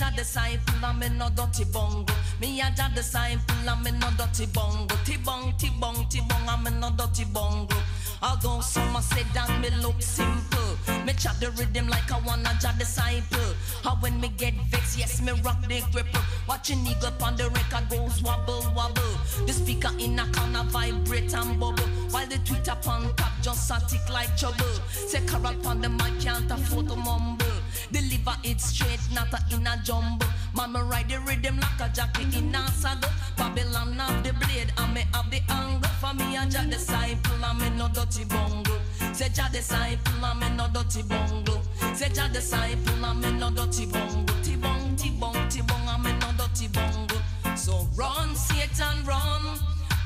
A 0.01 0.11
disciple, 0.15 0.75
I'm 0.83 1.01
in 1.03 1.17
no 1.17 1.29
dirty 1.29 1.65
bongo. 1.65 2.13
Me 2.39 2.61
a 2.61 2.71
disciple, 2.93 3.69
I'm 3.69 3.85
in 3.87 3.99
no 3.99 4.09
dirty 4.17 4.45
bongo. 4.47 4.95
T-bong, 5.05 5.53
T-bong, 5.57 6.07
T-bong, 6.09 6.47
I'm 6.47 6.67
in 6.67 6.79
no 6.79 6.91
dirty 6.91 7.25
bongo. 7.25 7.75
Although 8.21 8.61
some 8.61 8.95
a 8.95 9.01
say 9.01 9.23
that 9.33 9.49
me 9.61 9.69
look 9.81 10.01
simple, 10.01 10.77
me 11.05 11.13
chat 11.13 11.39
the 11.39 11.51
rhythm 11.51 11.87
like 11.87 12.11
I 12.11 12.19
wanna 12.25 12.49
Jah 12.59 12.73
disciple. 12.77 13.53
How 13.83 13.95
when 13.99 14.19
me 14.19 14.29
get 14.37 14.53
vexed, 14.69 14.97
yes 14.97 15.21
me 15.21 15.33
rock 15.43 15.61
the 15.61 15.81
gripper. 15.91 16.21
Watching 16.47 16.85
eagle 16.85 17.13
on 17.21 17.35
the 17.35 17.49
record 17.49 17.89
goes 17.89 18.21
wobble 18.23 18.65
wobble. 18.75 19.17
The 19.45 19.53
speaker 19.53 19.91
in 19.99 20.19
a 20.19 20.25
corner 20.31 20.63
vibrate 20.63 21.33
and 21.33 21.59
bubble, 21.59 21.87
while 22.09 22.27
the 22.27 22.39
tweet 22.39 22.67
up 22.67 22.87
on 22.87 23.13
top 23.15 23.31
just 23.41 23.69
a 23.71 23.79
tick 23.87 24.09
like 24.11 24.35
trouble. 24.35 24.65
Say 24.89 25.21
carol 25.27 25.67
on 25.67 25.81
the 25.81 25.89
mic 25.89 26.19
can't 26.19 26.51
afford 26.51 26.89
to 26.89 26.95
mumble. 26.95 27.46
Deliver 27.91 28.35
it 28.43 28.59
straight, 28.59 28.99
not 29.13 29.33
a 29.33 29.55
in 29.55 29.65
a 29.65 29.81
jumble. 29.83 30.27
Mama 30.53 30.83
ride 30.83 31.09
the 31.09 31.19
rhythm 31.21 31.59
like 31.59 31.79
a 31.79 31.89
jockey 31.93 32.23
in 32.37 32.53
a 32.53 32.67
saddle. 32.71 33.09
Babylon 33.37 33.93
have 33.93 34.23
the 34.23 34.33
blade, 34.33 34.71
and 34.77 34.93
me 34.93 35.03
have 35.13 35.29
the 35.31 35.41
angle. 35.49 35.89
For 36.01 36.13
me, 36.13 36.35
a 36.35 36.45
Jah 36.45 36.65
disciple, 36.69 37.43
I'm 37.43 37.61
in 37.61 37.77
no 37.77 37.87
dirty 37.87 38.25
bongo. 38.25 38.77
Say 39.13 39.29
Jah 39.29 39.49
disciple, 39.51 40.23
I'm 40.23 40.43
in 40.43 40.57
no 40.57 40.67
dirty 40.73 41.03
bongo. 41.03 41.61
Say 41.93 42.09
Jah 42.09 42.29
disciple, 42.31 43.05
I'm 43.05 43.23
in 43.23 43.39
no 43.39 43.49
dirty 43.51 43.85
bongo. 43.85 44.33
T-bong, 44.43 44.95
T-bong, 44.95 45.49
T-bong, 45.49 45.87
I'm 45.87 46.05
in 46.05 46.19
no 46.19 46.31
dirty 46.37 46.67
bongo. 46.67 47.15
So 47.55 47.87
run, 47.95 48.35
Satan, 48.35 49.05
run. 49.05 49.57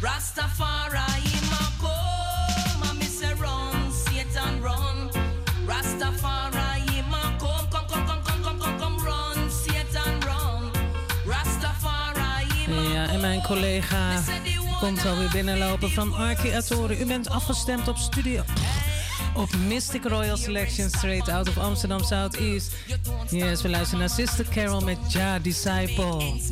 Rastafari, 0.01 1.41
ma 1.49 1.63
come. 1.81 2.97
Me 2.97 3.05
say 3.05 3.33
run, 3.35 3.91
Satan, 3.91 4.61
run. 4.61 5.09
Rastafari, 5.65 6.40
mijn 13.21 13.41
collega 13.41 14.21
komt 14.79 15.05
alweer 15.05 15.29
binnenlopen 15.29 15.91
van 15.91 16.13
Arki 16.13 16.51
Atoren. 16.51 17.01
U 17.01 17.05
bent 17.05 17.29
afgestemd 17.29 17.87
op 17.87 17.97
studio. 17.97 18.43
Op 19.35 19.55
Mystic 19.67 20.03
Royal 20.03 20.37
Selection 20.37 20.89
straight 20.89 21.29
out 21.29 21.47
of 21.47 21.57
Amsterdam 21.57 22.03
Southeast. 22.03 22.73
Yes, 23.29 23.61
we 23.61 23.69
luisteren 23.69 23.99
naar 23.99 24.09
Sister 24.09 24.45
Carol 24.49 24.81
met 24.81 24.97
Ja 25.07 25.39
Disciple. 25.39 26.17
Yes, 26.17 26.51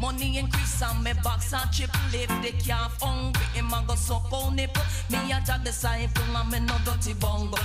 Money 0.00 0.38
increase 0.38 0.82
and 0.82 1.02
me 1.02 1.12
box 1.22 1.52
and 1.52 1.72
triple 1.72 2.00
If 2.12 2.28
the 2.42 2.52
calf 2.62 3.00
hungry, 3.00 3.42
him 3.54 3.72
a 3.72 3.82
go 3.86 3.94
suck 3.94 4.30
on 4.32 4.56
nipple 4.56 4.82
Me 5.10 5.18
a 5.32 5.40
jack 5.44 5.64
disciple 5.64 6.36
and 6.36 6.50
me 6.50 6.60
no 6.60 6.74
dirty 6.84 7.14
bungle. 7.14 7.58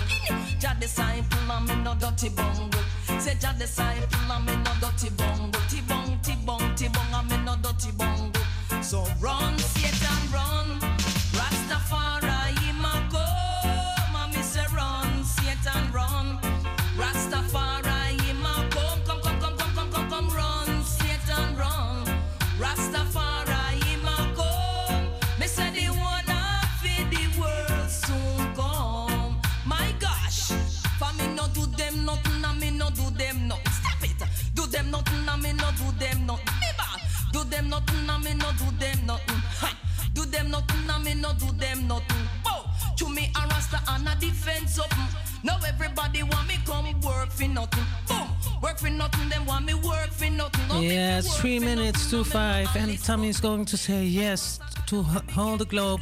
Jack 0.59 0.79
disciple 0.79 1.51
and 1.51 1.67
me 1.67 1.75
no 1.83 1.93
dirty 1.95 2.29
bungle. 2.29 2.83
Say 3.19 3.35
jack 3.39 3.57
disciple 3.57 4.31
and 4.31 4.45
me 4.45 4.55
no 4.57 4.71
dirty 4.79 5.09
bungle. 5.09 5.61
T-bong, 5.69 6.19
T-bong, 6.23 6.75
T-bong 6.75 7.13
and 7.13 7.29
me 7.29 7.37
no 7.45 7.55
dirty 7.61 7.91
bungle. 7.91 8.41
So 8.81 9.05
run, 9.19 9.57
for 48.81 48.89
nothing. 48.89 49.29
Them 49.29 49.45
want 49.45 49.65
me 49.65 49.75
work 49.75 50.09
for 50.11 50.29
nothing. 50.29 50.81
Yes, 50.81 51.39
three 51.39 51.59
minutes 51.59 52.09
to 52.09 52.23
five, 52.23 52.67
and 52.75 53.01
Tommy 53.03 53.29
is 53.29 53.39
going 53.39 53.65
to 53.65 53.77
say 53.77 54.03
yes 54.03 54.59
to 54.87 55.03
hold 55.03 55.59
the 55.59 55.65
globe. 55.65 56.01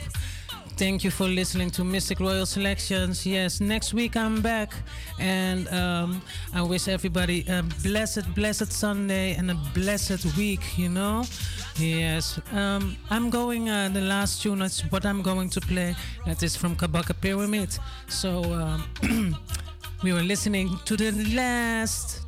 Thank 0.77 1.03
you 1.03 1.11
for 1.11 1.27
listening 1.27 1.71
to 1.71 1.81
Mistic 1.81 2.21
Royal 2.21 2.45
Selections. 2.45 3.25
Yes, 3.25 3.59
next 3.59 3.93
week 3.93 4.15
I'm 4.15 4.41
back, 4.41 4.71
and 5.19 5.67
um, 5.73 6.21
I 6.53 6.61
wish 6.61 6.87
everybody 6.87 7.43
a 7.49 7.63
blessed, 7.83 8.33
blessed 8.33 8.71
Sunday 8.71 9.35
and 9.35 9.51
a 9.51 9.57
blessed 9.73 10.37
week. 10.37 10.77
You 10.77 10.87
know, 10.87 11.25
yes. 11.77 12.39
Um, 12.53 12.95
I'm 13.09 13.29
going. 13.29 13.69
Uh, 13.69 13.89
the 13.89 14.01
last 14.01 14.41
tune 14.41 14.61
is 14.61 14.79
what 14.89 15.05
I'm 15.05 15.21
going 15.21 15.49
to 15.49 15.59
play. 15.59 15.95
That 16.25 16.41
is 16.43 16.55
from 16.55 16.77
Kabaka 16.77 17.13
Pyramid. 17.19 17.77
So 18.07 18.43
um, 18.53 18.85
we 20.03 20.13
were 20.13 20.23
listening 20.23 20.79
to 20.85 20.95
the 20.95 21.11
last 21.35 22.18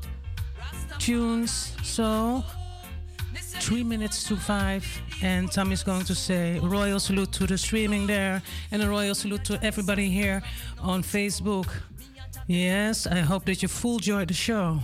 tunes. 1.02 1.74
So 1.84 2.44
three 3.34 3.84
minutes 3.84 4.24
to 4.26 4.36
five, 4.36 4.86
and 5.24 5.52
Tommy's 5.52 5.84
going 5.84 6.06
to 6.06 6.16
say 6.16 6.60
royal 6.60 7.00
salute 7.00 7.32
to 7.34 7.48
the 7.48 7.58
streaming 7.58 8.06
there, 8.06 8.42
and 8.72 8.84
a 8.84 8.88
royal 8.88 9.16
salute 9.16 9.44
to 9.46 9.60
everybody 9.64 10.10
here 10.10 10.44
on 10.80 11.02
Facebook. 11.02 11.68
Yes, 12.48 13.08
I 13.08 13.20
hope 13.20 13.46
that 13.46 13.62
you 13.64 13.68
full 13.68 13.96
enjoy 13.96 14.26
the 14.26 14.34
show. 14.34 14.80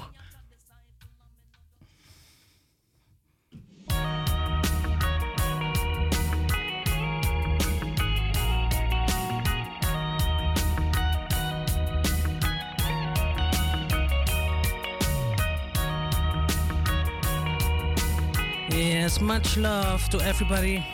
Yes, 18.78 19.20
much 19.20 19.58
love 19.58 20.08
to 20.10 20.20
everybody. 20.22 20.86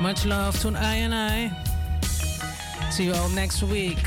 Much 0.00 0.26
love 0.26 0.58
to 0.58 0.70
I 0.76 0.94
and 1.06 1.14
I. 1.14 1.52
See 2.90 3.04
you 3.04 3.14
all 3.14 3.28
next 3.28 3.62
week. 3.62 4.02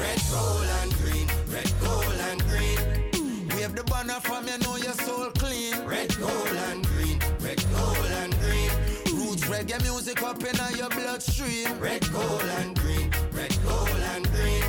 Red, 0.00 0.18
gold, 0.32 0.64
and 0.80 0.94
green. 0.94 1.28
Red, 1.52 1.70
gold, 1.82 2.18
and 2.30 2.42
green. 2.48 3.48
Wave 3.50 3.74
the 3.76 3.84
banner 3.84 4.20
from 4.20 4.48
you 4.48 4.56
know 4.56 4.76
your 4.76 4.94
soul 4.94 5.30
clean. 5.32 5.84
Red, 5.84 6.16
gold, 6.18 6.48
and 6.70 6.86
green. 6.86 7.20
Red, 7.40 7.62
gold, 7.74 8.10
and 8.22 8.32
green. 8.40 8.70
Roots 9.12 9.44
reggae 9.44 9.82
music 9.82 10.22
up 10.22 10.42
in 10.42 10.78
your 10.78 10.88
bloodstream. 10.88 11.78
Red, 11.78 12.10
gold, 12.10 12.42
and 12.60 12.74
green. 12.80 13.12
Red, 13.32 13.54
gold, 13.62 14.00
and 14.14 14.26
green. 14.32 14.64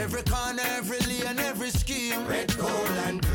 Every 0.00 0.22
corner, 0.22 0.62
every 0.78 1.00
lane, 1.10 1.40
every 1.40 1.70
scheme. 1.70 2.24
Red, 2.28 2.56
gold, 2.56 2.90
and 3.06 3.20
green. 3.20 3.31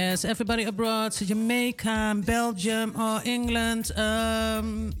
Yes, 0.00 0.24
everybody 0.24 0.64
abroad, 0.64 1.12
Jamaica, 1.12 2.22
Belgium, 2.24 2.88
or 2.98 3.20
England, 3.22 3.92
um, 3.98 4.94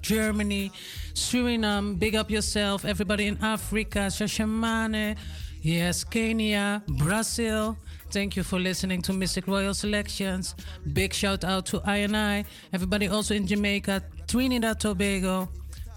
Germany, 0.00 0.72
Suriname, 1.12 1.98
big 1.98 2.14
up 2.16 2.30
yourself. 2.30 2.86
Everybody 2.86 3.26
in 3.26 3.36
Africa, 3.42 4.08
Shashamane, 4.16 5.16
yes, 5.60 6.04
Kenya, 6.04 6.82
Brazil. 6.88 7.76
Thank 8.10 8.34
you 8.34 8.42
for 8.42 8.58
listening 8.58 9.02
to 9.02 9.12
Mistic 9.12 9.46
Royal 9.46 9.74
Selections. 9.74 10.54
Big 10.94 11.12
shout 11.12 11.44
out 11.44 11.66
to 11.66 11.82
I 11.84 11.98
and 12.06 12.16
I. 12.16 12.46
Everybody 12.72 13.08
also 13.08 13.34
in 13.34 13.46
Jamaica, 13.46 14.02
Trinidad, 14.26 14.80
Tobago. 14.80 15.50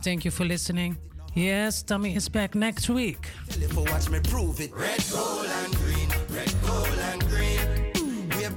Thank 0.03 0.26
you 0.26 0.31
for 0.31 0.44
listening. 0.44 0.98
Yes, 1.34 1.81
Tommy 1.81 2.14
is 2.14 2.27
back 2.27 2.56
next 2.56 2.90
week. 2.90 3.30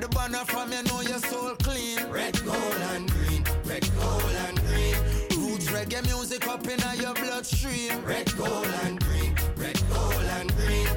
The 0.02 0.08
banner 0.08 0.44
from 0.46 0.72
you 0.72 0.82
know 0.82 1.00
your 1.02 1.18
soul 1.18 1.54
clean. 1.62 1.98
Red, 2.10 2.34
gold, 2.44 2.82
and 2.92 3.08
green. 3.12 3.44
Red, 3.64 3.88
gold, 3.94 4.34
and 4.48 4.58
green. 4.66 4.96
Roots 5.38 5.68
reggae 5.70 6.04
music 6.04 6.46
up 6.48 6.66
in 6.66 6.80
your 7.00 7.14
bloodstream. 7.14 8.04
Red, 8.04 8.36
gold, 8.36 8.66
and 8.84 8.98
green. 8.98 9.36
Red, 9.56 9.80
gold, 9.92 10.26
and 10.38 10.52
green. 10.56 10.88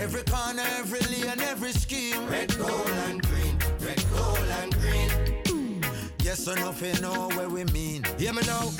Every 0.00 0.22
corner, 0.22 0.62
every 0.78 1.00
lane, 1.12 1.40
every 1.40 1.72
scheme. 1.72 2.26
Red, 2.26 2.56
gold, 2.56 2.88
and 3.08 3.20
green. 3.22 3.58
Red, 3.80 4.02
gold, 4.14 4.48
and 4.62 4.72
green. 4.80 5.82
Yes 6.22 6.48
or 6.48 6.56
nothing 6.56 6.98
know 7.02 7.28
where 7.36 7.50
we 7.50 7.64
mean. 7.64 8.02
Hear 8.18 8.32
me 8.32 8.42
now. 8.46 8.70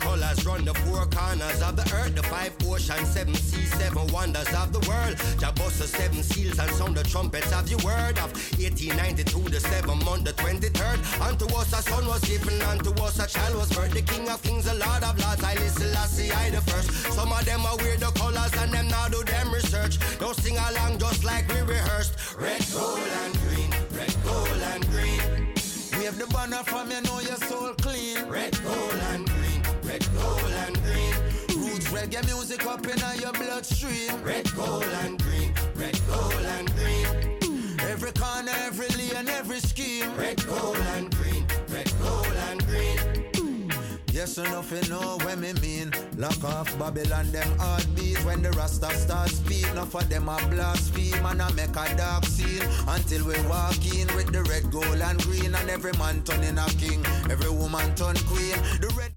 Colors 0.00 0.46
run 0.46 0.64
the 0.64 0.74
four 0.74 1.04
corners 1.06 1.60
of 1.62 1.76
the 1.76 1.84
earth, 1.94 2.14
the 2.16 2.22
five 2.24 2.52
oceans, 2.66 3.08
seven 3.10 3.34
seas, 3.34 3.70
seven 3.74 4.06
wonders 4.08 4.48
of 4.54 4.72
the 4.72 4.80
world. 4.88 5.14
Jabos 5.38 5.78
the 5.78 5.86
seven 5.86 6.22
seals 6.22 6.58
and 6.58 6.70
sound 6.72 6.96
the 6.96 7.04
trumpets 7.04 7.52
of 7.52 7.68
your 7.68 7.78
word 7.84 8.16
of 8.18 8.32
1892, 8.58 9.48
the 9.48 9.60
seventh 9.60 10.04
month, 10.04 10.24
the 10.24 10.32
23rd. 10.32 10.98
Unto 11.20 11.44
us 11.54 11.72
a 11.72 11.82
son 11.82 12.06
was 12.06 12.20
given, 12.24 12.60
unto 12.62 12.90
us 13.02 13.18
a 13.18 13.28
child 13.28 13.54
was 13.56 13.70
birthed. 13.70 13.92
The 13.92 14.02
king 14.02 14.28
of 14.28 14.42
kings, 14.42 14.64
the 14.64 14.74
lord 14.74 15.04
of 15.04 15.18
lords, 15.20 15.44
I 15.44 15.54
listen, 15.54 15.94
I 15.94 16.06
see 16.06 16.32
I 16.32 16.50
the 16.50 16.62
first. 16.62 16.90
Some 17.12 17.30
of 17.30 17.44
them 17.44 17.64
are 17.66 17.76
weird, 17.76 18.00
the 18.00 18.10
colors, 18.12 18.52
and 18.56 18.72
them 18.72 18.88
now 18.88 19.08
do 19.08 19.22
them 19.24 19.52
research. 19.52 19.98
Don't 20.18 20.34
sing 20.36 20.56
along 20.56 20.98
just 20.98 21.24
like 21.24 21.46
we 21.48 21.60
rehearsed. 21.60 22.14
Red, 22.38 22.64
gold, 22.72 22.98
and 23.24 23.34
green, 23.44 23.70
red, 23.92 24.14
gold, 24.24 24.62
and 24.72 24.88
green. 24.88 25.50
Wave 26.10 26.18
the 26.18 26.26
banner 26.32 26.64
from 26.64 26.90
you 26.90 27.00
know 27.02 27.20
your 27.20 27.36
soul 27.36 27.74
clean. 27.74 28.26
Red, 28.28 28.58
gold, 28.64 29.00
and 29.12 29.29
reggae 31.90 32.24
music 32.26 32.66
up 32.66 32.86
in 32.86 32.98
your 33.20 33.32
bloodstream. 33.32 34.22
Red, 34.22 34.50
gold, 34.54 34.84
and 35.04 35.22
green. 35.22 35.52
Red, 35.74 35.98
gold, 36.08 36.32
and 36.32 36.70
green. 36.74 37.76
Every 37.80 38.12
corner, 38.12 38.52
every 38.66 38.88
lane, 38.88 39.28
every 39.28 39.60
scheme. 39.60 40.14
Red, 40.16 40.44
gold, 40.46 40.76
and 40.94 41.14
green. 41.16 41.46
Red, 41.68 41.92
gold, 42.00 42.34
and 42.50 42.66
green. 42.66 43.20
Yes, 44.12 44.38
enough 44.38 44.70
you 44.72 44.88
know 44.90 45.18
what 45.22 45.38
me 45.38 45.52
mean. 45.54 45.92
Lock 46.16 46.42
off 46.44 46.78
Babylon, 46.78 47.30
them 47.32 47.48
heartbeat. 47.58 48.18
When 48.24 48.42
the 48.42 48.50
Rasta 48.50 48.90
start 48.94 49.30
speak, 49.30 49.66
enough 49.68 49.94
of 49.94 50.08
them 50.08 50.28
a 50.28 50.36
blaspheme 50.48 51.24
and 51.24 51.40
I 51.40 51.50
make 51.52 51.70
a 51.70 51.96
dark 51.96 52.24
scene. 52.26 52.62
Until 52.88 53.24
we 53.26 53.40
walk 53.48 53.84
in 53.86 54.06
with 54.16 54.32
the 54.32 54.42
red, 54.44 54.70
gold, 54.70 55.00
and 55.00 55.18
green. 55.22 55.54
And 55.54 55.70
every 55.70 55.92
man 55.92 56.22
turning 56.22 56.58
a 56.58 56.66
king, 56.78 57.04
every 57.30 57.50
woman 57.50 57.94
turn 57.94 58.16
queen. 58.26 58.58
The 58.80 58.92
red 58.98 59.12